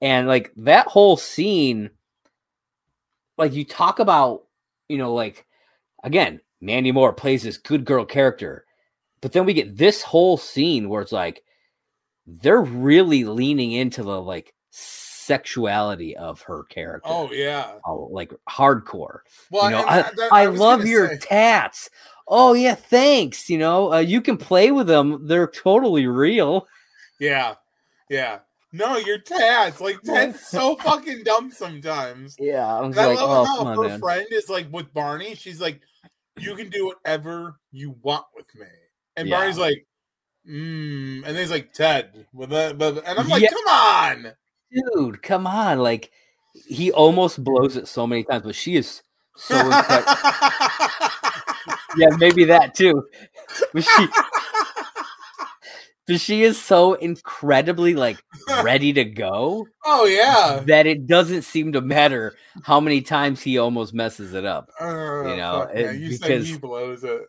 And 0.00 0.26
like 0.26 0.52
that 0.56 0.86
whole 0.86 1.16
scene, 1.18 1.90
like 3.36 3.52
you 3.52 3.64
talk 3.64 3.98
about, 3.98 4.44
you 4.88 4.96
know, 4.98 5.12
like 5.14 5.44
again, 6.02 6.40
Mandy 6.60 6.92
Moore 6.92 7.12
plays 7.12 7.42
this 7.42 7.56
good 7.58 7.84
girl 7.84 8.04
character, 8.04 8.64
but 9.20 9.32
then 9.32 9.44
we 9.44 9.52
get 9.54 9.76
this 9.76 10.02
whole 10.02 10.36
scene 10.36 10.88
where 10.88 11.02
it's 11.02 11.12
like 11.12 11.42
they're 12.26 12.60
really 12.62 13.24
leaning 13.24 13.72
into 13.72 14.02
the 14.02 14.20
like 14.20 14.52
sexuality 14.70 16.16
of 16.16 16.42
her 16.42 16.64
character. 16.64 17.08
Oh 17.08 17.30
yeah. 17.32 17.74
Oh, 17.86 18.08
like 18.10 18.32
hardcore. 18.48 19.20
Well, 19.50 19.64
you 19.70 19.76
know, 19.76 19.84
I, 19.86 20.02
that- 20.02 20.16
that- 20.16 20.32
I, 20.32 20.46
love 20.46 20.84
your 20.86 21.08
say- 21.08 21.18
tats. 21.18 21.90
Oh 22.32 22.52
yeah, 22.54 22.76
thanks. 22.76 23.50
You 23.50 23.58
know, 23.58 23.92
uh, 23.92 23.98
you 23.98 24.22
can 24.22 24.36
play 24.36 24.70
with 24.70 24.86
them. 24.86 25.26
They're 25.26 25.48
totally 25.48 26.06
real. 26.06 26.66
Yeah. 27.18 27.56
Yeah. 28.08 28.38
No, 28.72 28.96
your 28.98 29.18
tats. 29.18 29.80
Like 29.80 30.00
Ted's 30.02 30.40
so 30.46 30.76
fucking 30.76 31.24
dumb 31.24 31.50
sometimes. 31.50 32.36
Yeah, 32.38 32.64
I 32.66 32.84
And 32.84 32.96
I 32.96 33.06
love 33.06 33.18
oh 33.18 33.44
how 33.44 33.66
on, 33.66 33.76
her 33.76 33.88
man. 33.88 34.00
friend 34.00 34.26
is 34.30 34.48
like 34.48 34.72
with 34.72 34.94
Barney. 34.94 35.34
She's 35.34 35.60
like, 35.60 35.80
"You 36.38 36.54
can 36.54 36.70
do 36.70 36.86
whatever 36.86 37.56
you 37.72 37.96
want 38.02 38.26
with 38.36 38.46
me," 38.54 38.66
and 39.16 39.28
Yeah. 39.28 39.36
Barney's 39.36 39.58
like, 39.58 39.84
"Hmm," 40.46 41.24
and 41.24 41.24
then 41.24 41.36
he's 41.36 41.50
like, 41.50 41.72
"Ted," 41.72 42.26
with 42.32 42.52
and 42.52 42.80
I'm 42.82 43.28
like, 43.28 43.42
Yeah. 43.42 43.50
"Come 43.50 43.66
on!" 43.66 44.32
dude, 44.94 45.20
come 45.20 45.48
on. 45.48 45.80
Like 45.80 46.12
he 46.68 46.92
almost 46.92 47.42
blows 47.42 47.76
it 47.76 47.88
so 47.88 48.06
many 48.06 48.22
times, 48.22 48.44
but 48.44 48.54
she 48.54 48.76
is 48.76 49.02
so. 49.36 49.56
yeah, 51.96 52.08
maybe 52.18 52.44
that 52.44 52.74
too. 52.74 53.06
But 53.72 53.84
she 53.84 54.06
but 56.06 56.20
she 56.20 56.42
is 56.42 56.60
so 56.60 56.94
incredibly 56.94 57.94
like 57.94 58.18
ready 58.64 58.92
to 58.94 59.04
go 59.04 59.66
oh 59.84 60.06
yeah, 60.06 60.60
that 60.66 60.86
it 60.86 61.06
doesn't 61.06 61.42
seem 61.42 61.72
to 61.72 61.80
matter 61.80 62.34
how 62.64 62.80
many 62.80 63.00
times 63.00 63.40
he 63.42 63.58
almost 63.58 63.94
messes 63.94 64.34
it 64.34 64.44
up. 64.44 64.70
Uh, 64.80 64.86
You 65.28 65.36
know, 65.36 65.66
fuck, 65.68 65.76
it- 65.76 66.00
you 66.00 66.10
because- 66.10 66.48
he 66.48 66.58
blows 66.58 67.04
it. 67.04 67.22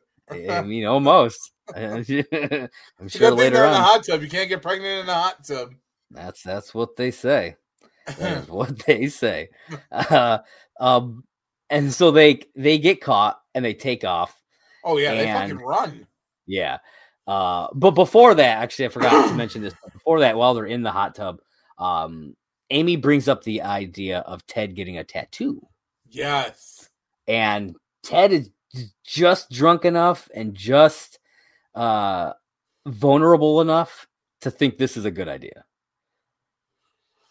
I 0.49 0.62
mean, 0.62 0.86
almost. 0.86 1.51
I'm 1.76 2.03
sure 2.05 2.22
later 3.32 3.55
they're 3.57 3.66
in 3.66 3.72
the 3.72 3.78
hot 3.78 4.05
tub. 4.05 4.22
You 4.22 4.30
can't 4.30 4.47
get 4.47 4.62
pregnant 4.62 5.03
in 5.03 5.09
a 5.09 5.14
hot 5.14 5.43
tub. 5.45 5.74
That's 6.09 6.41
that's 6.41 6.74
what 6.74 6.95
they 6.95 7.12
say. 7.12 7.57
That 8.18 8.43
is 8.43 8.47
what 8.49 8.80
they 8.86 9.07
say. 9.07 9.49
Uh, 9.91 10.39
um, 10.80 11.26
and 11.70 11.93
so 11.93 12.12
they 12.12 12.41
they 12.55 12.78
get 12.78 13.01
caught 13.01 13.39
and 13.53 13.64
they 13.66 13.74
take 13.74 14.05
off. 14.05 14.40
Oh 14.84 14.97
yeah, 14.97 15.13
they 15.15 15.27
And- 15.27 15.51
fucking 15.51 15.65
run. 15.65 16.07
Yeah. 16.47 16.77
Uh, 17.27 17.67
but 17.73 17.91
before 17.91 18.34
that, 18.34 18.57
actually, 18.61 18.86
I 18.86 18.89
forgot 18.89 19.29
to 19.29 19.36
mention 19.36 19.61
this. 19.61 19.73
Before 19.93 20.19
that, 20.21 20.36
while 20.36 20.53
they're 20.53 20.65
in 20.65 20.82
the 20.84 20.91
hot 20.91 21.15
tub, 21.15 21.39
um, 21.77 22.36
Amy 22.71 22.95
brings 22.95 23.27
up 23.27 23.43
the 23.43 23.61
idea 23.61 24.19
of 24.19 24.45
Ted 24.47 24.75
getting 24.75 24.97
a 24.97 25.03
tattoo, 25.03 25.61
Yes. 26.09 26.89
and 27.27 27.75
Ted 28.03 28.32
is 28.34 28.49
just 29.05 29.51
drunk 29.51 29.86
enough 29.86 30.29
and 30.34 30.55
just 30.55 31.19
uh, 31.75 32.34
vulnerable 32.88 33.61
enough 33.61 34.07
to 34.41 34.49
think 34.51 34.77
this 34.77 34.97
is 34.97 35.05
a 35.05 35.11
good 35.11 35.27
idea. 35.27 35.63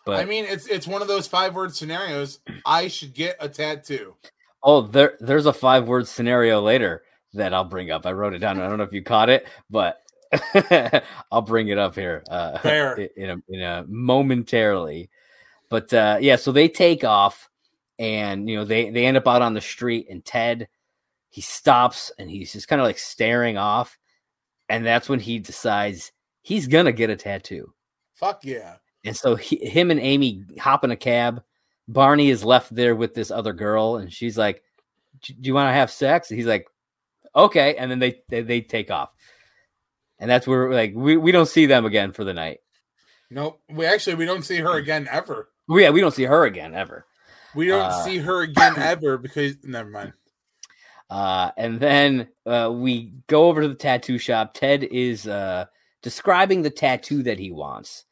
But 0.06 0.20
I 0.20 0.24
mean, 0.24 0.44
it's 0.46 0.66
it's 0.66 0.86
one 0.86 1.02
of 1.02 1.08
those 1.08 1.26
five 1.26 1.54
word 1.54 1.74
scenarios. 1.74 2.38
I 2.64 2.88
should 2.88 3.12
get 3.12 3.36
a 3.40 3.48
tattoo. 3.48 4.14
Oh, 4.62 4.82
there 4.82 5.16
there's 5.20 5.46
a 5.46 5.52
five 5.52 5.86
word 5.88 6.06
scenario 6.08 6.60
later 6.62 7.02
that 7.34 7.54
I'll 7.54 7.64
bring 7.64 7.90
up. 7.90 8.06
I 8.06 8.12
wrote 8.12 8.34
it 8.34 8.38
down. 8.38 8.60
I 8.60 8.68
don't 8.68 8.78
know 8.78 8.84
if 8.84 8.92
you 8.92 9.02
caught 9.02 9.30
it, 9.30 9.46
but 9.68 10.02
I'll 11.32 11.42
bring 11.42 11.68
it 11.68 11.78
up 11.78 11.94
here 11.94 12.22
uh 12.30 12.58
in 13.16 13.30
a, 13.30 13.42
in 13.48 13.62
a 13.62 13.84
momentarily. 13.88 15.10
But 15.68 15.92
uh 15.92 16.18
yeah, 16.20 16.36
so 16.36 16.52
they 16.52 16.68
take 16.68 17.04
off 17.04 17.48
and 17.98 18.48
you 18.48 18.56
know 18.56 18.64
they 18.64 18.90
they 18.90 19.06
end 19.06 19.16
up 19.16 19.28
out 19.28 19.42
on 19.42 19.54
the 19.54 19.60
street, 19.60 20.06
and 20.10 20.24
Ted 20.24 20.68
he 21.28 21.40
stops 21.40 22.10
and 22.18 22.28
he's 22.28 22.52
just 22.52 22.66
kind 22.66 22.80
of 22.80 22.86
like 22.86 22.98
staring 22.98 23.56
off, 23.56 23.98
and 24.68 24.84
that's 24.84 25.08
when 25.08 25.20
he 25.20 25.38
decides 25.38 26.10
he's 26.42 26.66
gonna 26.66 26.92
get 26.92 27.10
a 27.10 27.16
tattoo. 27.16 27.72
Fuck 28.14 28.44
yeah! 28.44 28.76
And 29.04 29.16
so 29.16 29.36
he, 29.36 29.56
him 29.56 29.90
and 29.90 30.00
Amy 30.00 30.44
hop 30.58 30.82
in 30.82 30.90
a 30.90 30.96
cab. 30.96 31.42
Barney 31.88 32.30
is 32.30 32.44
left 32.44 32.74
there 32.74 32.96
with 32.96 33.14
this 33.14 33.30
other 33.30 33.52
girl, 33.52 33.96
and 33.96 34.12
she's 34.12 34.38
like, 34.38 34.62
"Do 35.20 35.34
you 35.42 35.54
want 35.54 35.68
to 35.68 35.74
have 35.74 35.90
sex?" 35.90 36.30
And 36.30 36.38
he's 36.38 36.46
like, 36.46 36.66
"Okay," 37.34 37.76
and 37.76 37.90
then 37.90 37.98
they 37.98 38.22
they, 38.28 38.42
they 38.42 38.60
take 38.60 38.90
off, 38.90 39.10
and 40.18 40.30
that's 40.30 40.46
where 40.46 40.72
like 40.72 40.92
we, 40.94 41.16
we 41.16 41.32
don't 41.32 41.48
see 41.48 41.66
them 41.66 41.84
again 41.86 42.12
for 42.12 42.24
the 42.24 42.34
night. 42.34 42.60
Nope. 43.30 43.60
We 43.70 43.86
actually 43.86 44.16
we 44.16 44.26
don't 44.26 44.44
see 44.44 44.56
her 44.56 44.76
again 44.76 45.08
ever. 45.10 45.48
Well, 45.68 45.80
yeah, 45.80 45.90
we 45.90 46.00
don't 46.00 46.14
see 46.14 46.24
her 46.24 46.44
again 46.44 46.74
ever. 46.74 47.06
We 47.54 47.68
don't 47.68 47.80
Uh, 47.80 48.04
see 48.04 48.18
her 48.18 48.42
again 48.42 48.74
ever 48.78 49.18
because 49.18 49.62
never 49.64 49.88
mind. 49.88 50.12
Uh, 51.08 51.50
and 51.56 51.80
then 51.80 52.28
uh, 52.46 52.70
we 52.72 53.12
go 53.26 53.48
over 53.48 53.62
to 53.62 53.68
the 53.68 53.74
tattoo 53.74 54.18
shop. 54.18 54.54
Ted 54.54 54.84
is 54.84 55.26
uh, 55.26 55.66
describing 56.02 56.62
the 56.62 56.70
tattoo 56.70 57.22
that 57.24 57.38
he 57.38 57.50
wants. 57.50 58.04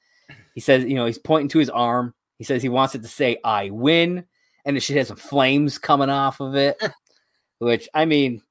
He 0.55 0.61
says, 0.61 0.85
you 0.85 0.97
know, 0.97 1.07
he's 1.07 1.19
pointing 1.19 1.49
to 1.51 1.61
his 1.61 1.71
arm. 1.71 2.15
He 2.39 2.45
says 2.45 2.63
he 2.63 2.69
wants 2.69 2.95
it 2.95 3.03
to 3.03 3.09
say 3.09 3.39
"I 3.45 3.71
win," 3.71 4.25
and 4.65 4.77
it 4.77 4.81
should 4.81 4.97
have 4.97 5.07
some 5.07 5.17
flames 5.17 5.79
coming 5.79 6.11
off 6.11 6.41
of 6.41 6.55
it. 6.57 6.81
which 7.59 7.89
I 7.95 8.05
mean, 8.05 8.43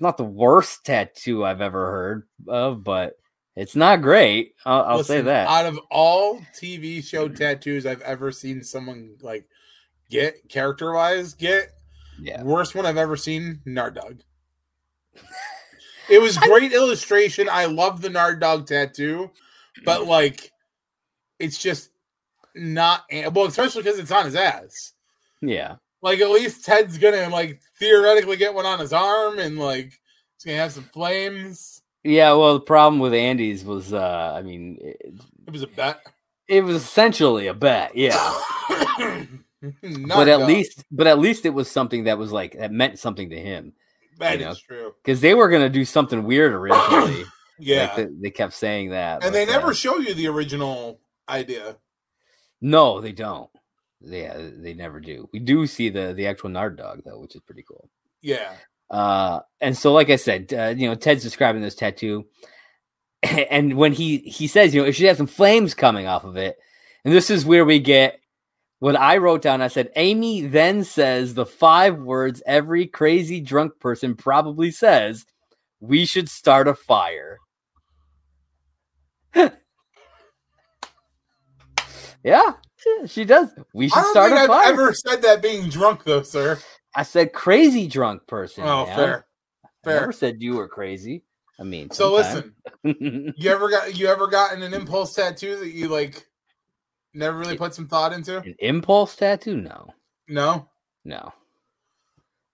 not 0.00 0.16
the 0.16 0.24
worst 0.24 0.84
tattoo 0.84 1.44
I've 1.44 1.60
ever 1.60 1.90
heard 1.90 2.28
of, 2.46 2.84
but 2.84 3.18
it's 3.56 3.74
not 3.74 4.02
great. 4.02 4.54
I'll, 4.64 4.84
I'll 4.84 5.04
say 5.04 5.20
that. 5.20 5.48
Out 5.48 5.66
of 5.66 5.80
all 5.90 6.40
TV 6.54 7.02
show 7.04 7.28
tattoos 7.28 7.86
I've 7.86 8.02
ever 8.02 8.30
seen 8.30 8.62
someone 8.62 9.16
like 9.20 9.46
get 10.10 10.48
character 10.48 10.92
wise 10.92 11.34
get, 11.34 11.72
yeah, 12.20 12.42
worst 12.42 12.74
one 12.74 12.86
I've 12.86 12.96
ever 12.96 13.16
seen, 13.16 13.60
Nard 13.64 13.94
Dog. 13.96 14.20
It 16.08 16.20
was 16.20 16.36
great 16.38 16.72
illustration. 16.72 17.48
I 17.50 17.64
love 17.64 18.00
the 18.00 18.10
Nard 18.10 18.40
Dog 18.40 18.66
tattoo, 18.66 19.30
but 19.84 20.02
mm. 20.02 20.06
like 20.06 20.52
it's 21.38 21.58
just 21.58 21.90
not 22.54 23.04
well, 23.32 23.46
especially 23.46 23.82
because 23.82 23.98
it's 23.98 24.12
on 24.12 24.24
his 24.24 24.36
ass. 24.36 24.92
yeah. 25.40 25.76
Like 26.00 26.20
at 26.20 26.30
least 26.30 26.64
Ted's 26.64 26.96
gonna 26.96 27.28
like 27.28 27.60
theoretically 27.78 28.36
get 28.36 28.54
one 28.54 28.66
on 28.66 28.78
his 28.78 28.92
arm 28.92 29.38
and 29.38 29.58
like 29.58 29.92
it's 30.36 30.44
gonna 30.44 30.58
have 30.58 30.72
some 30.72 30.84
flames. 30.84 31.82
Yeah, 32.04 32.32
well, 32.34 32.54
the 32.54 32.60
problem 32.60 33.00
with 33.00 33.12
Andy's 33.12 33.64
was, 33.64 33.92
uh, 33.92 34.32
I 34.36 34.42
mean, 34.42 34.78
it, 34.80 35.20
It 35.46 35.52
was 35.52 35.62
a 35.62 35.66
bet. 35.66 36.00
it 36.46 36.62
was 36.62 36.76
essentially 36.76 37.48
a 37.48 37.54
bet, 37.54 37.96
yeah. 37.96 38.34
But 40.06 40.28
at 40.28 40.46
least, 40.46 40.84
but 40.88 41.08
at 41.08 41.18
least 41.18 41.44
it 41.44 41.50
was 41.50 41.68
something 41.68 42.04
that 42.04 42.16
was 42.16 42.30
like 42.30 42.56
that 42.56 42.70
meant 42.70 43.00
something 43.00 43.30
to 43.30 43.36
him 43.40 43.72
that 44.18 44.38
know, 44.38 44.54
true. 44.54 44.94
because 45.02 45.20
they 45.20 45.34
were 45.34 45.48
gonna 45.48 45.68
do 45.68 45.84
something 45.84 46.24
weird 46.24 46.52
originally. 46.52 47.24
Yeah. 47.60 47.86
like, 47.86 47.96
they, 47.96 48.06
they 48.20 48.30
kept 48.30 48.52
saying 48.52 48.90
that, 48.90 49.24
and 49.24 49.34
they 49.34 49.44
but, 49.44 49.52
uh, 49.52 49.58
never 49.58 49.74
show 49.74 49.98
you 49.98 50.14
the 50.14 50.28
original 50.28 51.00
idea. 51.28 51.76
no, 52.60 53.00
they 53.00 53.10
don't. 53.10 53.50
Yeah, 54.00 54.36
they 54.56 54.74
never 54.74 55.00
do. 55.00 55.28
We 55.32 55.40
do 55.40 55.66
see 55.66 55.88
the 55.88 56.12
the 56.14 56.26
actual 56.26 56.50
Nard 56.50 56.76
dog 56.76 57.02
though, 57.04 57.18
which 57.18 57.34
is 57.34 57.40
pretty 57.40 57.64
cool. 57.66 57.88
Yeah. 58.20 58.54
Uh, 58.90 59.40
and 59.60 59.76
so, 59.76 59.92
like 59.92 60.08
I 60.10 60.16
said, 60.16 60.52
uh, 60.54 60.74
you 60.76 60.88
know, 60.88 60.94
Ted's 60.94 61.22
describing 61.22 61.62
this 61.62 61.74
tattoo, 61.74 62.26
and 63.22 63.74
when 63.74 63.92
he 63.92 64.18
he 64.18 64.46
says, 64.46 64.74
you 64.74 64.80
know, 64.82 64.88
it 64.88 64.92
should 64.92 65.06
have 65.06 65.16
some 65.16 65.26
flames 65.26 65.74
coming 65.74 66.06
off 66.06 66.24
of 66.24 66.36
it, 66.36 66.56
and 67.04 67.12
this 67.12 67.28
is 67.30 67.44
where 67.44 67.64
we 67.64 67.80
get 67.80 68.20
what 68.78 68.96
I 68.96 69.16
wrote 69.18 69.42
down. 69.42 69.60
I 69.60 69.68
said, 69.68 69.90
Amy 69.96 70.42
then 70.42 70.84
says 70.84 71.34
the 71.34 71.46
five 71.46 71.98
words 71.98 72.42
every 72.46 72.86
crazy 72.86 73.40
drunk 73.40 73.80
person 73.80 74.14
probably 74.14 74.70
says: 74.70 75.26
"We 75.80 76.06
should 76.06 76.28
start 76.28 76.68
a 76.68 76.74
fire." 76.74 77.38
yeah, 82.24 82.52
she- 83.06 83.24
does. 83.24 83.48
We 83.74 83.88
should 83.88 83.98
I 83.98 84.02
don't 84.02 84.10
start 84.12 84.30
think 84.32 84.40
a 84.40 84.42
I've 84.52 84.64
fire. 84.64 84.72
ever 84.72 84.94
said 84.94 85.22
that 85.22 85.42
being 85.42 85.68
drunk 85.68 86.04
though, 86.04 86.22
sir. 86.22 86.58
I 86.94 87.02
said 87.02 87.32
crazy 87.32 87.86
drunk 87.86 88.26
person. 88.26 88.64
Oh, 88.64 88.86
man. 88.86 88.96
fair. 88.96 89.26
I 89.64 89.68
never 89.90 90.04
Fair. 90.06 90.12
said 90.12 90.42
you 90.42 90.56
were 90.56 90.68
crazy. 90.68 91.24
I 91.60 91.64
mean, 91.64 91.90
So 91.90 92.20
sometime. 92.22 92.54
listen, 92.84 93.34
you 93.36 93.50
ever 93.50 93.68
got 93.68 93.96
you 93.98 94.06
ever 94.06 94.26
gotten 94.28 94.62
an 94.62 94.74
impulse 94.80 95.14
tattoo 95.14 95.56
that 95.56 95.70
you 95.70 95.88
like 95.88 96.26
never 97.14 97.36
really 97.36 97.56
put 97.56 97.74
some 97.74 97.88
thought 97.88 98.12
into? 98.12 98.38
An 98.38 98.54
impulse 98.60 99.16
tattoo? 99.16 99.56
No, 99.56 99.88
No. 100.28 100.68
no, 101.04 101.32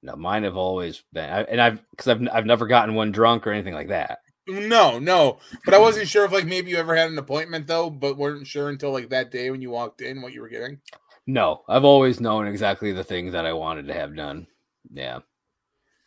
no. 0.02 0.16
Mine 0.16 0.44
have 0.44 0.56
always 0.56 1.02
been, 1.12 1.28
I, 1.28 1.42
and 1.42 1.60
I've 1.60 1.80
because 1.90 2.08
I've 2.08 2.26
I've 2.32 2.46
never 2.46 2.66
gotten 2.66 2.94
one 2.94 3.12
drunk 3.12 3.46
or 3.46 3.52
anything 3.52 3.74
like 3.74 3.88
that. 3.88 4.18
No, 4.46 4.98
no. 4.98 5.38
But 5.64 5.74
I 5.74 5.78
wasn't 5.78 6.08
sure 6.08 6.24
if 6.24 6.32
like 6.32 6.46
maybe 6.46 6.70
you 6.70 6.76
ever 6.76 6.94
had 6.94 7.10
an 7.10 7.18
appointment 7.18 7.66
though, 7.66 7.88
but 7.90 8.16
weren't 8.18 8.46
sure 8.46 8.68
until 8.68 8.92
like 8.92 9.08
that 9.10 9.30
day 9.30 9.50
when 9.50 9.62
you 9.62 9.70
walked 9.70 10.00
in 10.02 10.20
what 10.20 10.32
you 10.32 10.40
were 10.42 10.48
getting. 10.48 10.80
No, 11.26 11.62
I've 11.68 11.84
always 11.84 12.20
known 12.20 12.46
exactly 12.46 12.92
the 12.92 13.04
things 13.04 13.32
that 13.32 13.46
I 13.46 13.54
wanted 13.54 13.86
to 13.86 13.94
have 13.94 14.14
done. 14.14 14.46
Yeah. 14.92 15.14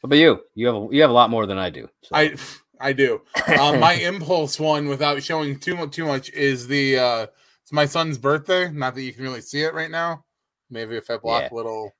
What 0.01 0.09
about 0.09 0.17
you? 0.17 0.41
You 0.53 0.67
have 0.67 0.75
a, 0.75 0.87
you 0.91 1.01
have 1.01 1.09
a 1.09 1.13
lot 1.13 1.31
more 1.31 1.47
than 1.47 1.57
I 1.57 1.71
do. 1.71 1.89
so. 2.03 2.09
I 2.15 2.35
I 2.79 2.93
do. 2.93 3.21
Um, 3.59 3.79
my 3.79 3.93
impulse 4.01 4.59
one, 4.59 4.87
without 4.87 5.23
showing 5.23 5.57
too 5.59 5.75
much, 5.75 5.91
too 5.91 6.05
much, 6.05 6.29
is 6.29 6.67
the 6.67 6.99
uh, 6.99 7.27
it's 7.63 7.71
my 7.71 7.85
son's 7.87 8.19
birthday. 8.19 8.69
Not 8.71 8.93
that 8.93 9.01
you 9.01 9.11
can 9.13 9.23
really 9.23 9.41
see 9.41 9.61
it 9.63 9.73
right 9.73 9.89
now. 9.89 10.23
Maybe 10.69 10.95
if 10.95 11.09
I 11.09 11.17
block 11.17 11.41
Yeah. 11.43 11.49
a 11.51 11.55
little, 11.55 11.95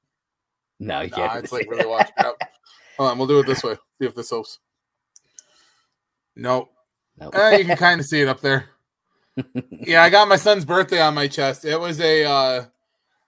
no, 0.80 1.02
you 1.02 1.10
nah, 1.10 1.16
can't. 1.16 1.44
it's 1.44 1.52
like 1.52 1.68
really 1.72 1.88
watching 1.88 2.14
out. 2.20 2.40
Hold 3.00 3.10
on, 3.10 3.18
we'll 3.18 3.28
do 3.28 3.40
it 3.40 3.48
this 3.48 3.64
way. 3.64 3.74
See 4.00 4.06
if 4.08 4.14
this 4.14 4.30
helps. 4.30 4.60
Nope. 6.38 6.70
No. 7.20 7.30
Eh, 7.30 7.58
you 7.58 7.66
can 7.66 7.78
kind 7.88 8.00
of 8.00 8.06
see 8.06 8.22
it 8.22 8.28
up 8.28 8.42
there. 8.42 8.66
Yeah, 9.70 10.02
I 10.04 10.10
got 10.10 10.28
my 10.28 10.36
son's 10.36 10.66
birthday 10.66 11.00
on 11.00 11.14
my 11.14 11.28
chest. 11.28 11.64
It 11.64 11.80
was 11.80 12.00
a 12.02 12.24
uh, 12.26 12.66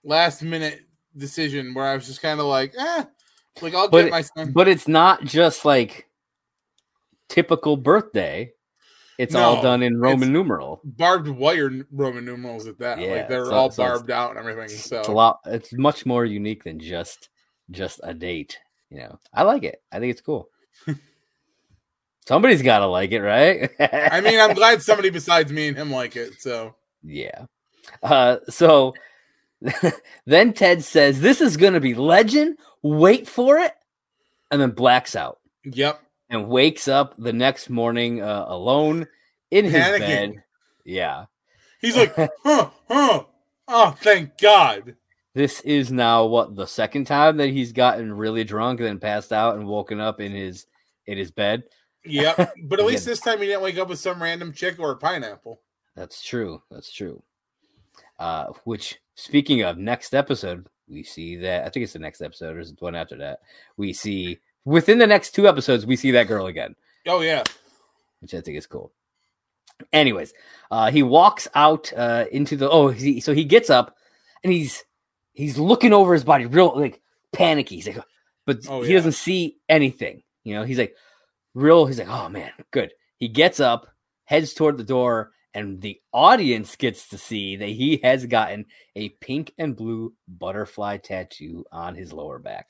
last 0.04 0.42
minute 0.42 0.82
decision 1.16 1.74
where 1.76 1.86
I 1.86 1.94
was 1.96 2.08
just 2.08 2.20
kind 2.22 2.40
of 2.40 2.48
like, 2.48 2.74
eh, 2.78 3.04
like 3.62 3.76
I'll 3.76 3.90
But 3.90 3.98
get 4.00 4.08
it- 4.08 4.12
my 4.12 4.22
son. 4.22 4.52
but 4.52 4.68
it's 4.68 4.88
not 4.88 5.24
just 5.24 5.66
like 5.66 6.08
typical 7.28 7.78
birthday. 7.78 8.52
It's 9.20 9.36
all 9.36 9.62
done 9.62 9.84
in 9.84 10.00
Roman 10.00 10.32
numeral. 10.34 10.82
barbed 10.84 11.28
wire 11.28 11.70
Roman 11.92 12.24
numerals 12.26 12.66
at 12.68 12.80
that. 12.80 13.00
Yeah, 13.00 13.12
like 13.16 13.28
they're 13.30 13.46
so- 13.46 13.52
all 13.52 13.70
so 13.70 13.84
barbed 13.84 14.10
out 14.10 14.32
and 14.32 14.40
everything. 14.40 14.70
So 14.70 15.00
It's 15.00 15.10
a 15.10 15.12
lot. 15.12 15.42
It's 15.46 15.74
much 15.74 16.06
more 16.08 16.26
unique 16.26 16.64
than 16.64 16.80
just 16.80 17.30
just 17.70 18.00
a 18.02 18.14
date. 18.16 18.58
You 18.90 19.00
know, 19.02 19.20
I 19.34 19.44
like 19.44 19.64
it. 19.64 19.84
I 19.92 20.00
think 20.00 20.12
it's 20.12 20.22
cool. 20.22 20.50
Somebody's 22.28 22.62
got 22.62 22.80
to 22.80 22.88
like 22.88 23.12
it, 23.12 23.22
right? 23.22 23.72
I 23.80 24.22
mean, 24.22 24.40
I'm 24.40 24.54
glad 24.54 24.82
somebody 24.82 25.10
besides 25.10 25.52
me 25.52 25.68
and 25.68 25.78
him 25.78 25.92
like 25.92 26.16
it. 26.16 26.42
So 26.42 26.76
yeah. 27.04 27.46
Uh, 28.04 28.38
so 28.50 28.94
then 30.26 30.54
Ted 30.54 30.84
says, 30.84 31.22
"This 31.22 31.42
is 31.42 31.58
going 31.58 31.74
to 31.74 31.80
be 31.80 31.96
legend. 31.96 32.58
Wait 32.84 33.28
for 33.28 33.58
it," 33.58 33.74
and 34.52 34.62
then 34.62 34.72
blacks 34.72 35.16
out 35.16 35.40
yep. 35.64 36.02
and 36.30 36.50
wakes 36.50 36.88
up 36.88 37.16
the 37.18 37.34
next 37.34 37.70
morning 37.70 38.22
uh, 38.22 38.46
alone 38.48 39.08
in 39.52 39.66
his 39.66 39.74
bed. 39.74 40.44
Yeah. 40.86 41.26
He's 41.82 41.96
like, 41.96 42.16
huh, 42.44 42.70
huh. 42.88 43.24
Oh, 43.68 43.92
thank 44.02 44.38
God. 44.38 44.96
This 45.36 45.62
is 45.62 45.92
now 45.92 46.26
what 46.26 46.56
the 46.56 46.66
second 46.66 47.06
time 47.06 47.38
that 47.38 47.50
he's 47.50 47.72
gotten 47.72 48.12
really 48.12 48.44
drunk 48.44 48.80
and 48.80 48.88
then 48.88 49.00
passed 49.00 49.32
out 49.32 49.56
and 49.56 49.68
woken 49.68 50.00
up 50.00 50.20
in 50.20 50.32
his 50.32 50.66
in 51.06 51.18
his 51.18 51.32
bed. 51.32 51.64
Yep. 52.06 52.54
But 52.64 52.80
at 52.80 52.86
least 52.86 53.06
this 53.06 53.20
time 53.20 53.40
he 53.40 53.48
didn't 53.48 53.62
wake 53.62 53.78
up 53.78 53.90
with 53.90 54.00
some 54.00 54.22
random 54.22 54.54
chick 54.54 54.80
or 54.80 54.92
a 54.92 54.96
pineapple. 54.98 55.62
That's 55.96 56.22
true. 56.24 56.62
That's 56.72 56.92
true. 56.92 57.22
Uh, 58.18 58.48
which, 58.64 59.00
speaking 59.16 59.62
of 59.64 59.78
next 59.78 60.14
episode, 60.14 60.68
we 60.88 61.04
see 61.04 61.36
that 61.38 61.66
I 61.66 61.70
think 61.70 61.84
it's 61.84 61.94
the 61.94 62.00
next 62.00 62.22
episode 62.22 62.56
or 62.56 62.60
is 62.60 62.72
it 62.72 62.80
the 62.80 62.86
one 62.86 62.96
after 62.96 63.18
that? 63.18 63.40
We 63.78 63.94
see 63.94 64.40
within 64.66 64.98
the 64.98 65.08
next 65.08 65.32
two 65.32 65.48
episodes, 65.48 65.86
we 65.86 65.96
see 65.96 66.12
that 66.12 66.28
girl 66.28 66.48
again, 66.48 66.76
Oh 67.08 67.22
yeah. 67.22 67.44
which 68.22 68.34
I 68.34 68.42
think 68.42 68.58
is 68.58 68.66
cool. 68.68 68.92
Anyways, 69.94 70.34
uh, 70.72 70.92
he 70.92 71.04
walks 71.04 71.48
out 71.56 71.92
uh, 71.96 72.26
into 72.32 72.56
the 72.58 72.70
oh, 72.70 72.90
he, 72.90 73.20
so 73.22 73.34
he 73.34 73.46
gets 73.46 73.70
up 73.70 73.96
and 74.44 74.52
he's 74.52 74.84
he's 75.32 75.58
looking 75.58 75.94
over 75.94 76.14
his 76.14 76.24
body, 76.26 76.46
real 76.46 76.78
like 76.78 77.02
panicky. 77.32 77.76
He's 77.76 77.88
like, 77.88 78.04
but 78.46 78.60
Oh, 78.68 78.82
he 78.82 78.90
yeah. 78.92 78.98
doesn't 78.98 79.14
see 79.14 79.58
anything. 79.70 80.24
You 80.44 80.56
know, 80.56 80.64
he's 80.64 80.78
like 80.78 80.96
real. 81.54 81.86
He's 81.86 82.00
like, 82.00 82.10
oh 82.10 82.30
man, 82.30 82.52
good. 82.72 82.92
He 83.18 83.28
gets 83.28 83.60
up, 83.60 83.88
heads 84.26 84.54
toward 84.54 84.78
the 84.78 84.84
door, 84.84 85.32
and 85.54 85.82
the 85.82 86.00
audience 86.14 86.76
gets 86.76 87.10
to 87.10 87.18
see 87.18 87.56
that 87.58 87.70
he 87.70 88.00
has 88.04 88.26
gotten 88.26 88.66
a 88.96 89.10
pink 89.10 89.54
and 89.58 89.76
blue 89.76 90.14
butterfly 90.28 90.98
tattoo 90.98 91.66
on 91.72 91.96
his 91.96 92.14
lower 92.14 92.40
back. 92.40 92.70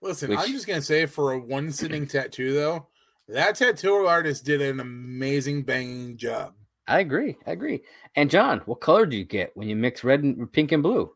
Listen, 0.00 0.30
Which- 0.30 0.38
I'm 0.38 0.50
just 0.52 0.66
gonna 0.66 0.82
say 0.82 1.06
for 1.06 1.32
a 1.32 1.38
one 1.38 1.70
sitting 1.72 2.06
tattoo 2.06 2.52
though, 2.52 2.88
that 3.28 3.56
tattoo 3.56 4.06
artist 4.06 4.44
did 4.44 4.60
an 4.60 4.80
amazing 4.80 5.62
banging 5.62 6.16
job. 6.16 6.54
I 6.88 7.00
agree. 7.00 7.36
I 7.46 7.52
agree. 7.52 7.82
And 8.16 8.28
John, 8.28 8.60
what 8.66 8.80
color 8.80 9.06
do 9.06 9.16
you 9.16 9.24
get 9.24 9.52
when 9.56 9.68
you 9.68 9.76
mix 9.76 10.02
red 10.02 10.22
and 10.24 10.52
pink 10.52 10.72
and 10.72 10.82
blue? 10.82 11.14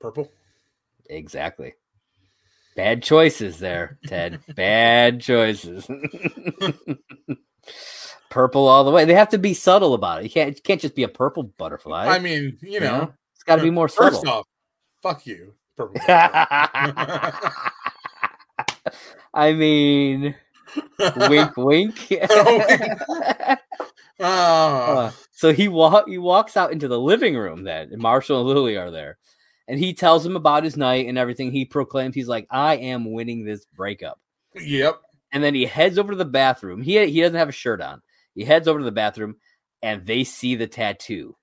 Purple. 0.00 0.28
Exactly. 1.08 1.74
Bad 2.74 3.02
choices 3.02 3.58
there, 3.58 3.98
Ted. 4.06 4.40
Bad 4.54 5.20
choices. 5.20 5.86
purple 8.30 8.66
all 8.66 8.84
the 8.84 8.90
way. 8.90 9.04
They 9.04 9.14
have 9.14 9.28
to 9.30 9.38
be 9.38 9.54
subtle 9.54 9.94
about 9.94 10.20
it. 10.20 10.24
You 10.24 10.30
can't 10.30 10.56
it 10.56 10.64
can't 10.64 10.80
just 10.80 10.94
be 10.94 11.02
a 11.02 11.08
purple 11.08 11.42
butterfly. 11.42 12.06
I 12.06 12.18
mean, 12.18 12.58
you 12.62 12.80
know, 12.80 12.98
know? 12.98 13.12
it's 13.34 13.44
got 13.44 13.56
to 13.56 13.62
be 13.62 13.70
more 13.70 13.88
subtle. 13.88 14.10
first 14.10 14.26
off, 14.26 14.46
fuck 15.02 15.26
you. 15.26 15.54
Purple. 15.76 16.00
I 19.34 19.52
mean, 19.54 20.34
wink, 21.28 21.56
wink. 21.56 22.12
Oh. 24.20 24.26
Uh, 24.26 25.10
so 25.32 25.52
he 25.52 25.66
walk 25.66 26.08
he 26.08 26.18
walks 26.18 26.56
out 26.56 26.70
into 26.70 26.86
the 26.86 27.00
living 27.00 27.36
room 27.36 27.64
then, 27.64 27.90
and 27.92 28.00
Marshall 28.00 28.40
and 28.40 28.48
Lily 28.48 28.76
are 28.76 28.90
there, 28.92 29.18
and 29.68 29.78
he 29.78 29.94
tells 29.94 30.24
him 30.26 30.36
about 30.36 30.64
his 30.64 30.76
night 30.76 31.06
and 31.06 31.16
everything. 31.18 31.52
He 31.52 31.64
proclaims 31.64 32.14
he's 32.14 32.28
like, 32.28 32.46
"I 32.50 32.76
am 32.76 33.12
winning 33.12 33.44
this 33.44 33.64
breakup," 33.66 34.20
yep. 34.54 35.00
and 35.32 35.42
then 35.42 35.54
he 35.54 35.64
heads 35.66 35.98
over 35.98 36.12
to 36.12 36.18
the 36.18 36.24
bathroom. 36.24 36.82
He 36.82 37.04
he 37.06 37.20
doesn't 37.20 37.38
have 37.38 37.48
a 37.48 37.52
shirt 37.52 37.80
on. 37.80 38.02
He 38.34 38.44
heads 38.44 38.66
over 38.68 38.78
to 38.78 38.84
the 38.84 38.92
bathroom, 38.92 39.36
and 39.82 40.04
they 40.06 40.24
see 40.24 40.54
the 40.54 40.66
tattoo. 40.66 41.36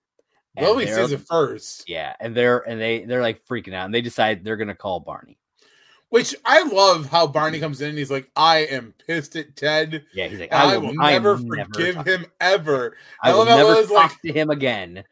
Lily 0.59 0.87
sees 0.87 1.11
it 1.13 1.21
first, 1.27 1.87
Yeah, 1.87 2.13
and 2.19 2.35
they're 2.35 2.59
and 2.67 2.81
they 2.81 3.05
they're 3.05 3.21
like 3.21 3.45
freaking 3.45 3.73
out, 3.73 3.85
and 3.85 3.93
they 3.93 4.01
decide 4.01 4.43
they're 4.43 4.57
gonna 4.57 4.75
call 4.75 4.99
Barney. 4.99 5.37
which 6.09 6.35
I 6.43 6.63
love 6.63 7.05
how 7.05 7.27
Barney 7.27 7.59
comes 7.59 7.79
in 7.81 7.89
and 7.89 7.97
he's 7.97 8.09
like, 8.11 8.29
I 8.35 8.59
am 8.65 8.93
pissed 9.07 9.35
at 9.37 9.55
Ted. 9.55 10.03
Yeah, 10.13 10.27
he's 10.27 10.39
like, 10.39 10.51
I, 10.51 10.75
will 10.77 10.99
I 10.99 11.11
never 11.11 11.37
never 11.37 11.69
forgive 11.71 11.95
talk- 11.95 12.07
him 12.07 12.25
ever. 12.41 12.97
I 13.21 13.29
I 13.31 13.35
will 13.35 13.45
how 13.45 13.55
never 13.57 13.69
Lily's 13.69 13.87
talk 13.89 14.11
like- 14.11 14.21
to 14.23 14.33
him 14.33 14.49
again. 14.49 15.03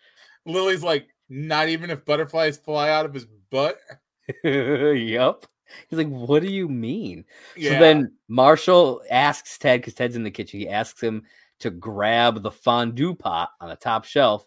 Lily's 0.45 0.83
like, 0.83 1.07
not 1.29 1.69
even 1.69 1.89
if 1.89 2.05
butterflies 2.05 2.57
fly 2.57 2.89
out 2.89 3.05
of 3.05 3.13
his 3.13 3.25
butt. 3.49 3.79
yep. 4.43 5.45
He's 5.89 5.97
like, 5.97 6.07
what 6.07 6.41
do 6.41 6.49
you 6.49 6.69
mean? 6.69 7.25
Yeah. 7.55 7.71
So 7.71 7.79
then 7.79 8.13
Marshall 8.27 9.01
asks 9.09 9.57
Ted, 9.57 9.81
because 9.81 9.93
Ted's 9.93 10.15
in 10.15 10.23
the 10.23 10.31
kitchen, 10.31 10.59
he 10.59 10.69
asks 10.69 11.01
him 11.01 11.23
to 11.59 11.69
grab 11.69 12.41
the 12.41 12.51
fondue 12.51 13.15
pot 13.15 13.49
on 13.59 13.69
the 13.69 13.75
top 13.75 14.05
shelf. 14.05 14.45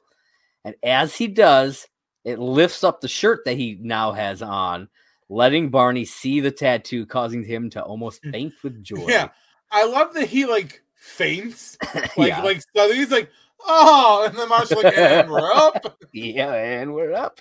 And 0.65 0.75
as 0.83 1.15
he 1.15 1.27
does, 1.27 1.89
it 2.25 2.39
lifts 2.39 2.85
up 2.85 3.01
the 3.01 3.09
shirt 3.09 3.45
that 3.45 3.57
he 3.57 3.79
now 3.81 4.13
has 4.13 4.43
on, 4.43 4.89
letting 5.29 5.71
Barney 5.71 6.05
see 6.05 6.41
the 6.41 6.51
tattoo, 6.51 7.07
causing 7.07 7.43
him 7.43 7.71
to 7.71 7.83
almost 7.83 8.23
mm. 8.23 8.33
faint 8.33 8.55
with 8.63 8.83
joy. 8.83 9.07
Yeah. 9.09 9.29
I 9.71 9.87
love 9.87 10.15
that 10.15 10.29
he 10.29 10.47
like 10.47 10.83
faints. 10.95 11.79
Like, 12.17 12.29
yeah. 12.29 12.43
like 12.43 12.61
so 12.75 12.93
he's 12.93 13.11
like, 13.11 13.31
oh, 13.67 14.25
and 14.27 14.37
then 14.37 14.49
Marshall's 14.49 14.85
like, 14.85 14.97
and 14.97 15.31
we're 15.31 15.53
up. 15.53 15.99
yeah, 16.13 16.53
and 16.53 16.95
we're 16.95 17.13
up. 17.13 17.41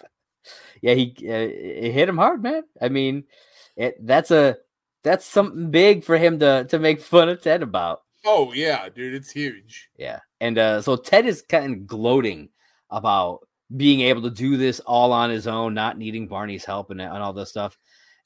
Yeah, 0.82 0.94
he 0.94 1.16
uh, 1.22 1.32
it 1.32 1.92
hit 1.92 2.10
him 2.10 2.18
hard, 2.18 2.42
man. 2.42 2.64
I 2.82 2.90
mean, 2.90 3.26
it 3.76 3.96
that's 4.06 4.32
a 4.32 4.58
that's 5.04 5.26
something 5.26 5.72
big 5.72 6.04
for 6.04 6.18
him 6.18 6.40
to 6.40 6.66
to 6.66 6.80
make 6.80 7.02
fun 7.02 7.30
of 7.30 7.42
Ted 7.42 7.64
about. 7.64 8.02
Oh 8.26 8.54
yeah, 8.54 8.90
dude, 8.90 9.14
it's 9.14 9.32
huge. 9.32 9.90
Yeah, 9.98 10.20
and 10.40 10.58
uh, 10.58 10.82
so 10.82 10.96
Ted 10.96 11.26
is 11.26 11.42
kind 11.42 11.74
of 11.74 11.88
gloating 11.88 12.50
about 12.90 13.48
being 13.76 14.02
able 14.02 14.24
to 14.24 14.32
do 14.32 14.58
this 14.58 14.80
all 14.82 15.14
on 15.14 15.30
his 15.30 15.48
own, 15.48 15.74
not 15.74 15.98
needing 15.98 16.28
Barney's 16.28 16.66
help 16.66 16.90
and, 16.90 17.02
and 17.02 17.12
all 17.12 17.34
this 17.34 17.50
stuff. 17.50 17.78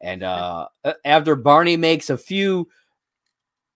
And 0.01 0.23
uh, 0.23 0.67
after 1.05 1.35
Barney 1.35 1.77
makes 1.77 2.09
a 2.09 2.17
few 2.17 2.69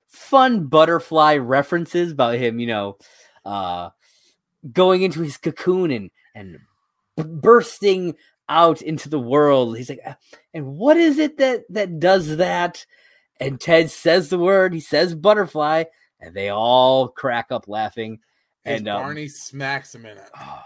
fun 0.07 0.67
butterfly 0.67 1.37
references 1.37 2.11
about 2.11 2.35
him, 2.35 2.59
you 2.59 2.67
know, 2.67 2.97
uh, 3.45 3.89
going 4.71 5.01
into 5.03 5.21
his 5.21 5.37
cocoon 5.37 5.91
and 5.91 6.09
and 6.35 6.59
bursting 7.41 8.15
out 8.49 8.81
into 8.81 9.09
the 9.09 9.19
world. 9.19 9.77
He's 9.77 9.89
like, 9.89 10.01
"Uh, 10.05 10.13
and 10.53 10.77
what 10.77 10.97
is 10.97 11.17
it 11.19 11.37
that 11.37 11.63
that 11.69 11.99
does 11.99 12.37
that? 12.37 12.85
And 13.39 13.59
Ted 13.59 13.91
says 13.91 14.29
the 14.29 14.37
word. 14.39 14.73
He 14.73 14.79
says 14.79 15.13
butterfly, 15.13 15.83
and 16.19 16.33
they 16.35 16.49
all 16.49 17.07
crack 17.09 17.47
up 17.51 17.67
laughing. 17.67 18.19
And 18.65 18.87
um, 18.87 19.01
Barney 19.03 19.27
smacks 19.27 19.93
him 19.93 20.05
in 20.05 20.17
it. 20.17 20.29
Oh, 20.39 20.61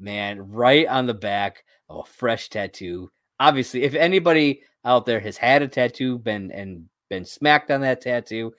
man, 0.00 0.50
right 0.50 0.86
on 0.86 1.06
the 1.06 1.14
back 1.14 1.64
of 1.88 2.00
a 2.00 2.10
fresh 2.10 2.48
tattoo. 2.48 3.10
Obviously, 3.38 3.82
if 3.84 3.94
anybody 3.94 4.62
out 4.84 5.06
there 5.06 5.20
has 5.20 5.36
had 5.36 5.62
a 5.62 5.68
tattoo, 5.68 6.18
been 6.18 6.50
and 6.50 6.88
been 7.08 7.24
smacked 7.24 7.70
on 7.70 7.80
that 7.82 8.00
tattoo, 8.00 8.52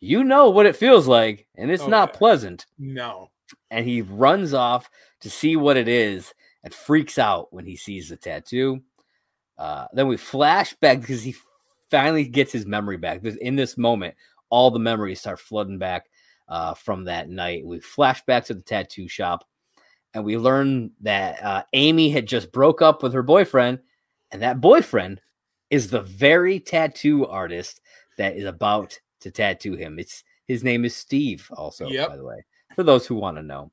you 0.00 0.24
know 0.24 0.50
what 0.50 0.66
it 0.66 0.76
feels 0.76 1.06
like, 1.06 1.46
and 1.56 1.70
it's 1.70 1.82
Oh, 1.84 1.88
not 1.88 2.10
yeah. 2.12 2.18
pleasant. 2.18 2.66
No. 2.78 3.30
And 3.70 3.86
he 3.86 4.02
runs 4.02 4.54
off 4.54 4.90
to 5.20 5.30
see 5.30 5.56
what 5.56 5.76
it 5.76 5.88
is 5.88 6.32
and 6.64 6.74
freaks 6.74 7.18
out 7.18 7.52
when 7.52 7.64
he 7.64 7.76
sees 7.76 8.08
the 8.08 8.16
tattoo. 8.16 8.82
Uh, 9.58 9.86
then 9.92 10.08
we 10.08 10.16
flash 10.16 10.74
back 10.74 11.00
because 11.00 11.22
he 11.22 11.34
finally 11.90 12.24
gets 12.24 12.52
his 12.52 12.66
memory 12.66 12.96
back. 12.96 13.24
In 13.24 13.56
this 13.56 13.78
moment, 13.78 14.14
all 14.50 14.70
the 14.70 14.78
memories 14.78 15.20
start 15.20 15.40
flooding 15.40 15.78
back 15.78 16.06
uh, 16.48 16.74
from 16.74 17.04
that 17.04 17.28
night. 17.28 17.64
We 17.64 17.80
flash 17.80 18.22
back 18.24 18.44
to 18.46 18.54
the 18.54 18.60
tattoo 18.60 19.08
shop, 19.08 19.44
and 20.14 20.24
we 20.24 20.36
learn 20.36 20.90
that 21.00 21.42
uh, 21.42 21.62
Amy 21.72 22.10
had 22.10 22.26
just 22.26 22.52
broke 22.52 22.82
up 22.82 23.02
with 23.02 23.12
her 23.12 23.22
boyfriend, 23.22 23.80
and 24.30 24.42
that 24.42 24.60
boyfriend 24.60 25.20
is 25.70 25.90
the 25.90 26.02
very 26.02 26.60
tattoo 26.60 27.26
artist 27.26 27.80
that 28.18 28.36
is 28.36 28.44
about 28.44 28.98
to 29.20 29.30
tattoo 29.30 29.74
him. 29.74 29.98
It's 29.98 30.22
his 30.46 30.62
name 30.62 30.84
is 30.84 30.94
Steve, 30.94 31.50
also, 31.56 31.88
Yep. 31.88 32.08
by 32.08 32.16
the 32.16 32.24
way, 32.24 32.44
for 32.76 32.84
those 32.84 33.06
who 33.06 33.16
want 33.16 33.38
to 33.38 33.42
know. 33.42 33.72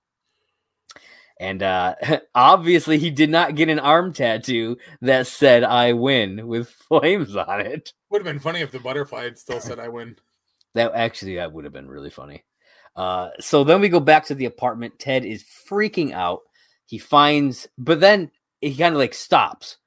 And 1.39 1.61
uh, 1.61 1.95
obviously, 2.35 2.97
he 2.97 3.11
did 3.11 3.29
not 3.29 3.55
get 3.55 3.69
an 3.69 3.79
arm 3.79 4.13
tattoo 4.13 4.77
that 5.01 5.27
said 5.27 5.63
"I 5.63 5.93
win" 5.93 6.47
with 6.47 6.69
flames 6.87 7.35
on 7.35 7.61
it. 7.61 7.93
Would 8.09 8.25
have 8.25 8.33
been 8.33 8.39
funny 8.39 8.61
if 8.61 8.71
the 8.71 8.79
butterfly 8.79 9.25
had 9.25 9.37
still 9.37 9.59
said 9.59 9.79
I 9.79 9.89
win. 9.89 10.15
That 10.73 10.93
actually 10.95 11.35
that 11.35 11.51
would 11.53 11.65
have 11.65 11.73
been 11.73 11.89
really 11.89 12.09
funny. 12.09 12.43
Uh, 12.95 13.29
so 13.39 13.63
then 13.63 13.81
we 13.81 13.89
go 13.89 13.99
back 13.99 14.25
to 14.25 14.35
the 14.35 14.45
apartment. 14.45 14.99
Ted 14.99 15.25
is 15.25 15.43
freaking 15.69 16.13
out. 16.13 16.41
He 16.85 16.97
finds, 16.97 17.67
but 17.77 17.99
then 17.99 18.31
he 18.61 18.75
kind 18.75 18.93
of 18.93 18.99
like 18.99 19.13
stops, 19.13 19.77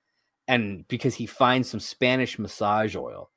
and 0.46 0.86
because 0.88 1.14
he 1.14 1.26
finds 1.26 1.70
some 1.70 1.80
Spanish 1.80 2.38
massage 2.38 2.96
oil, 2.96 3.30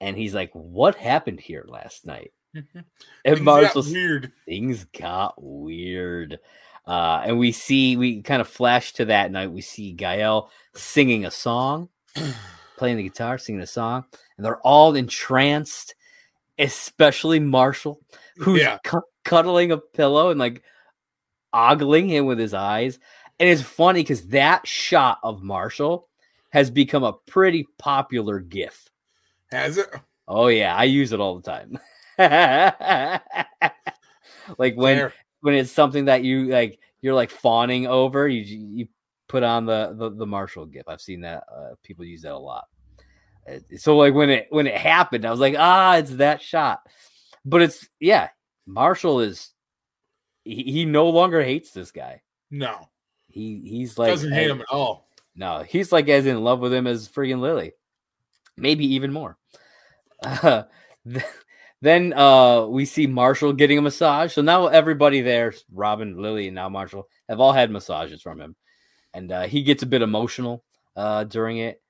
and 0.00 0.16
he's 0.16 0.34
like, 0.34 0.50
"What 0.52 0.94
happened 0.94 1.40
here 1.40 1.64
last 1.66 2.06
night?" 2.06 2.32
And 3.24 3.44
got 3.44 3.74
weird. 3.76 4.32
things 4.46 4.84
got 4.98 5.34
weird. 5.42 6.38
Uh, 6.86 7.22
and 7.24 7.38
we 7.38 7.52
see 7.52 7.96
we 7.96 8.22
kind 8.22 8.40
of 8.40 8.48
flash 8.48 8.92
to 8.94 9.04
that 9.06 9.30
night. 9.30 9.52
We 9.52 9.60
see 9.60 9.92
Gael 9.92 10.50
singing 10.74 11.24
a 11.24 11.30
song, 11.30 11.88
playing 12.76 12.96
the 12.96 13.04
guitar, 13.04 13.38
singing 13.38 13.60
a 13.62 13.66
song, 13.66 14.04
and 14.36 14.44
they're 14.44 14.60
all 14.60 14.94
entranced, 14.96 15.94
especially 16.58 17.38
Marshall, 17.38 18.00
who's 18.36 18.60
Yeah. 18.60 18.78
cu- 18.84 19.00
cuddling 19.24 19.70
a 19.70 19.78
pillow 19.78 20.30
and 20.30 20.40
like 20.40 20.62
ogling 21.52 22.08
him 22.08 22.26
with 22.26 22.38
his 22.38 22.54
eyes. 22.54 22.98
And 23.38 23.48
it's 23.48 23.62
funny 23.62 24.00
because 24.02 24.26
that 24.28 24.66
shot 24.66 25.18
of 25.22 25.42
Marshall 25.42 26.08
has 26.50 26.70
become 26.70 27.04
a 27.04 27.12
pretty 27.12 27.66
popular 27.78 28.40
GIF. 28.40 28.88
Has 29.52 29.78
it? 29.78 29.88
Oh 30.28 30.48
yeah, 30.48 30.74
I 30.76 30.84
use 30.84 31.12
it 31.12 31.20
all 31.20 31.36
the 31.38 31.42
time. 31.50 31.78
like 34.58 34.74
when 34.76 34.96
Fair. 34.98 35.12
when 35.40 35.54
it's 35.54 35.70
something 35.72 36.06
that 36.06 36.24
you 36.24 36.46
like 36.46 36.78
you're 37.00 37.14
like 37.14 37.30
fawning 37.30 37.86
over 37.86 38.28
you 38.28 38.40
you 38.42 38.88
put 39.28 39.42
on 39.42 39.64
the 39.66 39.94
the, 39.96 40.10
the 40.10 40.26
marshall 40.26 40.66
gif 40.66 40.86
i've 40.88 41.00
seen 41.00 41.20
that 41.22 41.44
uh, 41.54 41.70
people 41.82 42.04
use 42.04 42.22
that 42.22 42.32
a 42.32 42.38
lot 42.38 42.64
Uh, 43.48 43.58
so 43.76 43.96
like 43.96 44.14
when 44.14 44.30
it 44.30 44.46
when 44.50 44.66
it 44.66 44.76
happened 44.76 45.24
i 45.24 45.30
was 45.30 45.40
like 45.40 45.54
ah 45.58 45.96
it's 45.96 46.16
that 46.16 46.40
shot 46.42 46.80
but 47.44 47.62
it's 47.62 47.88
yeah 48.00 48.28
marshall 48.66 49.20
is 49.20 49.50
he, 50.44 50.62
he 50.64 50.84
no 50.84 51.08
longer 51.08 51.42
hates 51.42 51.70
this 51.70 51.90
guy 51.92 52.20
No. 52.50 52.88
he 53.28 53.62
he's 53.64 53.96
like 53.98 54.10
Doesn't 54.10 54.32
hate 54.32 54.50
him 54.50 54.60
at 54.60 54.66
all. 54.70 55.08
no 55.34 55.62
he's 55.66 55.92
like 55.92 56.08
as 56.08 56.26
in 56.26 56.42
love 56.44 56.60
with 56.60 56.72
him 56.74 56.86
as 56.86 57.08
friggin 57.08 57.40
lily 57.40 57.72
maybe 58.56 58.94
even 58.94 59.12
more 59.12 59.38
uh, 60.24 60.62
then 61.82 62.12
uh 62.14 62.64
we 62.64 62.84
see 62.86 63.06
marshall 63.06 63.52
getting 63.52 63.76
a 63.76 63.82
massage 63.82 64.32
so 64.32 64.40
now 64.40 64.68
everybody 64.68 65.20
there 65.20 65.52
robin 65.72 66.16
lily 66.16 66.46
and 66.46 66.54
now 66.54 66.68
marshall 66.68 67.08
have 67.28 67.40
all 67.40 67.52
had 67.52 67.70
massages 67.70 68.22
from 68.22 68.40
him 68.40 68.56
and 69.12 69.30
uh, 69.30 69.42
he 69.42 69.62
gets 69.62 69.82
a 69.82 69.86
bit 69.86 70.00
emotional 70.00 70.64
uh 70.96 71.24
during 71.24 71.58
it 71.58 71.82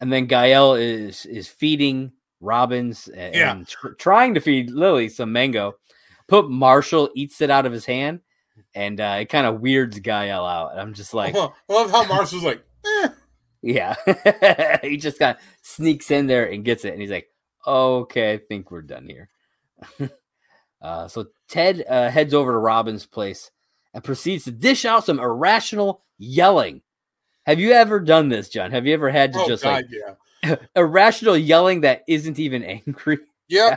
and 0.00 0.12
then 0.12 0.26
gael 0.26 0.74
is 0.74 1.26
is 1.26 1.48
feeding 1.48 2.12
robins 2.40 3.08
and, 3.08 3.34
Yeah. 3.34 3.52
and 3.52 3.66
tr- 3.66 3.94
trying 3.98 4.34
to 4.34 4.40
feed 4.40 4.70
lily 4.70 5.08
some 5.08 5.32
mango 5.32 5.74
put 6.28 6.48
marshall 6.50 7.10
eats 7.16 7.40
it 7.40 7.50
out 7.50 7.66
of 7.66 7.72
his 7.72 7.84
hand 7.86 8.20
and 8.74 9.00
uh, 9.00 9.16
it 9.20 9.30
kind 9.30 9.46
of 9.46 9.60
weirds 9.60 9.98
gael 10.00 10.44
out 10.44 10.72
and 10.72 10.80
i'm 10.80 10.92
just 10.94 11.14
like 11.14 11.34
I 11.36 11.48
love 11.68 11.90
how 11.90 12.04
Marshall's 12.06 12.44
like, 12.44 12.62
eh. 12.84 13.08
yeah. 13.62 13.94
he 14.82 14.96
just 14.98 15.18
kind 15.18 15.36
of 15.36 15.42
sneaks 15.62 16.10
in 16.10 16.26
there 16.26 16.50
and 16.50 16.64
gets 16.64 16.84
it. 16.84 16.92
And 16.92 17.00
he's 17.00 17.10
like, 17.10 17.28
okay, 17.66 18.32
I 18.32 18.38
think 18.38 18.70
we're 18.70 18.82
done 18.82 19.06
here. 19.08 19.28
uh, 20.82 21.08
so 21.08 21.26
Ted 21.48 21.84
uh, 21.88 22.10
heads 22.10 22.34
over 22.34 22.52
to 22.52 22.58
Robin's 22.58 23.06
place 23.06 23.50
and 23.94 24.02
proceeds 24.04 24.44
to 24.44 24.50
dish 24.52 24.84
out 24.84 25.04
some 25.04 25.18
irrational 25.20 26.02
yelling 26.18 26.82
Have 27.46 27.58
you 27.58 27.72
ever 27.72 27.98
done 28.00 28.28
this, 28.28 28.48
John? 28.48 28.70
Have 28.70 28.86
you 28.86 28.94
ever 28.94 29.10
had 29.10 29.32
to 29.32 29.40
Oh 29.40 29.48
just 29.48 29.64
God, 29.64 29.84
like 29.84 29.86
yeah. 30.42 30.56
irrational 30.76 31.36
yelling 31.36 31.80
that 31.82 32.04
isn't 32.06 32.38
even 32.38 32.62
angry? 32.64 33.18
Yeah. 33.48 33.76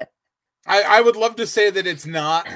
I 0.66 0.82
I 0.82 1.00
would 1.00 1.16
love 1.16 1.36
to 1.36 1.46
say 1.46 1.70
that 1.70 1.86
it's 1.86 2.06
not 2.06 2.48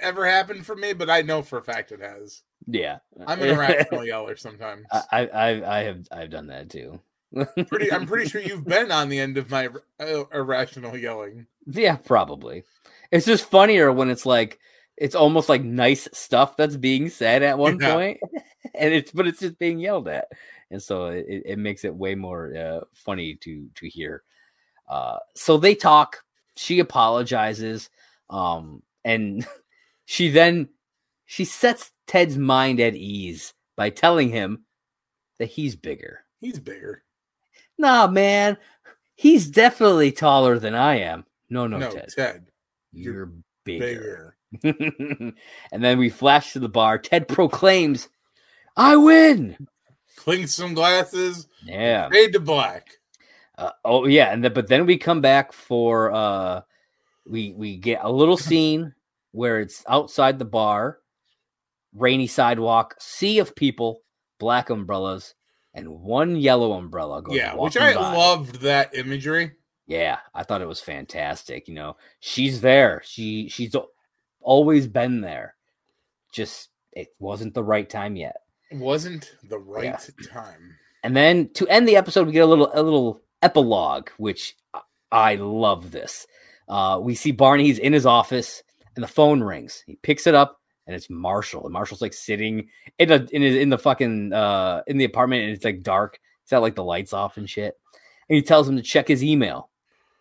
ever 0.00 0.26
happened 0.26 0.66
for 0.66 0.76
me, 0.76 0.92
but 0.92 1.10
I 1.10 1.22
know 1.22 1.42
for 1.42 1.58
a 1.58 1.62
fact 1.62 1.92
it 1.92 2.00
has. 2.00 2.42
Yeah, 2.66 2.98
I'm 3.26 3.40
an 3.42 3.48
irrational 3.56 4.04
yeller 4.04 4.36
sometimes. 4.36 4.86
I, 4.92 5.02
I 5.12 5.28
I 5.28 5.78
I 5.78 5.82
have 5.84 6.06
I've 6.12 6.30
done 6.30 6.46
that 6.48 6.70
too. 6.70 7.00
Pretty, 7.68 7.92
I'm 7.92 8.06
pretty 8.06 8.28
sure 8.28 8.40
you've 8.40 8.64
been 8.64 8.90
on 8.90 9.08
the 9.08 9.18
end 9.18 9.36
of 9.36 9.50
my 9.50 9.68
uh, 10.00 10.24
irrational 10.32 10.96
yelling. 10.96 11.46
Yeah, 11.66 11.96
probably. 11.96 12.64
It's 13.10 13.26
just 13.26 13.50
funnier 13.50 13.92
when 13.92 14.10
it's 14.10 14.24
like 14.26 14.58
it's 14.96 15.14
almost 15.14 15.48
like 15.48 15.62
nice 15.62 16.08
stuff 16.12 16.56
that's 16.56 16.76
being 16.76 17.08
said 17.10 17.42
at 17.42 17.58
one 17.58 17.78
Yeah. 17.80 17.92
point, 17.94 18.20
and 18.74 18.94
it's 18.94 19.12
but 19.12 19.26
it's 19.26 19.40
just 19.40 19.58
being 19.58 19.78
yelled 19.78 20.08
at, 20.08 20.28
and 20.70 20.82
so 20.82 21.06
it, 21.06 21.26
it 21.44 21.58
makes 21.58 21.84
it 21.84 21.94
way 21.94 22.14
more 22.14 22.56
uh, 22.56 22.80
funny 22.94 23.34
to 23.42 23.68
to 23.74 23.88
hear. 23.88 24.22
Uh, 24.88 25.18
so 25.34 25.56
they 25.58 25.74
talk. 25.74 26.22
She 26.56 26.78
apologizes, 26.78 27.90
um, 28.30 28.82
and 29.04 29.46
she 30.06 30.30
then 30.30 30.68
she 31.26 31.44
sets 31.44 31.90
Ted's 32.06 32.38
mind 32.38 32.80
at 32.80 32.94
ease 32.94 33.52
by 33.76 33.90
telling 33.90 34.30
him 34.30 34.64
that 35.38 35.46
he's 35.50 35.76
bigger. 35.76 36.20
He's 36.40 36.58
bigger. 36.58 37.02
Nah, 37.78 38.06
man, 38.06 38.56
he's 39.14 39.48
definitely 39.48 40.12
taller 40.12 40.58
than 40.58 40.74
I 40.74 41.00
am. 41.00 41.24
No, 41.50 41.66
no, 41.66 41.78
No, 41.78 41.90
Ted. 41.90 42.08
Ted, 42.14 42.46
You're 42.92 43.32
bigger. 43.64 44.36
bigger. 44.62 45.34
and 45.72 45.84
then 45.84 45.98
we 45.98 46.08
flash 46.08 46.52
to 46.52 46.58
the 46.58 46.68
bar. 46.68 46.98
Ted 46.98 47.28
proclaims, 47.28 48.08
I 48.76 48.96
win. 48.96 49.56
Clink 50.16 50.48
some 50.48 50.74
glasses. 50.74 51.46
Yeah. 51.64 52.08
Fade 52.08 52.32
to 52.32 52.40
black. 52.40 52.88
Uh, 53.58 53.70
oh, 53.84 54.06
yeah. 54.06 54.32
And 54.32 54.42
then, 54.44 54.52
but 54.52 54.68
then 54.68 54.86
we 54.86 54.98
come 54.98 55.20
back 55.20 55.52
for, 55.52 56.12
uh, 56.12 56.62
we, 57.26 57.52
we 57.52 57.76
get 57.76 58.00
a 58.02 58.10
little 58.10 58.36
scene 58.38 58.94
where 59.32 59.60
it's 59.60 59.84
outside 59.88 60.38
the 60.38 60.44
bar, 60.44 60.98
rainy 61.94 62.26
sidewalk, 62.26 62.96
sea 62.98 63.38
of 63.38 63.54
people, 63.54 64.00
black 64.38 64.70
umbrellas, 64.70 65.34
and 65.76 65.88
one 65.88 66.34
yellow 66.34 66.72
umbrella 66.72 67.22
goes 67.22 67.36
Yeah, 67.36 67.54
which 67.54 67.76
I 67.76 67.94
by. 67.94 68.14
loved 68.16 68.62
that 68.62 68.94
imagery. 68.96 69.52
Yeah, 69.86 70.18
I 70.34 70.42
thought 70.42 70.62
it 70.62 70.66
was 70.68 70.80
fantastic. 70.80 71.68
You 71.68 71.74
know, 71.74 71.96
she's 72.18 72.60
there. 72.60 73.02
She 73.04 73.48
she's 73.48 73.76
always 74.40 74.88
been 74.88 75.20
there. 75.20 75.54
Just 76.32 76.70
it 76.92 77.08
wasn't 77.18 77.54
the 77.54 77.62
right 77.62 77.88
time 77.88 78.16
yet. 78.16 78.36
It 78.70 78.78
Wasn't 78.78 79.32
the 79.48 79.58
right 79.58 79.84
Yeah. 79.84 80.00
time. 80.32 80.76
And 81.04 81.16
then 81.16 81.50
to 81.54 81.68
end 81.68 81.86
the 81.86 81.96
episode, 81.96 82.26
we 82.26 82.32
get 82.32 82.42
a 82.42 82.46
little 82.46 82.70
a 82.74 82.82
little 82.82 83.22
epilogue, 83.42 84.08
which 84.16 84.56
I- 84.74 84.80
I 85.12 85.34
love 85.36 85.92
this. 85.92 86.26
Uh, 86.68 86.98
we 87.00 87.14
see 87.14 87.30
Barney. 87.30 87.64
He's 87.64 87.78
in 87.78 87.92
his 87.92 88.06
office, 88.06 88.62
and 88.96 89.04
the 89.04 89.08
phone 89.08 89.40
rings. 89.40 89.84
He 89.86 89.94
picks 90.02 90.26
it 90.26 90.34
up, 90.34 90.60
and 90.86 90.94
it's 90.94 91.10
Marshall. 91.10 91.64
And 91.64 91.72
Marshall's 91.72 92.02
like 92.02 92.12
sitting 92.12 92.68
in 92.98 93.10
a 93.10 93.26
in 93.32 93.42
his, 93.42 93.56
in 93.56 93.70
the 93.70 93.78
fucking 93.78 94.32
uh 94.32 94.82
in 94.86 94.98
the 94.98 95.04
apartment, 95.04 95.42
and 95.42 95.50
it's 95.52 95.64
like 95.64 95.82
dark. 95.82 96.20
He's 96.42 96.50
got 96.50 96.62
like 96.62 96.76
the 96.76 96.84
lights 96.84 97.12
off 97.12 97.36
and 97.36 97.50
shit. 97.50 97.76
And 98.28 98.36
he 98.36 98.42
tells 98.42 98.68
him 98.68 98.76
to 98.76 98.82
check 98.82 99.08
his 99.08 99.24
email. 99.24 99.70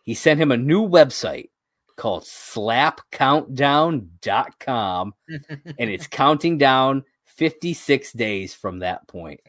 He 0.04 0.14
sent 0.14 0.40
him 0.40 0.52
a 0.52 0.58
new 0.58 0.88
website 0.88 1.50
called 1.96 2.24
slapcountdown.com 2.24 5.14
and 5.28 5.90
it's 5.90 6.08
counting 6.08 6.58
down 6.58 7.04
56 7.26 8.12
days 8.14 8.54
from 8.54 8.80
that 8.80 9.08
point. 9.08 9.42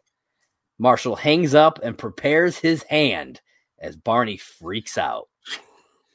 Marshall 0.79 1.17
hangs 1.17 1.55
up 1.55 1.81
and 1.83 1.99
prepares 1.99 2.59
his 2.59 2.83
hand 2.85 3.41
as 3.79 3.97
Barney 3.97 4.37
freaks 4.37 4.99
out. 4.99 5.29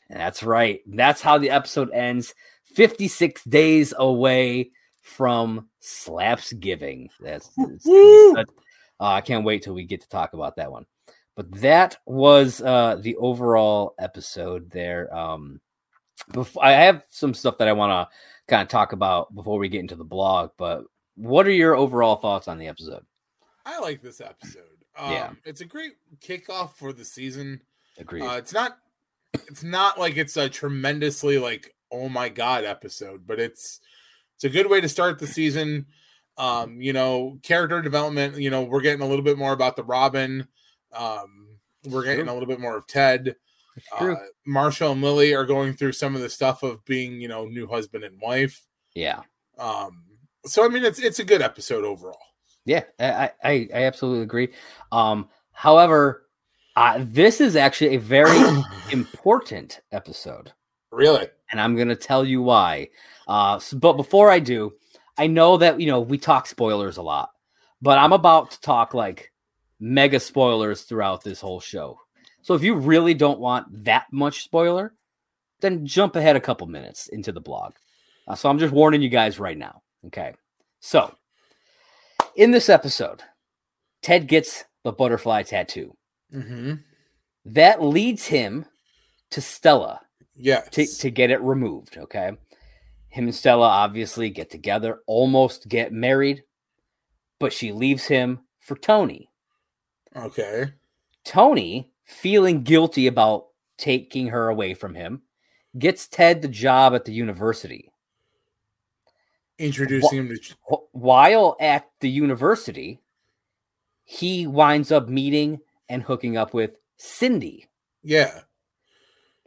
And 0.10 0.20
that's 0.20 0.44
right. 0.44 0.82
That's 0.88 1.22
how 1.22 1.38
the 1.38 1.52
episode 1.52 1.92
ends. 1.92 2.34
56 2.66 3.44
days 3.46 3.94
away 3.98 4.72
from 5.02 5.68
Slaps 5.80 6.54
Giving. 6.54 7.10
That's, 7.20 7.48
it's 7.48 7.56
gonna 7.58 7.70
be 7.70 7.80
Woo! 7.86 8.34
such- 8.36 8.50
uh, 9.00 9.06
I 9.14 9.22
can't 9.22 9.44
wait 9.44 9.64
till 9.64 9.74
we 9.74 9.84
get 9.86 10.02
to 10.02 10.10
talk 10.10 10.34
about 10.34 10.56
that 10.58 10.72
one. 10.72 10.86
But 11.36 11.52
that 11.62 11.98
was 12.06 12.62
uh, 12.62 12.98
the 13.02 13.16
overall 13.16 13.96
episode 13.98 14.70
there. 14.70 15.12
Um, 15.16 15.60
before, 16.34 16.64
I 16.64 16.74
have 16.74 17.04
some 17.10 17.34
stuff 17.34 17.58
that 17.58 17.68
I 17.68 17.74
want 17.74 17.92
to 18.10 18.16
kind 18.48 18.62
of 18.62 18.68
talk 18.68 18.94
about 18.94 19.34
before 19.34 19.58
we 19.58 19.70
get 19.70 19.80
into 19.80 19.96
the 19.96 20.04
blog. 20.04 20.52
But 20.58 20.84
what 21.16 21.48
are 21.48 21.52
your 21.52 21.76
overall 21.76 22.18
thoughts 22.18 22.48
on 22.48 22.60
the 22.60 22.68
episode? 22.68 23.04
I 23.66 23.80
like 23.80 24.02
this 24.04 24.22
episode. 24.22 24.84
Um, 24.96 25.12
Yeah. 25.14 25.32
it's 25.46 25.62
a 25.62 25.66
great 25.66 25.94
kickoff 26.20 26.76
for 26.76 26.94
the 26.94 27.06
season. 27.06 27.62
Agreed. 27.98 28.24
Uh, 28.24 28.36
it's 28.36 28.54
not, 28.54 28.78
it's 29.34 29.64
not 29.64 29.98
like 30.00 30.18
it's 30.18 30.38
a 30.38 30.48
tremendously 30.50 31.40
like 31.40 31.74
oh 31.92 32.08
my 32.10 32.30
god 32.30 32.66
episode, 32.66 33.26
but 33.26 33.40
it's 33.40 33.80
it's 34.42 34.46
a 34.46 34.50
good 34.58 34.70
way 34.72 34.82
to 34.82 34.90
start 34.90 35.20
the 35.20 35.28
season. 35.28 35.86
Um, 36.36 36.82
you 36.82 36.94
know, 36.94 37.38
character 37.44 37.80
development. 37.82 38.38
You 38.38 38.50
know, 38.50 38.64
we're 38.64 38.82
getting 38.82 39.02
a 39.04 39.08
little 39.08 39.24
bit 39.24 39.38
more 39.38 39.54
about 39.54 39.76
the 39.76 39.84
Robin. 39.84 40.48
Um, 40.92 41.48
we're 41.86 42.04
getting 42.04 42.28
a 42.28 42.34
little 42.34 42.48
bit 42.48 42.60
more 42.60 42.76
of 42.76 42.88
Ted. 42.88 43.36
Uh, 44.00 44.16
Marshall 44.46 44.94
and 44.94 45.02
Lily 45.02 45.36
are 45.36 45.46
going 45.46 45.74
through 45.74 45.92
some 45.92 46.16
of 46.16 46.22
the 46.22 46.30
stuff 46.30 46.64
of 46.64 46.84
being, 46.86 47.22
you 47.22 47.28
know, 47.28 47.46
new 47.46 47.68
husband 47.68 48.04
and 48.04 48.20
wife. 48.20 48.66
yeah. 48.96 49.22
Um, 49.60 50.04
so 50.46 50.66
I 50.66 50.70
mean, 50.70 50.84
it's 50.84 50.98
it's 51.00 51.20
a 51.20 51.24
good 51.24 51.44
episode 51.44 51.84
overall. 51.86 52.18
Yeah, 52.66 52.84
I, 53.00 53.32
I, 53.44 53.70
I 53.76 53.84
absolutely 53.84 54.24
agree. 54.24 54.50
Um, 54.92 55.30
however, 55.52 56.26
uh, 56.76 56.98
this 57.00 57.40
is 57.42 57.56
actually 57.56 57.96
a 57.96 58.00
very 58.00 58.40
important 58.92 59.82
episode, 59.92 60.52
Really? 60.92 61.28
and 61.52 61.62
I'm 61.62 61.76
going 61.76 61.90
to 61.90 61.96
tell 61.96 62.26
you 62.26 62.42
why. 62.42 62.90
Uh, 63.32 63.56
s- 63.56 63.74
but 63.74 63.94
before 63.94 64.30
I 64.30 64.40
do, 64.40 64.74
I 65.18 65.28
know 65.28 65.58
that 65.58 65.80
you 65.80 65.88
know 65.88 66.02
we 66.02 66.18
talk 66.18 66.48
spoilers 66.48 66.98
a 66.98 67.02
lot, 67.02 67.30
but 67.82 67.98
I'm 67.98 68.12
about 68.14 68.52
to 68.52 68.62
talk 68.62 68.94
like 68.94 69.32
mega 69.80 70.20
spoilers 70.20 70.82
throughout 70.82 71.24
this 71.24 71.40
whole 71.42 71.60
show. 71.62 71.98
So 72.42 72.56
if 72.56 72.64
you 72.64 72.76
really 72.76 73.14
don't 73.14 73.40
want 73.40 73.86
that 73.86 74.06
much 74.12 74.44
spoiler, 74.44 74.94
then 75.62 75.86
jump 75.86 76.16
ahead 76.16 76.36
a 76.36 76.40
couple 76.42 76.68
minutes 76.68 77.08
into 77.08 77.32
the 77.32 77.40
blog. 77.42 77.74
Uh, 78.28 78.36
so 78.36 78.50
I'm 78.50 78.60
just 78.60 78.74
warning 78.74 79.02
you 79.02 79.10
guys 79.10 79.40
right 79.40 79.58
now. 79.58 79.82
Okay. 80.08 80.34
So 80.80 81.14
in 82.36 82.52
this 82.52 82.68
episode, 82.70 83.22
Ted 84.02 84.28
gets 84.28 84.64
the 84.84 84.92
butterfly 84.92 85.44
tattoo. 85.44 85.96
Mm-hmm. 86.34 86.74
That 87.46 87.82
leads 87.84 88.26
him 88.28 88.66
to 89.32 89.42
Stella 89.42 90.02
Yes. 90.36 90.70
to, 90.72 90.86
to 90.86 91.10
get 91.12 91.30
it 91.32 91.42
removed. 91.42 91.98
Okay. 91.98 92.32
Him 93.12 93.26
and 93.26 93.36
Stella 93.36 93.68
obviously 93.68 94.30
get 94.30 94.50
together, 94.50 95.02
almost 95.06 95.68
get 95.68 95.92
married, 95.92 96.44
but 97.40 97.52
she 97.52 97.74
leaves 97.74 98.06
him 98.06 98.40
for 98.60 98.76
Tony. 98.78 99.30
okay. 100.16 100.72
Tony, 101.26 101.92
feeling 102.06 102.64
guilty 102.64 103.08
about 103.08 103.48
taking 103.78 104.28
her 104.28 104.48
away 104.48 104.74
from 104.74 104.96
him, 104.96 105.22
gets 105.78 106.08
Ted 106.08 106.42
the 106.42 106.48
job 106.48 106.96
at 106.96 107.06
the 107.06 107.12
university. 107.14 107.92
Introducing 109.60 110.20
him 110.20 110.30
to 110.30 110.78
While 110.94 111.58
at 111.60 111.90
the 112.00 112.10
university, 112.10 113.02
he 114.06 114.48
winds 114.48 114.92
up 114.92 115.10
meeting 115.10 115.60
and 115.90 116.02
hooking 116.02 116.38
up 116.38 116.54
with 116.54 116.78
Cindy. 116.98 117.68
yeah. 118.04 118.42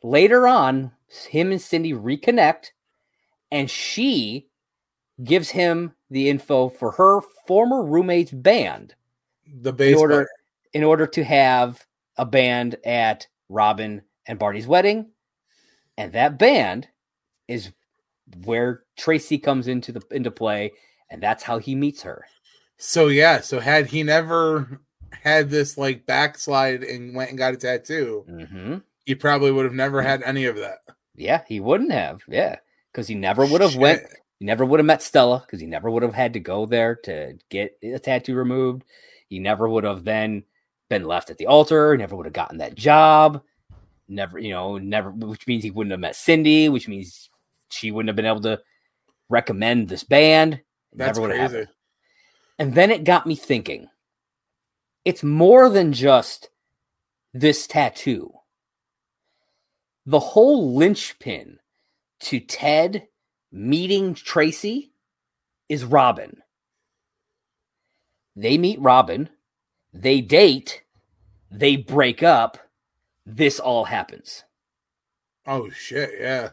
Later 0.02 0.46
on, 0.46 0.92
him 1.30 1.50
and 1.50 1.60
Cindy 1.60 1.94
reconnect, 1.94 2.72
and 3.50 3.70
she 3.70 4.48
gives 5.22 5.50
him 5.50 5.92
the 6.10 6.28
info 6.28 6.68
for 6.68 6.90
her 6.92 7.20
former 7.46 7.84
roommate's 7.84 8.32
band 8.32 8.94
The 9.60 9.72
bass 9.72 9.94
in 9.94 9.98
order 9.98 10.28
in 10.72 10.84
order 10.84 11.06
to 11.06 11.24
have 11.24 11.86
a 12.16 12.26
band 12.26 12.76
at 12.84 13.26
Robin 13.48 14.02
and 14.26 14.38
Barney's 14.38 14.66
wedding, 14.66 15.10
and 15.96 16.12
that 16.12 16.38
band 16.38 16.88
is 17.48 17.72
where 18.44 18.82
Tracy 18.96 19.38
comes 19.38 19.68
into 19.68 19.92
the 19.92 20.02
into 20.10 20.30
play, 20.30 20.72
and 21.10 21.22
that's 21.22 21.42
how 21.42 21.58
he 21.58 21.74
meets 21.74 22.02
her. 22.02 22.24
So 22.78 23.08
yeah, 23.08 23.40
so 23.40 23.60
had 23.60 23.86
he 23.86 24.02
never 24.02 24.80
had 25.12 25.48
this 25.50 25.78
like 25.78 26.06
backslide 26.06 26.82
and 26.82 27.14
went 27.14 27.30
and 27.30 27.38
got 27.38 27.54
a 27.54 27.56
tattoo, 27.56 28.24
hmm 28.28 28.78
he 29.06 29.14
probably 29.14 29.52
would 29.52 29.66
have 29.66 29.74
never 29.74 30.00
had 30.00 30.22
any 30.22 30.46
of 30.46 30.56
that. 30.56 30.78
Yeah, 31.14 31.42
he 31.46 31.60
wouldn't 31.60 31.92
have. 31.92 32.22
Yeah, 32.26 32.56
because 32.94 33.08
he 33.08 33.16
never 33.16 33.44
would 33.44 33.60
have 33.60 33.74
went. 33.74 34.04
He 34.38 34.46
never 34.46 34.64
would 34.64 34.78
have 34.78 34.86
met 34.86 35.02
Stella 35.02 35.40
because 35.44 35.60
he 35.60 35.66
never 35.66 35.90
would 35.90 36.04
have 36.04 36.14
had 36.14 36.34
to 36.34 36.40
go 36.40 36.64
there 36.64 36.94
to 37.04 37.36
get 37.50 37.76
a 37.82 37.98
tattoo 37.98 38.36
removed. 38.36 38.84
He 39.28 39.40
never 39.40 39.68
would 39.68 39.82
have 39.84 40.04
then 40.04 40.44
been 40.88 41.04
left 41.04 41.30
at 41.30 41.38
the 41.38 41.46
altar. 41.46 41.96
Never 41.96 42.14
would 42.14 42.26
have 42.26 42.32
gotten 42.32 42.58
that 42.58 42.74
job. 42.76 43.42
Never, 44.06 44.38
you 44.38 44.50
know, 44.50 44.78
never. 44.78 45.10
Which 45.10 45.46
means 45.46 45.64
he 45.64 45.70
wouldn't 45.70 45.92
have 45.92 46.00
met 46.00 46.14
Cindy. 46.16 46.68
Which 46.68 46.86
means 46.88 47.30
she 47.70 47.90
wouldn't 47.90 48.08
have 48.08 48.16
been 48.16 48.26
able 48.26 48.42
to 48.42 48.60
recommend 49.28 49.88
this 49.88 50.04
band. 50.04 50.60
That's 50.92 51.18
never 51.18 51.20
would 51.22 51.36
have 51.36 51.52
happened. 51.52 51.68
And 52.58 52.74
then 52.74 52.90
it 52.92 53.02
got 53.04 53.26
me 53.26 53.34
thinking. 53.34 53.88
it's 55.04 55.22
more 55.22 55.68
than 55.68 55.92
just 55.92 56.50
this 57.32 57.66
tattoo. 57.66 58.32
The 60.06 60.20
whole 60.20 60.74
linchpin 60.74 61.58
to 62.24 62.40
Ted 62.40 63.06
meeting 63.52 64.14
Tracy 64.14 64.92
is 65.68 65.84
Robin. 65.84 66.42
They 68.36 68.58
meet 68.58 68.80
Robin, 68.80 69.28
they 69.92 70.20
date, 70.20 70.82
they 71.50 71.76
break 71.76 72.22
up, 72.22 72.58
this 73.24 73.60
all 73.60 73.84
happens. 73.84 74.44
Oh 75.46 75.70
shit, 75.70 76.10
yeah. 76.18 76.50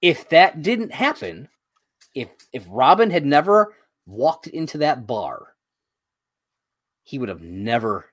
If 0.00 0.28
that 0.30 0.62
didn't 0.62 0.92
happen, 0.92 1.48
if 2.14 2.28
if 2.52 2.64
Robin 2.68 3.10
had 3.10 3.26
never 3.26 3.74
walked 4.06 4.46
into 4.46 4.78
that 4.78 5.06
bar, 5.06 5.54
he 7.02 7.18
would 7.18 7.28
have 7.28 7.42
never 7.42 8.06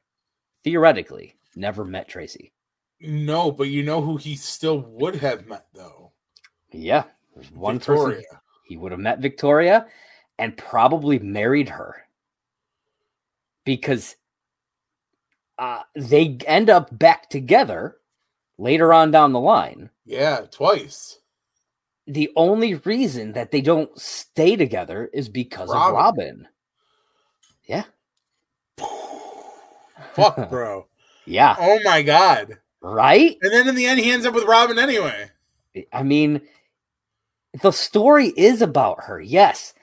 theoretically 0.63 1.35
never 1.55 1.85
met 1.85 2.07
Tracy. 2.07 2.51
No, 2.99 3.51
but 3.51 3.67
you 3.67 3.83
know 3.83 4.01
who 4.01 4.17
he 4.17 4.35
still 4.35 4.79
would 4.79 5.15
have 5.17 5.47
met 5.47 5.67
though. 5.73 6.00
Yeah, 6.71 7.03
there's 7.35 7.51
one 7.51 7.79
Victoria. 7.79 8.15
person 8.17 8.37
he 8.65 8.77
would 8.77 8.91
have 8.91 9.01
met 9.01 9.19
Victoria 9.19 9.85
and 10.39 10.55
probably 10.57 11.19
married 11.19 11.69
her 11.69 12.05
because 13.65 14.15
uh, 15.59 15.81
they 15.95 16.37
end 16.47 16.69
up 16.69 16.97
back 16.97 17.29
together 17.29 17.97
later 18.57 18.93
on 18.93 19.11
down 19.11 19.33
the 19.33 19.39
line. 19.39 19.89
Yeah, 20.05 20.41
twice. 20.49 21.19
The 22.07 22.31
only 22.35 22.75
reason 22.75 23.33
that 23.33 23.51
they 23.51 23.61
don't 23.61 23.97
stay 23.99 24.55
together 24.55 25.09
is 25.13 25.29
because 25.29 25.69
Robin. 25.69 25.89
of 25.89 25.95
Robin. 25.95 26.47
Yeah, 27.67 27.83
Fuck, 30.13 30.49
bro. 30.49 30.87
yeah, 31.25 31.55
Oh 31.59 31.79
my 31.83 32.01
god. 32.01 32.57
right. 32.81 33.37
And 33.41 33.53
then 33.53 33.67
in 33.67 33.75
the 33.75 33.85
end, 33.85 33.99
he 33.99 34.11
ends 34.11 34.25
up 34.25 34.33
with 34.33 34.45
Robin 34.45 34.79
anyway. 34.79 35.29
I 35.93 36.03
mean, 36.03 36.41
the 37.59 37.71
story 37.71 38.27
is 38.37 38.61
about 38.61 39.03
her. 39.03 39.19
Yes, 39.19 39.73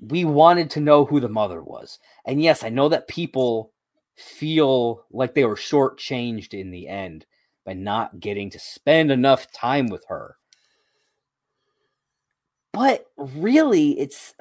we 0.00 0.24
wanted 0.24 0.70
to 0.70 0.80
know 0.80 1.04
who 1.04 1.20
the 1.20 1.28
mother 1.28 1.62
was. 1.62 1.98
And 2.24 2.42
yes, 2.42 2.64
I 2.64 2.70
know 2.70 2.88
that 2.88 3.08
people 3.08 3.72
feel 4.16 5.04
like 5.10 5.34
they 5.34 5.44
were 5.44 5.56
shortchanged 5.56 6.54
in 6.54 6.70
the 6.70 6.88
end 6.88 7.26
by 7.64 7.74
not 7.74 8.20
getting 8.20 8.50
to 8.50 8.58
spend 8.58 9.10
enough 9.10 9.52
time 9.52 9.88
with 9.88 10.04
her. 10.08 10.36
But 12.72 13.06
really, 13.16 13.98
it's 13.98 14.34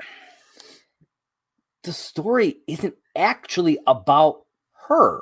the 1.83 1.93
story 1.93 2.57
isn't 2.67 2.95
actually 3.15 3.77
about 3.85 4.45
her. 4.87 5.21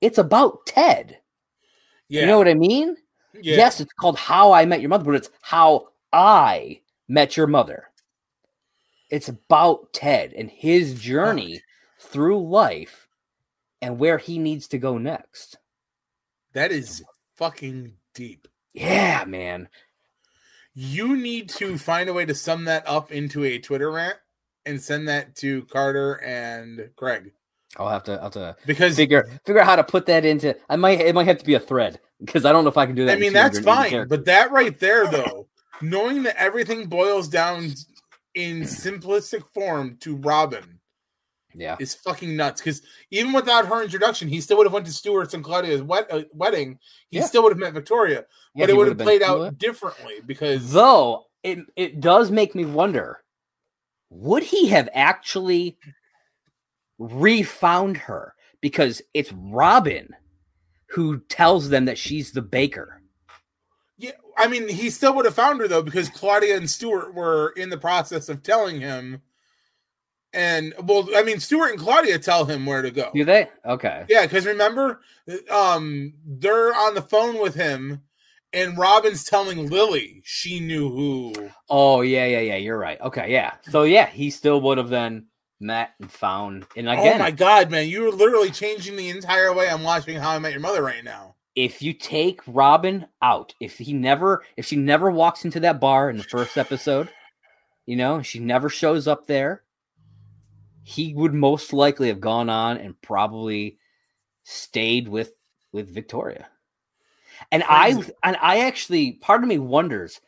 It's 0.00 0.18
about 0.18 0.66
Ted. 0.66 1.18
Yeah. 2.08 2.22
You 2.22 2.26
know 2.26 2.38
what 2.38 2.48
I 2.48 2.54
mean? 2.54 2.96
yeah. 3.34 3.56
Yes, 3.56 3.80
it's 3.80 3.92
called 3.92 4.18
How 4.18 4.52
I 4.52 4.64
Met 4.64 4.80
Your 4.80 4.90
Mother, 4.90 5.04
but 5.04 5.14
it's 5.14 5.30
How 5.42 5.88
I 6.14 6.80
Met 7.08 7.36
Your 7.36 7.48
Mother. 7.48 7.88
It's 9.10 9.28
about 9.28 9.92
Ted 9.92 10.32
and 10.32 10.48
his 10.48 10.98
journey 11.00 11.60
through 11.98 12.48
life 12.48 13.08
and 13.82 13.98
where 13.98 14.16
he 14.16 14.38
needs 14.38 14.68
to 14.68 14.78
go 14.78 14.96
next. 14.96 15.58
That 16.52 16.70
is 16.70 17.02
fucking 17.36 17.94
deep. 18.14 18.46
Yeah, 18.72 19.24
man. 19.26 19.68
You 20.72 21.16
need 21.16 21.48
to 21.50 21.76
find 21.78 22.08
a 22.08 22.12
way 22.12 22.24
to 22.24 22.34
sum 22.34 22.64
that 22.66 22.88
up 22.88 23.10
into 23.10 23.44
a 23.44 23.58
Twitter 23.58 23.90
rant 23.90 24.16
and 24.64 24.80
send 24.80 25.08
that 25.08 25.34
to 25.36 25.64
Carter 25.64 26.14
and 26.24 26.90
Craig. 26.96 27.32
I'll 27.76 27.88
have 27.88 28.04
to 28.04 28.12
I'll 28.14 28.22
have 28.22 28.32
to 28.34 28.56
Because 28.66 28.94
figure 28.94 29.28
figure 29.44 29.60
out 29.60 29.66
how 29.66 29.76
to 29.76 29.84
put 29.84 30.06
that 30.06 30.24
into 30.24 30.56
I 30.70 30.76
might 30.76 31.00
it 31.00 31.12
might 31.14 31.26
have 31.26 31.38
to 31.38 31.44
be 31.44 31.54
a 31.54 31.60
thread 31.60 31.98
because 32.20 32.44
I 32.44 32.52
don't 32.52 32.62
know 32.62 32.70
if 32.70 32.78
I 32.78 32.86
can 32.86 32.94
do 32.94 33.04
that. 33.04 33.16
I 33.16 33.20
mean 33.20 33.32
that's 33.32 33.58
fine, 33.58 33.90
characters. 33.90 34.16
but 34.16 34.24
that 34.26 34.52
right 34.52 34.78
there 34.78 35.08
though, 35.08 35.48
knowing 35.82 36.22
that 36.24 36.36
everything 36.36 36.86
boils 36.86 37.28
down 37.28 37.72
in 38.34 38.60
simplistic 38.62 39.44
form 39.52 39.96
to 40.00 40.16
Robin 40.16 40.78
yeah. 41.54 41.76
is 41.78 41.94
fucking 41.94 42.36
nuts. 42.36 42.60
Because 42.60 42.82
even 43.10 43.32
without 43.32 43.66
her 43.66 43.82
introduction, 43.82 44.28
he 44.28 44.40
still 44.40 44.56
would 44.58 44.66
have 44.66 44.72
went 44.72 44.86
to 44.86 44.92
Stuart's 44.92 45.34
and 45.34 45.44
Claudia's 45.44 45.82
wed- 45.82 46.06
uh, 46.10 46.22
wedding. 46.32 46.78
He 47.10 47.18
Yeah. 47.18 47.24
still 47.24 47.42
would 47.44 47.52
have 47.52 47.58
met 47.58 47.72
Victoria, 47.72 48.24
Yeah, 48.54 48.64
but 48.64 48.70
it 48.70 48.76
would 48.76 48.88
would've 48.88 48.98
played 48.98 49.22
out 49.22 49.58
differently 49.58 50.14
because 50.26 50.72
Though 50.72 51.26
it 51.42 51.60
it 51.76 52.00
does 52.00 52.30
make 52.30 52.54
me 52.54 52.64
wonder, 52.64 53.22
would 54.10 54.42
he 54.42 54.68
have 54.68 54.88
actually 54.92 55.78
refound 56.98 57.96
her? 57.96 58.34
Because 58.60 59.02
it's 59.12 59.32
Robin 59.32 60.08
who 60.88 61.18
tells 61.28 61.68
them 61.68 61.84
that 61.86 61.98
she's 61.98 62.32
the 62.32 62.42
baker. 62.42 63.02
I 64.36 64.48
mean, 64.48 64.68
he 64.68 64.90
still 64.90 65.14
would 65.14 65.24
have 65.24 65.34
found 65.34 65.60
her 65.60 65.68
though 65.68 65.82
because 65.82 66.08
Claudia 66.08 66.56
and 66.56 66.68
Stuart 66.68 67.14
were 67.14 67.52
in 67.56 67.70
the 67.70 67.78
process 67.78 68.28
of 68.28 68.42
telling 68.42 68.80
him. 68.80 69.22
And 70.32 70.74
well, 70.82 71.08
I 71.14 71.22
mean, 71.22 71.38
Stuart 71.38 71.70
and 71.70 71.78
Claudia 71.78 72.18
tell 72.18 72.44
him 72.44 72.66
where 72.66 72.82
to 72.82 72.90
go. 72.90 73.10
Do 73.14 73.24
they? 73.24 73.48
Okay. 73.64 74.04
Yeah, 74.08 74.22
because 74.22 74.46
remember, 74.46 75.00
um, 75.48 76.12
they're 76.26 76.74
on 76.74 76.94
the 76.94 77.02
phone 77.02 77.40
with 77.40 77.54
him, 77.54 78.02
and 78.52 78.76
Robin's 78.76 79.22
telling 79.22 79.70
Lily 79.70 80.22
she 80.24 80.58
knew 80.58 80.88
who. 80.88 81.50
Oh 81.70 82.00
yeah, 82.00 82.26
yeah, 82.26 82.40
yeah. 82.40 82.56
You're 82.56 82.78
right. 82.78 83.00
Okay, 83.00 83.30
yeah. 83.30 83.54
So 83.70 83.84
yeah, 83.84 84.06
he 84.06 84.30
still 84.30 84.60
would 84.62 84.78
have 84.78 84.88
then 84.88 85.26
met 85.60 85.90
and 86.00 86.10
found. 86.10 86.66
And 86.76 86.88
again, 86.88 87.16
oh 87.16 87.18
my 87.18 87.30
god, 87.30 87.70
man, 87.70 87.88
you 87.88 88.08
are 88.08 88.12
literally 88.12 88.50
changing 88.50 88.96
the 88.96 89.10
entire 89.10 89.52
way 89.54 89.68
I'm 89.68 89.82
watching 89.82 90.16
How 90.16 90.30
I 90.30 90.38
Met 90.40 90.52
Your 90.52 90.60
Mother 90.60 90.82
right 90.82 91.04
now. 91.04 91.33
If 91.54 91.82
you 91.82 91.92
take 91.92 92.40
Robin 92.46 93.06
out, 93.22 93.54
if 93.60 93.78
he 93.78 93.92
never, 93.92 94.42
if 94.56 94.66
she 94.66 94.76
never 94.76 95.10
walks 95.10 95.44
into 95.44 95.60
that 95.60 95.80
bar 95.80 96.10
in 96.10 96.16
the 96.16 96.24
first 96.24 96.58
episode, 96.58 97.08
you 97.86 97.96
know, 97.96 98.22
she 98.22 98.38
never 98.38 98.68
shows 98.68 99.06
up 99.06 99.26
there, 99.26 99.62
he 100.82 101.14
would 101.14 101.34
most 101.34 101.72
likely 101.72 102.08
have 102.08 102.20
gone 102.20 102.50
on 102.50 102.78
and 102.78 103.00
probably 103.00 103.78
stayed 104.42 105.08
with 105.08 105.32
with 105.72 105.92
Victoria. 105.92 106.48
And 107.50 107.62
I 107.68 108.02
and 108.22 108.36
I 108.40 108.60
actually 108.60 109.12
part 109.12 109.42
of 109.42 109.48
me 109.48 109.58
wonders 109.58 110.20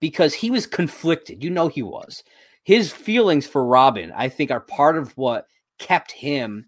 because 0.00 0.34
he 0.34 0.50
was 0.50 0.66
conflicted. 0.66 1.44
You 1.44 1.50
know 1.50 1.68
he 1.68 1.82
was. 1.82 2.22
His 2.62 2.92
feelings 2.92 3.46
for 3.46 3.64
Robin, 3.64 4.12
I 4.14 4.28
think, 4.28 4.50
are 4.50 4.60
part 4.60 4.96
of 4.96 5.16
what 5.16 5.46
kept 5.78 6.12
him 6.12 6.66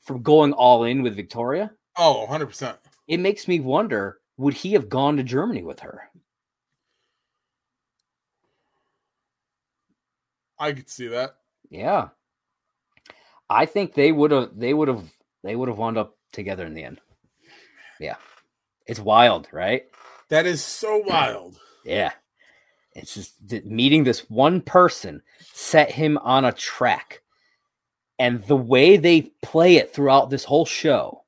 from 0.00 0.22
going 0.22 0.52
all 0.52 0.84
in 0.84 1.02
with 1.02 1.16
Victoria 1.16 1.72
Oh, 1.96 2.20
100 2.22 2.46
percent. 2.46 2.78
It 3.06 3.18
makes 3.18 3.48
me 3.48 3.60
wonder 3.60 4.18
would 4.36 4.54
he 4.54 4.72
have 4.72 4.88
gone 4.88 5.16
to 5.16 5.22
Germany 5.22 5.62
with 5.62 5.80
her? 5.80 6.10
I 10.58 10.72
could 10.72 10.88
see 10.88 11.08
that. 11.08 11.36
Yeah. 11.70 12.08
I 13.50 13.66
think 13.66 13.94
they 13.94 14.12
would 14.12 14.30
have 14.30 14.50
they 14.56 14.74
would 14.74 14.88
have 14.88 15.04
they 15.42 15.54
would 15.54 15.68
have 15.68 15.78
wound 15.78 15.98
up 15.98 16.16
together 16.32 16.66
in 16.66 16.74
the 16.74 16.84
end. 16.84 17.00
Yeah. 18.00 18.16
It's 18.86 19.00
wild, 19.00 19.48
right? 19.52 19.84
That 20.28 20.46
is 20.46 20.62
so 20.62 20.98
wild. 21.06 21.58
Yeah. 21.84 22.12
It's 22.94 23.14
just 23.14 23.48
that 23.48 23.66
meeting 23.66 24.04
this 24.04 24.30
one 24.30 24.60
person 24.60 25.22
set 25.40 25.90
him 25.90 26.18
on 26.18 26.44
a 26.44 26.52
track. 26.52 27.22
And 28.18 28.44
the 28.44 28.56
way 28.56 28.96
they 28.96 29.32
play 29.42 29.76
it 29.76 29.92
throughout 29.92 30.30
this 30.30 30.44
whole 30.44 30.64
show, 30.64 31.23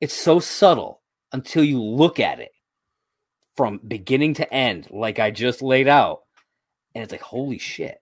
it's 0.00 0.14
so 0.14 0.40
subtle 0.40 1.02
until 1.32 1.64
you 1.64 1.82
look 1.82 2.20
at 2.20 2.40
it 2.40 2.52
from 3.56 3.80
beginning 3.86 4.34
to 4.34 4.52
end, 4.52 4.88
like 4.90 5.18
I 5.18 5.30
just 5.30 5.62
laid 5.62 5.88
out. 5.88 6.20
And 6.94 7.04
it's 7.04 7.12
like, 7.12 7.22
holy 7.22 7.58
shit. 7.58 7.98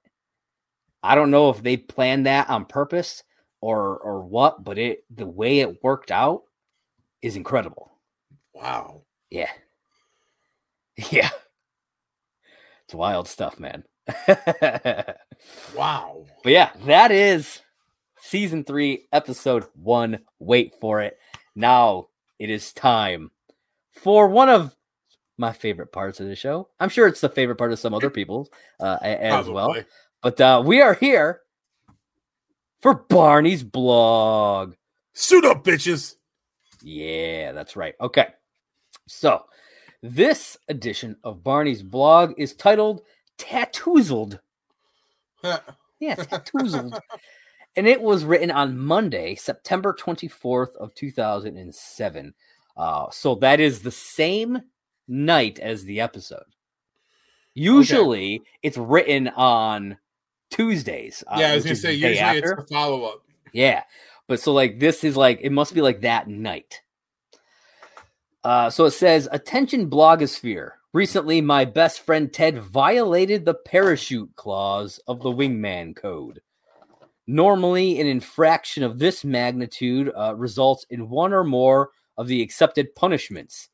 I 1.02 1.14
don't 1.14 1.30
know 1.30 1.50
if 1.50 1.62
they 1.62 1.76
planned 1.76 2.26
that 2.26 2.48
on 2.48 2.64
purpose 2.64 3.22
or 3.60 3.98
or 3.98 4.22
what, 4.24 4.64
but 4.64 4.78
it 4.78 5.04
the 5.14 5.26
way 5.26 5.60
it 5.60 5.82
worked 5.82 6.10
out 6.10 6.42
is 7.22 7.36
incredible. 7.36 7.92
Wow. 8.54 9.02
Yeah. 9.30 9.50
Yeah. 11.10 11.30
It's 12.84 12.94
wild 12.94 13.26
stuff, 13.26 13.58
man. 13.58 13.84
Wow. 15.74 16.26
But 16.42 16.52
yeah, 16.52 16.70
that 16.86 17.10
is 17.10 17.60
season 18.20 18.64
three, 18.64 19.06
episode 19.12 19.64
one. 19.74 20.20
Wait 20.38 20.74
for 20.80 21.00
it. 21.00 21.18
Now 21.54 22.08
it 22.38 22.50
is 22.50 22.72
time 22.72 23.30
for 23.92 24.28
one 24.28 24.48
of 24.48 24.74
my 25.36 25.52
favorite 25.52 25.92
parts 25.92 26.20
of 26.20 26.26
the 26.26 26.36
show. 26.36 26.68
I'm 26.80 26.88
sure 26.88 27.06
it's 27.06 27.20
the 27.20 27.28
favorite 27.28 27.56
part 27.56 27.72
of 27.72 27.78
some 27.78 27.94
other 27.94 28.10
people's 28.10 28.50
uh, 28.80 28.98
as 29.02 29.48
well. 29.48 29.74
But 30.22 30.40
uh, 30.40 30.62
we 30.64 30.80
are 30.80 30.94
here 30.94 31.40
for 32.80 32.94
Barney's 32.94 33.62
blog. 33.62 34.74
Suit 35.12 35.44
up, 35.44 35.64
bitches. 35.64 36.14
Yeah, 36.82 37.52
that's 37.52 37.76
right. 37.76 37.94
Okay. 38.00 38.28
So, 39.06 39.44
this 40.02 40.56
edition 40.68 41.16
of 41.24 41.42
Barney's 41.42 41.82
blog 41.82 42.34
is 42.36 42.54
titled 42.54 43.02
Tattoozled. 43.38 44.40
Huh. 45.42 45.60
Yeah, 45.98 46.16
Tattoozled. 46.16 46.98
and 47.76 47.86
it 47.86 48.00
was 48.00 48.24
written 48.24 48.50
on 48.50 48.78
Monday, 48.78 49.34
September 49.34 49.92
24th 49.98 50.76
of 50.76 50.94
2007. 50.94 52.34
Uh, 52.76 53.06
so 53.10 53.34
that 53.36 53.60
is 53.60 53.82
the 53.82 53.90
same 53.90 54.60
night 55.08 55.58
as 55.58 55.84
the 55.84 56.00
episode. 56.00 56.44
Usually, 57.54 58.36
okay. 58.36 58.50
it's 58.62 58.76
written 58.76 59.28
on 59.28 59.96
Tuesdays. 60.50 61.22
Uh, 61.26 61.36
yeah, 61.38 61.52
I 61.52 61.54
was 61.54 61.64
gonna 61.64 61.76
say 61.76 61.92
usually 61.92 62.18
after. 62.18 62.52
it's 62.52 62.70
a 62.70 62.74
follow 62.74 63.04
up. 63.04 63.22
Yeah, 63.52 63.82
but 64.26 64.40
so 64.40 64.52
like 64.52 64.80
this 64.80 65.04
is 65.04 65.16
like 65.16 65.40
it 65.40 65.52
must 65.52 65.74
be 65.74 65.80
like 65.80 66.00
that 66.00 66.26
night. 66.28 66.80
Uh, 68.42 68.70
so 68.70 68.84
it 68.86 68.90
says, 68.90 69.28
"Attention, 69.30 69.88
blogosphere! 69.88 70.70
Recently, 70.92 71.40
my 71.40 71.64
best 71.64 72.00
friend 72.00 72.32
Ted 72.32 72.58
violated 72.58 73.44
the 73.44 73.54
parachute 73.54 74.34
clause 74.36 74.98
of 75.06 75.22
the 75.22 75.30
Wingman 75.30 75.94
Code. 75.94 76.40
Normally, 77.26 78.00
an 78.00 78.06
infraction 78.06 78.82
of 78.82 78.98
this 78.98 79.24
magnitude 79.24 80.12
uh, 80.16 80.34
results 80.36 80.84
in 80.90 81.08
one 81.08 81.32
or 81.32 81.44
more 81.44 81.90
of 82.16 82.28
the 82.28 82.42
accepted 82.42 82.94
punishments." 82.94 83.70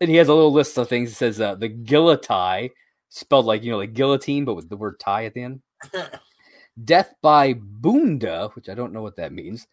And 0.00 0.10
he 0.10 0.16
has 0.16 0.28
a 0.28 0.34
little 0.34 0.52
list 0.52 0.76
of 0.76 0.88
things. 0.88 1.12
It 1.12 1.14
says 1.14 1.40
uh, 1.40 1.54
the 1.54 1.68
guillotine, 1.68 2.70
spelled 3.08 3.46
like 3.46 3.62
you 3.62 3.70
know, 3.70 3.78
like 3.78 3.94
guillotine, 3.94 4.44
but 4.44 4.54
with 4.54 4.68
the 4.68 4.76
word 4.76 4.98
tie 5.00 5.24
at 5.24 5.34
the 5.34 5.42
end. 5.42 5.62
Death 6.84 7.14
by 7.22 7.54
Bunda, 7.54 8.50
which 8.54 8.68
I 8.68 8.74
don't 8.74 8.92
know 8.92 9.02
what 9.02 9.16
that 9.16 9.32
means. 9.32 9.66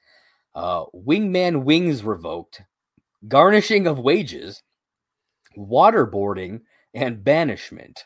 Uh, 0.56 0.86
wingman 0.96 1.64
wings 1.64 2.04
revoked. 2.04 2.62
Garnishing 3.28 3.88
of 3.88 4.00
wages. 4.00 4.64
Waterboarding 5.58 6.62
and 6.94 7.24
banishment. 7.24 8.06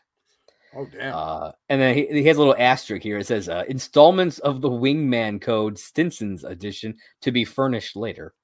Oh 0.77 0.85
damn! 0.85 1.13
Uh, 1.13 1.51
and 1.69 1.81
then 1.81 1.95
he, 1.95 2.05
he, 2.07 2.23
has 2.25 2.37
a 2.37 2.39
little 2.39 2.55
asterisk 2.57 3.01
here. 3.01 3.17
It 3.17 3.25
says 3.25 3.49
uh, 3.49 3.63
installments 3.67 4.37
of 4.39 4.61
the 4.61 4.69
Wingman 4.69 5.41
Code 5.41 5.79
Stinson's 5.79 6.43
edition 6.43 6.95
to 7.21 7.31
be 7.31 7.43
furnished 7.43 7.95
later. 7.95 8.35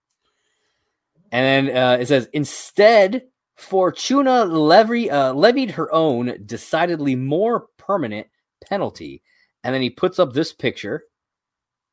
And 1.31 1.67
then 1.67 1.77
uh, 1.77 1.97
it 1.97 2.07
says 2.07 2.27
instead, 2.34 3.23
Fortuna 3.55 4.45
levy, 4.45 5.11
uh, 5.11 5.34
levied 5.34 5.71
her 5.71 5.93
own 5.93 6.38
decidedly 6.45 7.15
more 7.15 7.67
permanent 7.77 8.27
penalty 8.65 9.21
and 9.63 9.73
then 9.73 9.81
he 9.81 9.89
puts 9.89 10.19
up 10.19 10.34
this 10.34 10.53
picture 10.53 11.03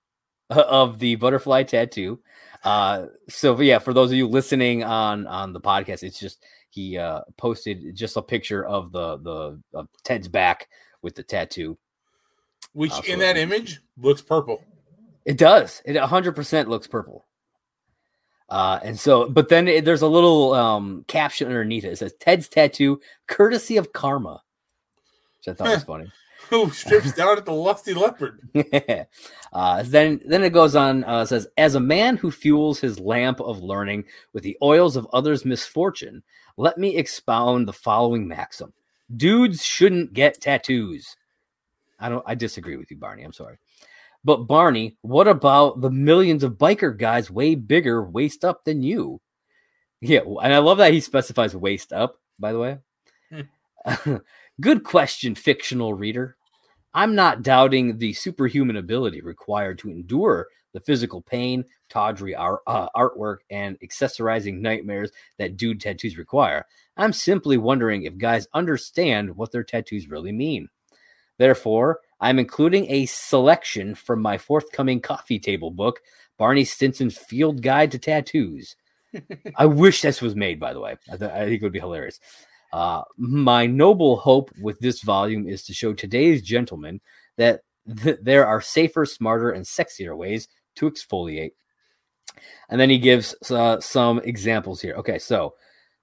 of 0.51 0.99
the 0.99 1.15
butterfly 1.17 1.63
tattoo. 1.63 2.21
Uh, 2.65 3.07
so 3.29 3.59
yeah, 3.61 3.79
for 3.79 3.95
those 3.95 4.11
of 4.11 4.17
you 4.17 4.29
listening 4.29 4.85
on 4.85 5.27
on 5.27 5.53
the 5.53 5.61
podcast, 5.61 6.03
it's 6.03 6.19
just 6.19 6.45
he 6.71 6.97
uh, 6.99 7.23
posted 7.37 7.95
just 7.95 8.17
a 8.17 8.23
picture 8.23 8.65
of 8.65 8.93
the 8.93 9.19
the 9.19 9.61
of 9.75 9.89
Ted's 10.05 10.29
back 10.29 10.69
with 11.03 11.15
the 11.15 11.23
tattoo, 11.23 11.79
which 12.73 12.93
uh, 12.93 13.03
so 13.03 13.13
in 13.13 13.19
that 13.19 13.37
image 13.37 13.81
looks 13.99 14.23
purple. 14.23 14.65
It 15.27 15.37
does. 15.37 15.83
It 15.85 15.97
100% 15.97 16.67
looks 16.69 16.87
purple. 16.87 17.27
Uh, 18.49 18.81
and 18.83 18.99
so, 18.99 19.29
but 19.29 19.51
then 19.51 19.69
it, 19.69 19.85
there's 19.85 20.03
a 20.03 20.09
little 20.09 20.55
um, 20.55 21.05
caption 21.07 21.47
underneath 21.47 21.85
it. 21.85 21.93
It 21.93 21.99
says 21.99 22.15
Ted's 22.19 22.49
tattoo, 22.49 23.01
courtesy 23.29 23.77
of 23.77 23.93
karma, 23.93 24.43
which 25.39 25.49
I 25.49 25.57
thought 25.57 25.75
was 25.75 25.85
funny 25.85 26.11
who 26.65 26.69
strips 26.71 27.13
down 27.13 27.39
at 27.39 27.45
the 27.45 27.53
lusty 27.53 27.95
leopard. 27.95 28.41
uh, 29.53 29.83
then, 29.85 30.21
then 30.27 30.43
it 30.43 30.53
goes 30.53 30.75
on. 30.75 31.05
Uh, 31.05 31.25
says, 31.25 31.47
as 31.57 31.77
a 31.77 31.81
man 31.81 32.17
who 32.17 32.31
fuels 32.31 32.81
his 32.81 32.99
lamp 32.99 33.41
of 33.41 33.63
learning 33.63 34.05
with 34.33 34.43
the 34.43 34.59
oils 34.61 34.97
of 34.97 35.07
others' 35.13 35.45
misfortune, 35.45 36.23
let 36.57 36.77
me 36.77 36.97
expound 36.97 37.69
the 37.69 37.73
following 37.73 38.27
maxim: 38.27 38.73
Dudes 39.17 39.65
shouldn't 39.65 40.13
get 40.13 40.41
tattoos. 40.41 41.17
I 42.01 42.09
don't. 42.09 42.25
I 42.27 42.35
disagree 42.35 42.77
with 42.77 42.91
you, 42.91 42.97
Barney. 42.97 43.23
I'm 43.23 43.33
sorry. 43.33 43.59
But 44.25 44.49
Barney, 44.49 44.97
what 45.03 45.29
about 45.29 45.81
the 45.81 45.91
millions 45.91 46.43
of 46.43 46.59
biker 46.59 46.97
guys 46.97 47.31
way 47.31 47.55
bigger 47.55 48.03
waist 48.03 48.45
up 48.45 48.65
than 48.65 48.83
you? 48.83 49.21
Yeah, 50.01 50.21
and 50.43 50.53
I 50.53 50.59
love 50.59 50.79
that 50.79 50.93
he 50.93 51.01
specifies 51.01 51.55
waist 51.55 51.93
up. 51.93 52.19
By 52.39 52.53
the 52.53 52.59
way, 52.59 52.79
hmm. 53.31 54.17
good 54.61 54.83
question, 54.83 55.35
fictional 55.35 55.95
reader. 55.95 56.37
I'm 56.93 57.15
not 57.15 57.43
doubting 57.43 57.99
the 57.99 58.13
superhuman 58.13 58.77
ability 58.77 59.21
required 59.21 59.79
to 59.81 59.91
endure 59.91 60.49
the 60.73 60.81
physical 60.81 61.21
pain, 61.21 61.65
tawdry 61.89 62.35
art, 62.35 62.61
uh, 62.67 62.89
artwork, 62.97 63.39
and 63.51 63.79
accessorizing 63.81 64.61
nightmares 64.61 65.11
that 65.39 65.57
dude 65.57 65.81
tattoos 65.81 66.17
require. 66.17 66.67
I'm 66.97 67.13
simply 67.13 67.57
wondering 67.57 68.05
if 68.05 68.19
guys 68.19 68.47
understand 68.55 69.37
what 69.37 69.53
their 69.53 69.65
tattoos 69.65 70.09
really 70.09 70.33
mean. 70.33 70.69
Therefore, 71.39 72.01
I'm 72.21 72.39
including 72.39 72.91
a 72.91 73.07
selection 73.07 73.95
from 73.95 74.21
my 74.21 74.37
forthcoming 74.37 75.01
coffee 75.01 75.39
table 75.39 75.71
book, 75.71 76.01
Barney 76.37 76.65
Stinson's 76.65 77.17
Field 77.17 77.63
Guide 77.63 77.91
to 77.93 77.99
Tattoos. 77.99 78.77
I 79.57 79.67
wish 79.67 80.03
this 80.03 80.21
was 80.21 80.37
made, 80.37 80.61
by 80.61 80.73
the 80.73 80.81
way. 80.81 80.97
I, 81.11 81.17
th- 81.17 81.31
I 81.31 81.45
think 81.45 81.63
it 81.63 81.63
would 81.63 81.73
be 81.73 81.81
hilarious. 81.81 82.21
Uh, 82.73 83.03
my 83.17 83.67
noble 83.67 84.17
hope 84.17 84.51
with 84.61 84.79
this 84.81 85.03
volume 85.03 85.49
is 85.49 85.65
to 85.65 85.75
show 85.75 85.93
today's 85.93 86.43
gentlemen 86.43 87.01
that 87.37 87.63
th- 88.03 88.19
there 88.23 88.47
are 88.47 88.61
safer, 88.61 89.05
smarter, 89.05 89.51
and 89.51 89.65
sexier 89.65 90.17
ways 90.17 90.49
to 90.77 90.91
exfoliate. 90.91 91.53
And 92.69 92.81
then 92.81 92.91
he 92.91 92.99
gives 92.99 93.35
uh, 93.51 93.81
some 93.81 94.21
examples 94.21 94.81
here. 94.81 94.95
Okay, 94.97 95.19
so 95.19 95.55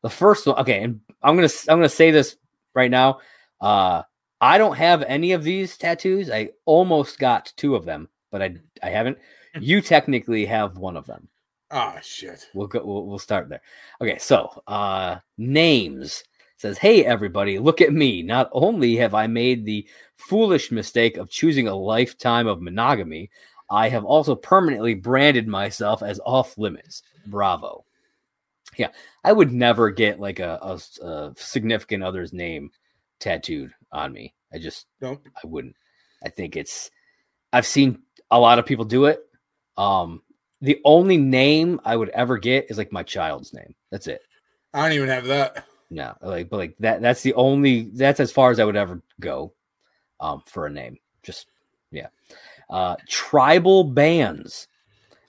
the 0.02 0.10
first 0.10 0.46
one. 0.46 0.58
Okay, 0.58 0.84
and 0.84 1.00
I'm 1.24 1.36
gonna 1.36 1.50
I'm 1.70 1.78
gonna 1.78 1.90
say 1.90 2.12
this 2.12 2.36
right 2.74 2.92
now. 2.92 3.20
Uh, 3.62 4.04
I 4.42 4.58
don't 4.58 4.76
have 4.76 5.04
any 5.04 5.32
of 5.32 5.44
these 5.44 5.78
tattoos. 5.78 6.30
I 6.30 6.50
almost 6.66 7.18
got 7.18 7.54
two 7.56 7.76
of 7.76 7.86
them, 7.86 8.10
but 8.32 8.42
I 8.42 8.56
I 8.84 8.90
haven't. 8.90 9.18
Hmm. 9.56 9.62
You 9.62 9.82
technically 9.82 10.46
have 10.46 10.78
one 10.78 10.98
of 10.98 11.08
them. 11.08 11.30
Oh 11.72 11.96
shit. 12.02 12.48
We'll 12.54 12.68
go. 12.68 12.82
We'll, 12.84 13.06
we'll 13.06 13.20
start 13.20 13.50
there. 13.50 13.62
Okay, 14.02 14.18
so 14.18 14.62
uh, 14.68 15.18
names 15.38 16.24
says, 16.58 16.78
Hey, 16.78 17.06
everybody, 17.06 17.60
look 17.60 17.82
at 17.82 17.94
me. 17.94 18.22
Not 18.22 18.50
only 18.52 18.96
have 18.98 19.14
I 19.14 19.28
made 19.28 19.66
the 19.66 19.88
foolish 20.16 20.72
mistake 20.72 21.18
of 21.18 21.30
choosing 21.30 21.68
a 21.68 21.76
lifetime 21.76 22.48
of 22.48 22.62
monogamy, 22.62 23.30
I 23.70 23.90
have 23.90 24.06
also 24.06 24.36
permanently 24.36 24.96
branded 24.96 25.48
myself 25.48 26.04
as 26.04 26.20
off 26.26 26.58
limits. 26.58 27.04
Bravo. 27.28 27.86
Yeah, 28.78 28.90
I 29.24 29.34
would 29.34 29.52
never 29.52 29.90
get 29.90 30.20
like 30.20 30.40
a, 30.40 30.60
a, 30.62 31.06
a 31.06 31.34
significant 31.36 32.04
other's 32.04 32.34
name 32.34 32.72
tattooed 33.20 33.74
on 33.92 34.14
me. 34.14 34.34
I 34.54 34.60
just, 34.60 34.86
nope. 35.02 35.28
I 35.36 35.48
wouldn't. 35.48 35.76
I 36.24 36.30
think 36.30 36.56
it's, 36.56 36.92
I've 37.54 37.66
seen 37.66 38.02
a 38.32 38.40
lot 38.40 38.60
of 38.60 38.66
people 38.66 38.86
do 38.86 39.06
it. 39.06 39.22
Um, 39.78 40.22
the 40.62 40.80
only 40.86 41.18
name 41.18 41.80
I 41.86 41.96
would 41.96 42.10
ever 42.10 42.38
get 42.38 42.70
is 42.70 42.78
like 42.78 42.92
my 42.92 43.04
child's 43.04 43.54
name. 43.54 43.76
That's 43.92 44.08
it. 44.08 44.22
I 44.74 44.84
don't 44.84 44.94
even 44.94 45.10
have 45.10 45.26
that. 45.26 45.66
No, 45.90 46.16
like, 46.22 46.50
but 46.50 46.58
like 46.58 46.76
that. 46.80 47.02
That's 47.02 47.22
the 47.22 47.34
only. 47.36 47.84
That's 47.94 48.20
as 48.20 48.32
far 48.32 48.52
as 48.52 48.60
I 48.60 48.66
would 48.66 48.76
ever 48.76 49.02
go, 49.20 49.54
um, 50.20 50.44
for 50.46 50.66
a 50.66 50.70
name. 50.70 50.98
Just 51.24 51.48
yeah. 51.92 52.08
Uh, 52.70 52.96
tribal 53.08 53.84
bands. 53.84 54.68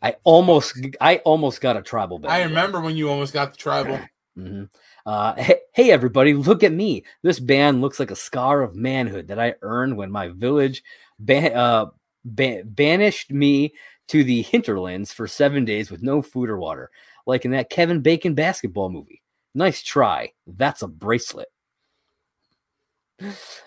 I 0.01 0.17
almost, 0.25 0.79
I 1.01 1.17
almost 1.19 1.61
got 1.61 1.77
a 1.77 1.83
tribal 1.83 2.19
band. 2.19 2.33
I 2.33 2.43
remember 2.43 2.81
when 2.81 2.97
you 2.97 3.11
almost 3.11 3.33
got 3.33 3.53
the 3.53 3.59
tribal. 3.59 3.99
mm-hmm. 4.39 4.65
uh, 5.07 5.35
hey, 5.35 5.57
hey, 5.73 5.91
everybody, 5.91 6.35
look 6.35 6.63
at 6.63 6.73
me. 6.73 7.05
This 7.23 7.41
band 7.41 7.81
looks 7.81 7.99
like 7.99 8.11
a 8.11 8.17
scar 8.17 8.63
of 8.63 8.77
manhood 8.77 9.29
that 9.29 9.41
I 9.41 9.55
earned 9.63 9.97
when 9.97 10.11
my 10.11 10.29
village 10.29 10.85
ban- 11.19 11.55
uh, 11.55 11.87
ban- 12.25 12.63
banished 12.69 13.33
me 13.33 13.75
to 14.09 14.23
the 14.23 14.43
hinterlands 14.43 15.13
for 15.13 15.27
seven 15.27 15.65
days 15.65 15.91
with 15.91 16.03
no 16.03 16.23
food 16.23 16.49
or 16.49 16.59
water, 16.59 16.91
like 17.27 17.45
in 17.45 17.51
that 17.51 17.71
Kevin 17.71 18.01
Bacon 18.01 18.35
basketball 18.35 18.91
movie. 18.91 19.23
Nice 19.59 19.83
try. 19.83 20.35
That's 20.47 20.83
a 20.83 20.87
bracelet. 20.87 21.49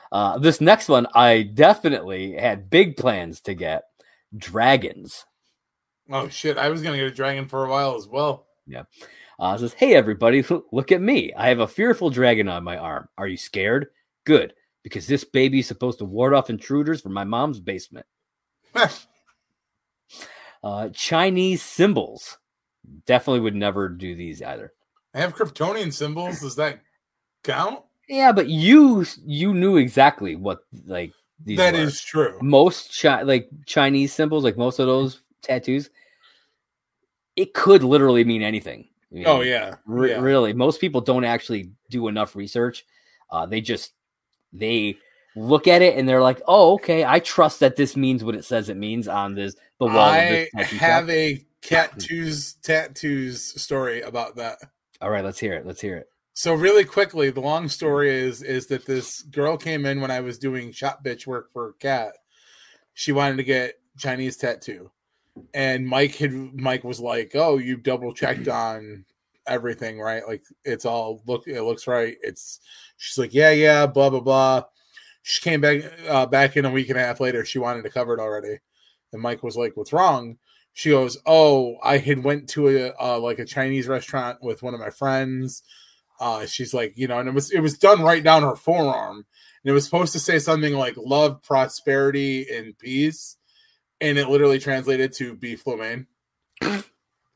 Uh, 0.10 0.38
this 0.38 0.62
next 0.62 0.88
one, 0.88 1.06
I 1.14 1.42
definitely 1.42 2.32
had 2.32 2.70
big 2.70 2.96
plans 2.96 3.42
to 3.42 3.54
get 3.54 3.84
dragons. 4.34 5.26
Oh 6.10 6.30
shit! 6.30 6.58
I 6.58 6.70
was 6.70 6.82
gonna 6.82 6.96
get 6.96 7.08
a 7.08 7.12
dragon 7.12 7.50
for 7.50 7.66
a 7.66 7.70
while 7.70 7.98
as 7.98 8.08
well. 8.08 8.48
Yeah. 8.66 8.84
Uh, 9.38 9.58
says, 9.58 9.74
"Hey 9.74 9.94
everybody, 9.94 10.46
look 10.72 10.94
at 10.94 11.02
me! 11.02 11.34
I 11.34 11.50
have 11.50 11.60
a 11.60 11.68
fearful 11.68 12.10
dragon 12.10 12.48
on 12.48 12.64
my 12.64 12.78
arm. 12.78 13.10
Are 13.18 13.28
you 13.28 13.36
scared? 13.36 13.88
Good, 14.24 14.54
because 14.84 15.08
this 15.08 15.26
baby 15.26 15.60
is 15.60 15.68
supposed 15.68 16.00
to 16.00 16.06
ward 16.06 16.34
off 16.34 16.50
intruders 16.50 17.02
from 17.02 17.12
my 17.12 17.26
mom's 17.26 17.60
basement." 17.60 18.06
uh, 20.64 20.88
Chinese 20.94 21.62
symbols. 21.62 22.38
Definitely 23.06 23.42
would 23.42 23.56
never 23.56 23.90
do 23.90 24.16
these 24.16 24.42
either. 24.42 24.72
I 25.14 25.20
have 25.20 25.36
Kryptonian 25.36 25.92
symbols. 25.92 26.40
Does 26.40 26.56
that 26.56 26.82
count? 27.44 27.84
Yeah, 28.08 28.32
but 28.32 28.48
you 28.50 29.06
you 29.26 29.54
knew 29.54 29.78
exactly 29.78 30.36
what 30.36 30.60
like 30.86 31.14
these 31.44 31.58
That 31.58 31.74
were. 31.74 31.80
is 31.82 32.02
true. 32.02 32.38
Most 32.42 33.00
chi- 33.02 33.22
like 33.24 33.50
Chinese 33.66 34.14
symbols, 34.14 34.44
like 34.44 34.58
most 34.58 34.80
of 34.80 34.88
those 34.88 35.22
tattoos, 35.42 35.90
it 37.36 37.54
could 37.54 37.84
literally 37.84 38.24
mean 38.24 38.42
anything. 38.42 38.88
You 39.10 39.24
know? 39.24 39.38
Oh 39.38 39.42
yeah. 39.42 39.76
Re- 39.86 40.12
yeah. 40.12 40.20
Really, 40.20 40.54
most 40.54 40.80
people 40.82 41.02
don't 41.02 41.26
actually 41.26 41.72
do 41.90 42.08
enough 42.08 42.36
research. 42.36 42.86
Uh, 43.30 43.46
they 43.46 43.62
just 43.62 43.94
they 44.54 44.98
look 45.36 45.68
at 45.68 45.82
it 45.82 45.98
and 45.98 46.08
they're 46.08 46.22
like, 46.22 46.42
"Oh, 46.48 46.74
okay, 46.74 47.06
I 47.06 47.20
trust 47.20 47.60
that 47.62 47.76
this 47.76 47.96
means 47.96 48.24
what 48.24 48.36
it 48.36 48.46
says 48.46 48.70
it 48.70 48.78
means 48.78 49.08
on 49.08 49.36
this 49.36 49.56
the 49.80 49.86
wall." 49.86 49.98
I 49.98 50.48
have 50.56 51.06
shop. 51.06 51.10
a 51.10 51.46
tattoos 51.62 52.54
tattoos 52.64 53.62
story 53.62 54.02
about 54.02 54.36
that. 54.38 54.58
All 55.02 55.10
right, 55.10 55.26
let's 55.26 55.40
hear 55.40 55.54
it. 55.54 55.66
Let's 55.66 55.82
hear 55.82 55.98
it. 55.98 56.08
So 56.34 56.54
really 56.54 56.86
quickly, 56.86 57.30
the 57.30 57.42
long 57.42 57.68
story 57.68 58.10
is 58.10 58.42
is 58.42 58.68
that 58.68 58.86
this 58.86 59.24
girl 59.24 59.58
came 59.58 59.86
in 59.86 60.00
when 60.00 60.12
I 60.12 60.22
was 60.22 60.38
doing 60.38 60.72
shop 60.72 61.04
bitch 61.04 61.28
work 61.28 61.52
for 61.52 61.74
Cat. 61.80 62.14
She 62.94 63.12
wanted 63.12 63.38
to 63.38 63.44
get 63.44 63.80
Chinese 63.98 64.38
tattoo, 64.38 64.92
and 65.54 65.88
Mike 65.88 66.16
had 66.16 66.32
Mike 66.32 66.84
was 66.84 67.00
like, 67.00 67.32
"Oh, 67.36 67.58
you 67.58 67.78
double 67.78 68.14
checked 68.14 68.48
on 68.48 69.06
everything, 69.48 70.00
right? 70.00 70.26
Like 70.28 70.44
it's 70.64 70.86
all 70.86 71.22
look 71.26 71.48
it 71.48 71.64
looks 71.64 71.88
right." 71.88 72.16
It's 72.22 72.60
she's 72.98 73.18
like, 73.18 73.34
"Yeah, 73.34 73.52
yeah, 73.52 73.86
blah 73.88 74.10
blah 74.10 74.22
blah." 74.22 74.64
She 75.24 75.42
came 75.42 75.62
back 75.62 75.84
uh, 76.08 76.26
back 76.28 76.58
in 76.58 76.66
a 76.66 76.72
week 76.72 76.90
and 76.90 76.98
a 76.98 77.04
half 77.04 77.20
later. 77.20 77.44
She 77.44 77.60
wanted 77.60 77.84
to 77.84 77.90
cover 77.90 78.14
it 78.14 78.20
already, 78.20 78.60
and 79.12 79.22
Mike 79.22 79.44
was 79.44 79.58
like, 79.58 79.76
"What's 79.76 79.94
wrong?" 79.94 80.38
She 80.74 80.90
goes, 80.90 81.18
"Oh, 81.26 81.78
I 81.84 81.98
had 81.98 82.24
went 82.24 82.50
to 82.50 82.70
a 82.70 82.94
uh, 83.00 83.20
like 83.20 83.40
a 83.40 83.46
Chinese 83.46 83.88
restaurant 83.88 84.40
with 84.42 84.64
one 84.64 84.74
of 84.74 84.80
my 84.80 84.90
friends." 84.90 85.64
Uh, 86.20 86.46
she's 86.46 86.74
like, 86.74 86.94
you 86.96 87.08
know, 87.08 87.20
and 87.20 87.28
it 87.28 87.34
was 87.34 87.52
it 87.52 87.60
was 87.60 87.78
done 87.78 88.02
right 88.02 88.24
down 88.24 88.44
her 88.44 88.56
forearm, 88.56 89.18
and 89.18 89.26
it 89.70 89.74
was 89.74 89.84
supposed 89.86 90.14
to 90.14 90.20
say 90.20 90.40
something 90.40 90.74
like 90.76 90.96
"love, 90.98 91.42
prosperity, 91.42 92.48
and 92.54 92.78
peace," 92.78 93.38
and 94.00 94.18
it 94.18 94.30
literally 94.30 94.60
translated 94.60 95.12
to 95.14 95.36
"beef 95.36 95.66
lo 95.66 95.78
mein." 95.78 96.08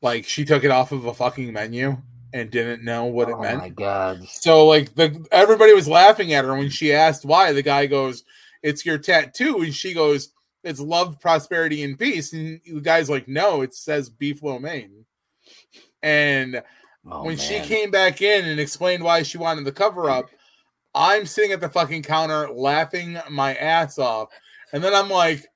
like 0.02 0.24
she 0.24 0.44
took 0.44 0.64
it 0.64 0.70
off 0.70 0.92
of 0.92 1.04
a 1.06 1.14
fucking 1.14 1.52
menu 1.52 1.96
and 2.32 2.50
didn't 2.50 2.84
know 2.84 3.04
what 3.06 3.28
it 3.28 3.34
oh 3.36 3.42
meant. 3.42 3.58
my 3.58 3.68
god! 3.70 4.26
So 4.28 4.66
like 4.66 4.94
the 4.94 5.26
everybody 5.32 5.74
was 5.74 5.88
laughing 5.88 6.32
at 6.32 6.44
her 6.44 6.54
when 6.56 6.70
she 6.70 6.92
asked 6.92 7.24
why. 7.24 7.52
The 7.52 7.62
guy 7.62 7.86
goes, 7.86 8.24
"It's 8.62 8.86
your 8.86 8.98
tattoo," 8.98 9.62
and 9.62 9.74
she 9.74 9.94
goes, 9.94 10.30
"It's 10.66 10.80
love, 10.80 11.20
prosperity, 11.20 11.82
and 11.82 11.98
peace." 11.98 12.32
And 12.32 12.60
the 12.66 12.80
guy's 12.80 13.10
like, 13.10 13.28
"No, 13.28 13.62
it 13.62 13.74
says 13.74 14.10
beef 14.10 14.42
lo 14.42 14.58
mein." 14.58 15.04
And 16.02 16.62
oh, 17.10 17.24
when 17.24 17.36
man. 17.36 17.44
she 17.46 17.60
came 17.60 17.90
back 17.90 18.20
in 18.20 18.44
and 18.44 18.60
explained 18.60 19.02
why 19.02 19.22
she 19.22 19.38
wanted 19.38 19.64
the 19.64 19.72
cover 19.72 20.10
up, 20.10 20.30
I'm 20.94 21.26
sitting 21.26 21.52
at 21.52 21.60
the 21.60 21.68
fucking 21.68 22.02
counter 22.02 22.50
laughing 22.50 23.18
my 23.30 23.54
ass 23.54 23.98
off, 23.98 24.28
and 24.72 24.82
then 24.82 24.94
I'm 24.94 25.10
like, 25.10 25.46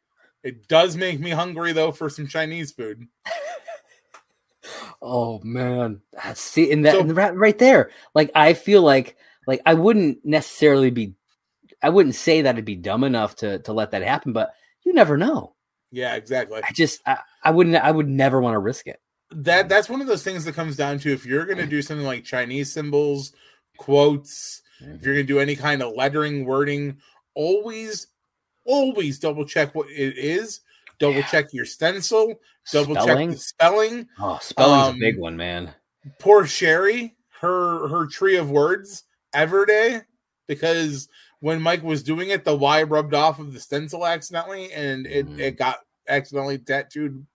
"It 0.43 0.69
does 0.69 0.97
make 0.97 1.21
me 1.21 1.31
hungry 1.31 1.73
though 1.73 1.93
for 1.93 2.09
some 2.09 2.27
Chinese 2.27 2.73
food." 2.73 3.07
Oh 5.03 5.41
man, 5.43 6.03
see, 6.35 6.71
in 6.71 6.83
that 6.83 6.93
so, 6.93 7.05
right, 7.05 7.35
right 7.35 7.59
there, 7.59 7.91
like 8.15 8.31
I 8.35 8.53
feel 8.53 8.83
like 8.83 9.17
like 9.47 9.63
I 9.65 9.75
wouldn't 9.75 10.25
necessarily 10.25 10.91
be, 10.91 11.15
I 11.83 11.89
wouldn't 11.89 12.15
say 12.15 12.43
that 12.43 12.55
it'd 12.55 12.65
be 12.67 12.77
dumb 12.77 13.05
enough 13.05 13.37
to 13.37 13.61
to 13.61 13.73
let 13.73 13.93
that 13.93 14.03
happen, 14.03 14.33
but 14.33 14.53
you 14.85 14.93
never 14.93 15.17
know. 15.17 15.55
Yeah, 15.91 16.15
exactly. 16.15 16.61
I 16.63 16.73
just 16.73 17.01
I, 17.07 17.19
I 17.43 17.51
wouldn't 17.51 17.77
I 17.77 17.91
would 17.91 18.09
never 18.09 18.41
want 18.41 18.55
to 18.55 18.59
risk 18.59 18.87
it. 18.87 19.01
That 19.31 19.69
that's 19.69 19.89
one 19.89 20.01
of 20.01 20.07
those 20.07 20.23
things 20.23 20.45
that 20.45 20.55
comes 20.55 20.77
down 20.77 20.99
to 21.01 21.13
if 21.13 21.25
you're 21.25 21.47
gonna 21.47 21.67
do 21.67 21.83
something 21.83 22.07
like 22.07 22.25
Chinese 22.25 22.73
symbols, 22.73 23.33
quotes, 23.77 24.63
mm-hmm. 24.83 24.95
if 24.95 25.03
you're 25.03 25.15
gonna 25.15 25.25
do 25.25 25.41
any 25.41 25.57
kind 25.57 25.83
of 25.83 25.95
lettering, 25.95 26.45
wording, 26.45 26.99
always, 27.35 28.09
always 28.65 29.19
double 29.19 29.45
check 29.45 29.75
what 29.75 29.89
it 29.91 30.17
is 30.17 30.61
double 31.01 31.17
yeah. 31.17 31.27
check 31.27 31.53
your 31.53 31.65
stencil, 31.65 32.39
double 32.71 32.95
spelling? 32.95 33.31
check 33.31 33.37
the 33.37 33.43
spelling. 33.43 34.09
Oh, 34.21 34.39
spelling's 34.41 34.89
um, 34.91 34.97
a 34.97 34.99
big 35.01 35.19
one, 35.19 35.37
man. 35.37 35.75
Poor 36.21 36.47
Sherry, 36.47 37.17
her 37.41 37.89
her 37.89 38.07
tree 38.07 38.37
of 38.37 38.51
words 38.51 39.03
Everday, 39.35 40.03
because 40.47 41.09
when 41.41 41.61
Mike 41.61 41.83
was 41.83 42.03
doing 42.03 42.31
it, 42.31 42.45
the 42.45 42.57
Y 42.57 42.83
rubbed 42.83 43.15
off 43.15 43.39
of 43.39 43.53
the 43.53 43.61
stencil 43.61 44.07
accidentally, 44.07 44.73
and 44.73 45.07
it, 45.07 45.27
mm. 45.27 45.39
it 45.39 45.57
got 45.57 45.79
accidentally 46.09 46.59
tattooed. 46.59 47.27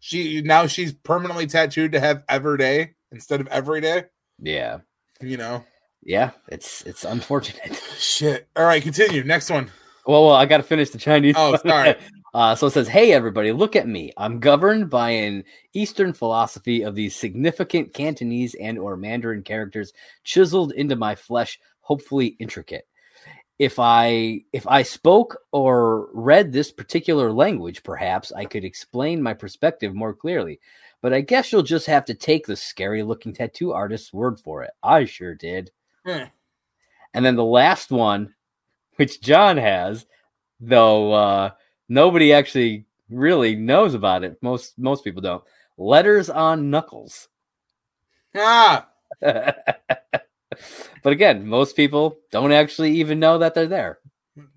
She 0.00 0.42
now 0.42 0.66
she's 0.66 0.92
permanently 0.92 1.46
tattooed 1.46 1.92
to 1.92 2.00
have 2.00 2.24
every 2.28 2.58
day 2.58 2.94
instead 3.12 3.40
of 3.40 3.46
Everyday. 3.48 4.04
Yeah, 4.40 4.78
you 5.20 5.36
know. 5.36 5.64
Yeah, 6.02 6.30
it's 6.48 6.82
it's 6.82 7.04
unfortunate. 7.04 7.80
Shit. 7.98 8.48
All 8.56 8.64
right, 8.64 8.82
continue. 8.82 9.22
Next 9.22 9.50
one. 9.50 9.70
Well, 10.06 10.26
well, 10.26 10.34
I 10.34 10.46
got 10.46 10.56
to 10.56 10.64
finish 10.64 10.90
the 10.90 10.98
Chinese. 10.98 11.34
Oh, 11.38 11.56
sorry. 11.56 11.94
Uh, 12.34 12.54
so 12.54 12.66
it 12.66 12.70
says, 12.70 12.88
Hey, 12.88 13.12
everybody, 13.12 13.52
look 13.52 13.76
at 13.76 13.86
me. 13.86 14.10
I'm 14.16 14.40
governed 14.40 14.88
by 14.88 15.10
an 15.10 15.44
Eastern 15.74 16.14
philosophy 16.14 16.82
of 16.82 16.94
these 16.94 17.14
significant 17.14 17.92
Cantonese 17.92 18.54
and 18.54 18.78
or 18.78 18.96
Mandarin 18.96 19.42
characters 19.42 19.92
chiseled 20.24 20.72
into 20.72 20.96
my 20.96 21.14
flesh, 21.14 21.58
hopefully 21.80 22.36
intricate. 22.40 22.86
If 23.58 23.78
I 23.78 24.42
if 24.52 24.66
I 24.66 24.82
spoke 24.82 25.38
or 25.52 26.08
read 26.12 26.52
this 26.52 26.72
particular 26.72 27.32
language, 27.32 27.82
perhaps 27.82 28.32
I 28.32 28.44
could 28.44 28.64
explain 28.64 29.22
my 29.22 29.34
perspective 29.34 29.94
more 29.94 30.14
clearly. 30.14 30.58
But 31.00 31.12
I 31.12 31.20
guess 31.20 31.52
you'll 31.52 31.62
just 31.62 31.86
have 31.86 32.04
to 32.06 32.14
take 32.14 32.46
the 32.46 32.56
scary 32.56 33.02
looking 33.02 33.32
tattoo 33.32 33.72
artist's 33.72 34.12
word 34.12 34.38
for 34.40 34.62
it. 34.62 34.70
I 34.82 35.04
sure 35.04 35.34
did. 35.34 35.70
And 37.14 37.24
then 37.24 37.36
the 37.36 37.44
last 37.44 37.90
one, 37.90 38.34
which 38.96 39.20
John 39.20 39.56
has, 39.58 40.06
though 40.60 41.12
uh 41.12 41.50
nobody 41.88 42.32
actually 42.32 42.86
really 43.10 43.54
knows 43.54 43.94
about 43.94 44.24
it. 44.24 44.38
Most 44.42 44.78
most 44.78 45.04
people 45.04 45.22
don't. 45.22 45.44
Letters 45.76 46.30
on 46.30 46.70
knuckles. 46.70 47.28
Ah. 48.34 48.88
but 51.02 51.12
again, 51.12 51.46
most 51.46 51.76
people 51.76 52.18
don't 52.30 52.52
actually 52.52 52.92
even 52.92 53.18
know 53.18 53.38
that 53.38 53.54
they're 53.54 53.66
there. 53.66 53.98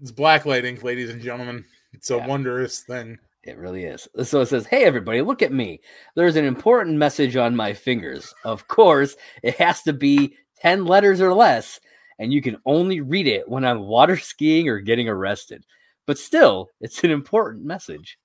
It's 0.02 0.12
blacklighting, 0.12 0.82
ladies 0.84 1.10
and 1.10 1.22
gentlemen. 1.22 1.66
It's 1.94 2.10
a 2.12 2.18
yeah. 2.18 2.28
wondrous 2.28 2.82
thing. 2.82 3.20
It 3.44 3.58
really 3.58 3.84
is. 3.84 4.08
So 4.24 4.42
it 4.42 4.48
says, 4.48 4.66
Hey, 4.66 4.86
everybody, 4.86 5.22
look 5.22 5.42
at 5.42 5.54
me. 5.54 5.82
There's 6.16 6.36
an 6.36 6.46
important 6.46 6.98
message 6.98 7.36
on 7.36 7.56
my 7.56 7.74
fingers. 7.74 8.34
Of 8.44 8.68
course, 8.68 9.16
it 9.44 9.56
has 9.58 9.82
to 9.84 9.94
be 9.94 10.36
10 10.62 10.86
letters 10.86 11.22
or 11.22 11.34
less, 11.34 11.80
and 12.18 12.34
you 12.34 12.42
can 12.42 12.58
only 12.66 13.02
read 13.02 13.28
it 13.28 13.48
when 13.48 13.64
I'm 13.66 13.82
water 13.82 14.18
skiing 14.18 14.68
or 14.70 14.80
getting 14.80 15.08
arrested 15.08 15.64
but 16.06 16.18
still, 16.18 16.70
it's 16.80 17.04
an 17.04 17.12
important 17.12 17.66
message. 17.66 18.18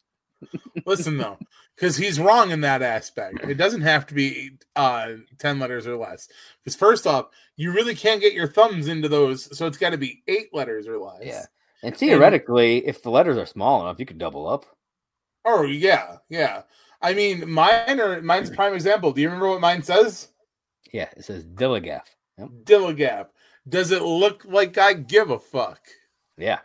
Listen 0.86 1.18
though, 1.18 1.38
because 1.76 1.96
he's 1.96 2.20
wrong 2.20 2.50
in 2.50 2.60
that 2.62 2.82
aspect. 2.82 3.44
It 3.44 3.54
doesn't 3.54 3.82
have 3.82 4.06
to 4.06 4.14
be 4.14 4.50
uh, 4.76 5.12
ten 5.38 5.58
letters 5.58 5.86
or 5.86 5.96
less. 5.96 6.28
Because 6.62 6.76
first 6.76 7.06
off, 7.06 7.26
you 7.56 7.72
really 7.72 7.94
can't 7.94 8.20
get 8.20 8.32
your 8.32 8.48
thumbs 8.48 8.88
into 8.88 9.08
those, 9.08 9.56
so 9.56 9.66
it's 9.66 9.78
got 9.78 9.90
to 9.90 9.98
be 9.98 10.22
eight 10.28 10.52
letters 10.52 10.86
or 10.86 10.98
less. 10.98 11.22
Yeah, 11.22 11.44
and 11.82 11.96
theoretically, 11.96 12.78
and, 12.78 12.88
if 12.88 13.02
the 13.02 13.10
letters 13.10 13.36
are 13.36 13.46
small 13.46 13.82
enough, 13.82 13.98
you 13.98 14.06
could 14.06 14.18
double 14.18 14.48
up. 14.48 14.66
Oh 15.44 15.62
yeah, 15.62 16.16
yeah. 16.28 16.62
I 17.02 17.14
mean, 17.14 17.50
mine 17.50 18.00
are 18.00 18.20
mine's 18.22 18.50
prime 18.56 18.74
example. 18.74 19.12
Do 19.12 19.20
you 19.20 19.28
remember 19.28 19.48
what 19.48 19.60
mine 19.60 19.82
says? 19.82 20.28
Yeah, 20.92 21.08
it 21.16 21.24
says 21.24 21.44
Dilligaf. 21.44 22.02
Yep. 22.38 23.32
Does 23.68 23.90
it 23.90 24.02
look 24.02 24.44
like 24.44 24.78
I 24.78 24.94
give 24.94 25.30
a 25.30 25.38
fuck? 25.38 25.80
Yeah. 26.36 26.60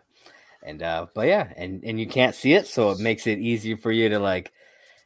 And 0.65 0.81
uh, 0.81 1.05
but 1.13 1.27
yeah, 1.27 1.53
and 1.55 1.83
and 1.83 1.99
you 1.99 2.07
can't 2.07 2.33
see 2.33 2.53
it, 2.53 2.65
so 2.65 2.89
it 2.89 2.99
makes 2.99 3.27
it 3.27 3.37
easier 3.37 3.77
for 3.77 3.91
you 3.91 4.09
to 4.09 4.17
like, 4.19 4.51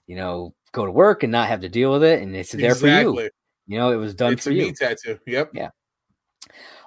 you 0.07 0.15
know, 0.15 0.55
go 0.71 0.85
to 0.85 0.91
work 0.91 1.23
and 1.23 1.31
not 1.31 1.49
have 1.49 1.61
to 1.61 1.69
deal 1.69 1.91
with 1.91 2.03
it, 2.03 2.21
and 2.21 2.33
it's 2.33 2.53
there 2.53 2.71
exactly. 2.71 3.15
for 3.15 3.21
you. 3.23 3.29
You 3.67 3.77
know, 3.77 3.91
it 3.91 3.97
was 3.97 4.15
done 4.15 4.33
it's 4.33 4.45
for 4.45 4.51
a 4.51 4.53
you. 4.53 4.73
tattoo. 4.73 5.19
Yep. 5.27 5.51
Yeah. 5.53 5.69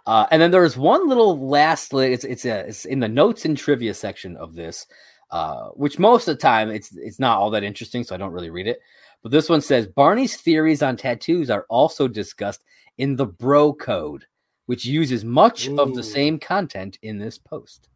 Uh, 0.07 0.27
and 0.31 0.41
then 0.41 0.51
there's 0.51 0.77
one 0.77 1.07
little 1.07 1.49
last. 1.49 1.93
It's 1.93 2.25
it's 2.25 2.47
a 2.47 2.66
it's 2.66 2.87
in 2.87 2.99
the 2.99 3.09
notes 3.09 3.45
and 3.45 3.57
trivia 3.57 3.93
section 3.93 4.37
of 4.39 4.55
this, 4.55 4.87
uh, 5.31 5.68
which 5.75 5.99
most 5.99 6.27
of 6.27 6.37
the 6.37 6.41
time 6.41 6.70
it's 6.70 6.97
it's 6.97 7.20
not 7.20 7.39
all 7.39 7.51
that 7.51 7.62
interesting, 7.62 8.05
so 8.05 8.14
I 8.14 8.18
don't 8.18 8.33
really 8.33 8.51
read 8.51 8.66
it. 8.66 8.81
But 9.23 9.33
this 9.33 9.49
one 9.49 9.61
says 9.61 9.87
Barney's 9.87 10.37
theories 10.37 10.83
on 10.83 10.97
tattoos 10.97 11.51
are 11.51 11.66
also 11.68 12.09
discussed 12.09 12.64
in 12.99 13.16
the 13.16 13.27
Bro 13.27 13.75
Code, 13.75 14.25
which 14.66 14.85
uses 14.85 15.25
much 15.25 15.68
Ooh. 15.68 15.79
of 15.79 15.95
the 15.95 16.03
same 16.03 16.39
content 16.39 16.99
in 17.03 17.18
this 17.18 17.39
post. 17.39 17.89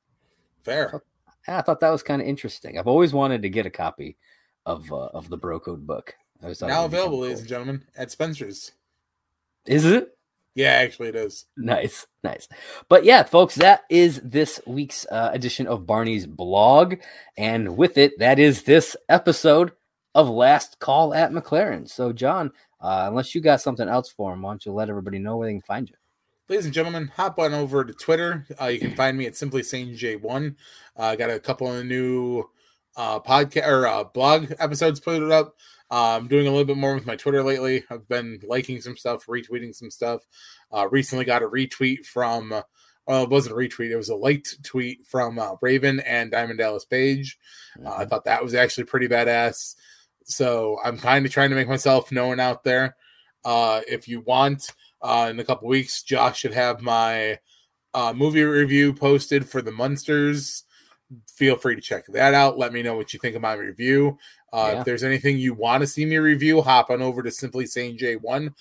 Fair. 0.67 1.01
I 1.47 1.63
thought 1.63 1.79
that 1.79 1.91
was 1.91 2.03
kind 2.03 2.21
of 2.21 2.27
interesting. 2.27 2.77
I've 2.77 2.89
always 2.89 3.13
wanted 3.13 3.41
to 3.43 3.49
get 3.49 3.67
a 3.67 3.71
copy 3.71 4.17
of 4.67 4.93
uh, 4.93 5.07
of 5.15 5.31
the 5.31 5.37
Bro 5.37 5.61
Code 5.61 5.87
book. 5.87 6.13
I 6.43 6.49
was 6.49 6.61
now 6.61 6.85
available, 6.85 7.21
ladies 7.21 7.39
and 7.39 7.49
gentlemen, 7.49 7.85
at 7.97 8.11
Spencer's. 8.11 8.73
Is 9.65 9.85
it? 9.85 10.19
Yeah, 10.57 10.73
actually, 10.73 11.11
it 11.11 11.15
is. 11.15 11.45
Nice, 11.57 12.09
nice. 12.25 12.49
But 12.89 13.05
yeah, 13.05 13.23
folks, 13.23 13.55
that 13.57 13.83
is 13.91 14.21
this 14.25 14.61
week's 14.67 15.07
uh, 15.09 15.31
edition 15.33 15.69
of 15.69 15.87
Barney's 15.87 16.27
blog, 16.27 16.97
and 17.37 17.77
with 17.77 17.97
it, 17.97 18.19
that 18.19 18.41
is 18.41 18.63
this 18.63 18.97
episode 19.09 19.71
of 20.17 20.29
Last 20.29 20.81
Call 20.81 21.15
at 21.15 21.31
MacLaren. 21.31 21.89
So, 21.89 22.13
John, 22.13 22.51
uh, 22.81 23.05
unless 23.09 23.37
you 23.37 23.41
got 23.41 23.61
something 23.61 23.89
else 23.89 24.11
for 24.11 24.33
him, 24.33 24.43
why 24.43 24.51
don't 24.51 24.67
you 24.67 24.73
let 24.73 24.91
everybody 24.91 25.21
know 25.21 25.37
where 25.37 25.47
they 25.47 25.55
can 25.55 25.63
find 25.63 25.89
you? 25.89 25.95
Ladies 26.49 26.65
and 26.65 26.75
gentlemen, 26.75 27.09
hop 27.17 27.39
on 27.39 27.53
over 27.53 27.85
to 27.85 27.93
Twitter. 27.93 28.47
Uh, 28.61 28.67
you 28.67 28.79
can 28.79 28.95
find 28.95 29.19
me 29.19 29.27
at 29.27 29.37
Simply 29.37 29.63
Sane 29.63 29.95
J1. 29.95 30.55
Uh, 30.97 31.03
I 31.03 31.13
uh, 31.13 31.17
got 31.17 31.31
a 31.31 31.41
couple 31.41 31.73
of 31.73 31.85
new 31.85 32.45
uh, 32.97 33.19
podcast 33.21 33.67
or 33.67 33.87
uh, 33.87 34.05
blog 34.05 34.53
episodes 34.59 35.01
put 35.01 35.23
it 35.23 35.33
up. 35.33 35.57
Uh, 35.91 36.17
I'm 36.17 36.29
doing 36.29 36.47
a 36.47 36.51
little 36.51 36.65
bit 36.65 36.77
more 36.77 36.95
with 36.95 37.07
my 37.07 37.17
Twitter 37.17 37.43
lately. 37.43 37.85
I've 37.91 38.09
been 38.09 38.41
liking 38.47 38.81
some 38.81 38.97
stuff, 38.97 39.27
retweeting 39.27 39.75
some 39.75 39.91
stuff. 39.91 40.23
Uh, 40.73 40.89
recently 40.89 41.25
got 41.25 41.43
a 41.43 41.49
retweet 41.49 42.07
from 42.07 42.51
Well, 43.07 43.23
it 43.25 43.31
wasn't 43.31 43.55
a 43.55 43.59
retweet; 43.59 43.91
it 43.91 43.97
was 43.97 44.09
a 44.09 44.17
liked 44.17 44.63
tweet 44.65 45.07
from 45.07 45.39
uh, 45.39 45.55
Raven 45.61 46.01
and 46.01 46.31
Diamond 46.31 46.59
Dallas 46.59 46.85
Page. 46.85 47.39
Uh, 47.85 47.95
I 47.95 48.05
thought 48.05 48.25
that 48.25 48.43
was 48.43 48.55
actually 48.55 48.85
pretty 48.85 49.09
badass. 49.09 49.75
So 50.25 50.79
I'm 50.85 50.99
kind 50.99 51.25
of 51.25 51.33
trying 51.33 51.51
to 51.51 51.57
make 51.57 51.69
myself 51.69 52.11
known 52.11 52.41
out 52.41 52.65
there. 52.65 52.97
Uh, 53.45 53.81
if 53.87 54.09
you 54.09 54.23
want, 54.23 54.73
uh, 55.03 55.29
in 55.31 55.39
a 55.41 55.45
couple 55.45 55.69
weeks, 55.69 56.03
Josh 56.03 56.41
should 56.41 56.55
have 56.55 56.81
my 56.81 57.39
uh, 57.95 58.13
movie 58.15 58.43
review 58.43 58.93
posted 58.93 59.49
for 59.49 59.63
the 59.63 59.73
Munsters. 59.73 60.65
Feel 61.29 61.57
free 61.57 61.75
to 61.75 61.81
check 61.81 62.07
that 62.09 62.35
out. 62.35 62.59
Let 62.59 62.73
me 62.73 62.83
know 62.83 62.97
what 62.97 63.13
you 63.13 63.21
think 63.21 63.37
of 63.37 63.43
my 63.43 63.55
review. 63.55 64.19
Uh, 64.53 64.71
Yeah. 64.73 64.79
If 64.81 64.85
there's 64.85 65.05
anything 65.05 65.39
you 65.39 65.55
want 65.55 65.83
to 65.83 65.87
see 65.87 66.05
me 66.05 66.17
review, 66.19 66.63
hop 66.63 66.91
on 66.91 67.03
over 67.03 67.23
to 67.23 67.31
Simply 67.31 67.67
Saying 67.67 67.99
J1. 67.99 68.53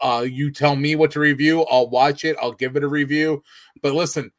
Uh, 0.00 0.26
you 0.28 0.50
tell 0.50 0.76
me 0.76 0.96
what 0.96 1.10
to 1.12 1.20
review. 1.20 1.62
I'll 1.62 1.88
watch 1.88 2.24
it. 2.24 2.36
I'll 2.42 2.52
give 2.52 2.76
it 2.76 2.84
a 2.84 2.88
review. 2.88 3.42
But 3.80 3.94
listen, 3.94 4.32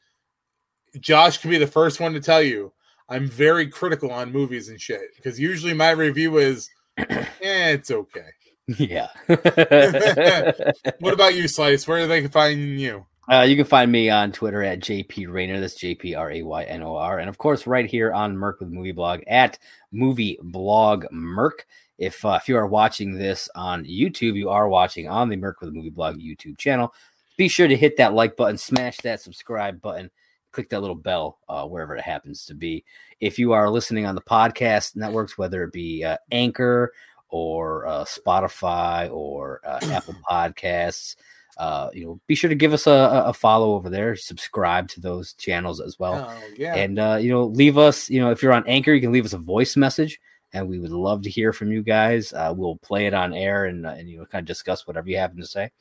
Josh 0.99 1.39
can 1.39 1.49
be 1.49 1.57
the 1.57 1.67
first 1.67 1.99
one 1.99 2.13
to 2.13 2.19
tell 2.19 2.41
you 2.41 2.71
I'm 3.09 3.27
very 3.27 3.67
critical 3.67 4.11
on 4.11 4.31
movies 4.31 4.69
and 4.69 4.79
shit 4.79 5.15
because 5.15 5.39
usually 5.39 5.73
my 5.73 5.91
review 5.91 6.37
is, 6.37 6.69
eh, 6.97 7.25
it's 7.41 7.91
okay. 7.91 8.29
Yeah. 8.68 9.09
What 10.99 11.13
about 11.13 11.36
you, 11.36 11.47
Slice? 11.47 11.88
Where 11.88 11.99
do 11.99 12.07
they 12.07 12.28
find 12.28 12.80
you? 12.80 13.05
Uh, 13.32 13.41
you 13.41 13.55
can 13.55 13.66
find 13.66 13.91
me 13.91 14.09
on 14.09 14.32
Twitter 14.32 14.63
at 14.63 14.80
JP 14.80 15.32
Raynor. 15.32 15.59
That's 15.59 15.76
J 15.76 15.95
P 15.95 16.13
R 16.13 16.32
A 16.32 16.41
Y 16.43 16.63
N 16.63 16.84
O 16.84 16.95
R. 16.95 17.20
And 17.20 17.28
of 17.28 17.38
course, 17.38 17.66
right 17.66 17.86
here 17.86 18.13
on 18.13 18.38
Merc 18.38 18.59
with 18.59 18.70
Movie 18.70 18.91
Blog 18.91 19.22
at 19.28 19.57
Movie 19.91 20.38
Blog 20.41 21.05
Merc. 21.11 21.66
If 21.97 22.24
uh, 22.24 22.38
if 22.41 22.47
you 22.47 22.55
are 22.57 22.68
watching 22.68 23.16
this 23.16 23.49
on 23.55 23.86
YouTube, 23.86 24.36
you 24.36 24.49
are 24.49 24.70
watching 24.70 25.07
on 25.07 25.30
the 25.30 25.38
Merc 25.38 25.61
with 25.61 25.74
Movie 25.74 25.89
Blog 25.89 26.18
YouTube 26.18 26.57
channel. 26.57 26.93
Be 27.38 27.47
sure 27.47 27.68
to 27.68 27.76
hit 27.76 27.97
that 27.97 28.13
like 28.13 28.38
button, 28.38 28.57
smash 28.57 28.97
that 28.97 29.22
subscribe 29.22 29.82
button, 29.82 30.11
click 30.51 30.70
that 30.70 30.82
little 30.82 30.95
bell 30.95 31.39
uh, 31.49 31.66
wherever 31.66 31.95
it 31.95 32.03
happens 32.03 32.45
to 32.45 32.53
be. 32.53 32.84
If 33.20 33.39
you 33.39 33.53
are 33.53 33.70
listening 33.70 34.05
on 34.05 34.16
the 34.16 34.22
podcast 34.22 34.95
networks, 34.95 35.38
whether 35.38 35.63
it 35.63 35.74
be 35.74 36.03
uh, 36.03 36.18
Anchor 36.32 36.93
or 37.36 37.86
uh, 37.86 38.05
Spotify 38.05 39.11
or 39.11 39.59
uh, 39.65 39.79
Apple 39.91 40.15
Podcasts, 40.29 41.17
uh, 41.57 41.89
you 41.93 42.05
know, 42.05 42.19
be 42.27 42.36
sure 42.36 42.49
to 42.49 42.55
give 42.55 42.71
us 42.71 42.88
a, 42.88 43.23
a 43.25 43.33
follow 43.33 43.73
over 43.73 43.89
there. 43.89 44.15
Subscribe 44.15 44.88
to 44.88 45.01
those 45.01 45.33
channels 45.33 45.81
as 45.81 45.99
well, 45.99 46.29
oh, 46.29 46.47
yeah. 46.57 46.75
and 46.75 46.97
uh, 46.97 47.17
you 47.19 47.29
know, 47.29 47.43
leave 47.43 47.77
us. 47.77 48.09
You 48.09 48.21
know, 48.21 48.31
if 48.31 48.41
you're 48.41 48.53
on 48.53 48.65
Anchor, 48.67 48.93
you 48.93 49.01
can 49.01 49.11
leave 49.11 49.25
us 49.25 49.33
a 49.33 49.38
voice 49.38 49.75
message, 49.75 50.17
and 50.53 50.69
we 50.69 50.79
would 50.79 50.91
love 50.91 51.23
to 51.23 51.29
hear 51.29 51.51
from 51.51 51.73
you 51.73 51.83
guys. 51.83 52.31
Uh, 52.31 52.53
we'll 52.55 52.77
play 52.77 53.05
it 53.05 53.13
on 53.13 53.33
air 53.33 53.65
and 53.65 53.86
uh, 53.86 53.95
and 53.97 54.09
you 54.09 54.17
know, 54.17 54.25
kind 54.25 54.43
of 54.43 54.47
discuss 54.47 54.88
whatever 54.88 55.09
you 55.09 55.17
happen 55.17 55.38
to 55.38 55.45
say. 55.45 55.71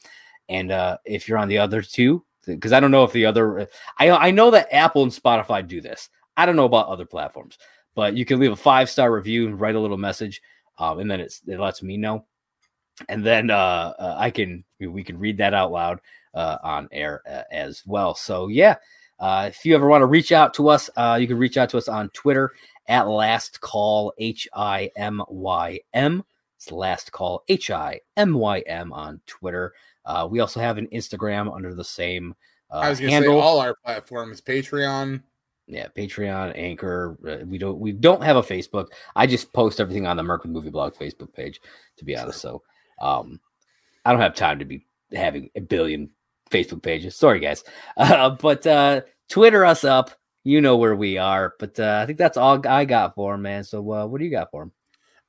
And 0.48 0.72
uh, 0.72 0.98
if 1.04 1.28
you're 1.28 1.38
on 1.38 1.48
the 1.48 1.58
other 1.58 1.82
two, 1.82 2.24
because 2.46 2.72
I 2.72 2.80
don't 2.80 2.90
know 2.90 3.04
if 3.04 3.12
the 3.12 3.26
other, 3.26 3.68
I 3.96 4.10
I 4.10 4.30
know 4.32 4.50
that 4.50 4.72
Apple 4.72 5.04
and 5.04 5.12
Spotify 5.12 5.66
do 5.66 5.80
this. 5.80 6.10
I 6.36 6.46
don't 6.46 6.56
know 6.56 6.64
about 6.64 6.88
other 6.88 7.06
platforms, 7.06 7.58
but 7.94 8.16
you 8.16 8.24
can 8.24 8.40
leave 8.40 8.52
a 8.52 8.56
five 8.56 8.90
star 8.90 9.12
review 9.12 9.46
and 9.46 9.60
write 9.60 9.76
a 9.76 9.80
little 9.80 9.96
message, 9.96 10.42
um, 10.78 10.98
and 10.98 11.10
then 11.10 11.20
it's 11.20 11.40
it 11.46 11.58
lets 11.58 11.82
me 11.82 11.96
know, 11.96 12.24
and 13.08 13.24
then 13.24 13.50
uh, 13.50 13.94
uh, 13.98 14.14
I 14.18 14.30
can 14.30 14.64
we 14.80 15.04
can 15.04 15.18
read 15.18 15.38
that 15.38 15.54
out 15.54 15.72
loud 15.72 16.00
uh, 16.34 16.58
on 16.62 16.88
air 16.92 17.22
uh, 17.28 17.42
as 17.50 17.82
well. 17.86 18.14
So 18.14 18.48
yeah, 18.48 18.76
uh, 19.18 19.46
if 19.48 19.64
you 19.64 19.74
ever 19.74 19.88
want 19.88 20.02
to 20.02 20.06
reach 20.06 20.32
out 20.32 20.54
to 20.54 20.68
us, 20.68 20.90
uh, 20.96 21.18
you 21.20 21.26
can 21.26 21.38
reach 21.38 21.56
out 21.56 21.70
to 21.70 21.78
us 21.78 21.88
on 21.88 22.10
Twitter 22.10 22.52
at 22.88 23.08
Last 23.08 23.60
Call 23.60 24.12
H 24.18 24.48
I 24.54 24.90
M 24.96 25.22
Y 25.28 25.80
M. 25.92 26.24
It's 26.56 26.70
Last 26.72 27.12
Call 27.12 27.44
H 27.48 27.70
I 27.70 28.00
M 28.16 28.34
Y 28.34 28.60
M 28.60 28.92
on 28.92 29.20
Twitter. 29.26 29.74
Uh, 30.04 30.28
we 30.30 30.40
also 30.40 30.60
have 30.60 30.76
an 30.76 30.88
Instagram 30.88 31.54
under 31.54 31.74
the 31.74 31.84
same 31.84 32.34
uh, 32.70 32.78
I 32.78 32.90
was 32.90 32.98
going 32.98 33.10
to 33.10 33.16
say 33.18 33.22
handle. 33.22 33.40
all 33.40 33.60
our 33.60 33.74
platforms, 33.84 34.40
Patreon. 34.40 35.22
Yeah, 35.66 35.88
Patreon, 35.96 36.52
Anchor. 36.56 37.16
Uh, 37.26 37.44
we 37.46 37.58
don't 37.58 37.78
we 37.78 37.92
don't 37.92 38.22
have 38.22 38.36
a 38.36 38.42
Facebook. 38.42 38.88
I 39.16 39.26
just 39.26 39.52
post 39.52 39.80
everything 39.80 40.06
on 40.06 40.16
the 40.16 40.22
Merc 40.22 40.42
with 40.42 40.52
Movie 40.52 40.70
Blog 40.70 40.94
Facebook 40.94 41.32
page. 41.32 41.60
To 41.98 42.04
be 42.04 42.16
honest, 42.16 42.40
so 42.40 42.62
um, 43.00 43.40
I 44.04 44.12
don't 44.12 44.20
have 44.20 44.34
time 44.34 44.58
to 44.58 44.64
be 44.64 44.86
having 45.12 45.50
a 45.54 45.60
billion 45.60 46.10
Facebook 46.50 46.82
pages. 46.82 47.16
Sorry, 47.16 47.40
guys. 47.40 47.64
Uh, 47.96 48.30
but 48.30 48.66
uh, 48.66 49.00
Twitter 49.28 49.64
us 49.64 49.84
up. 49.84 50.10
You 50.42 50.60
know 50.60 50.76
where 50.76 50.94
we 50.94 51.16
are. 51.16 51.54
But 51.58 51.80
uh, 51.80 52.00
I 52.02 52.06
think 52.06 52.18
that's 52.18 52.36
all 52.36 52.60
I 52.66 52.84
got 52.84 53.14
for 53.14 53.34
him, 53.34 53.42
man. 53.42 53.64
So 53.64 53.78
uh, 53.92 54.06
what 54.06 54.18
do 54.18 54.24
you 54.24 54.30
got 54.30 54.50
for 54.50 54.64
him? 54.64 54.72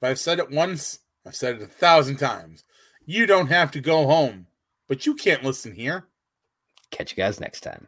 If 0.01 0.09
I've 0.09 0.19
said 0.19 0.39
it 0.39 0.51
once, 0.51 0.99
I've 1.25 1.35
said 1.35 1.55
it 1.55 1.61
a 1.61 1.67
thousand 1.67 2.17
times. 2.17 2.65
You 3.05 3.25
don't 3.25 3.47
have 3.47 3.71
to 3.71 3.79
go 3.79 4.07
home, 4.07 4.47
but 4.89 5.05
you 5.05 5.15
can't 5.15 5.43
listen 5.43 5.73
here. 5.73 6.07
Catch 6.91 7.11
you 7.11 7.17
guys 7.17 7.39
next 7.39 7.61
time. 7.61 7.87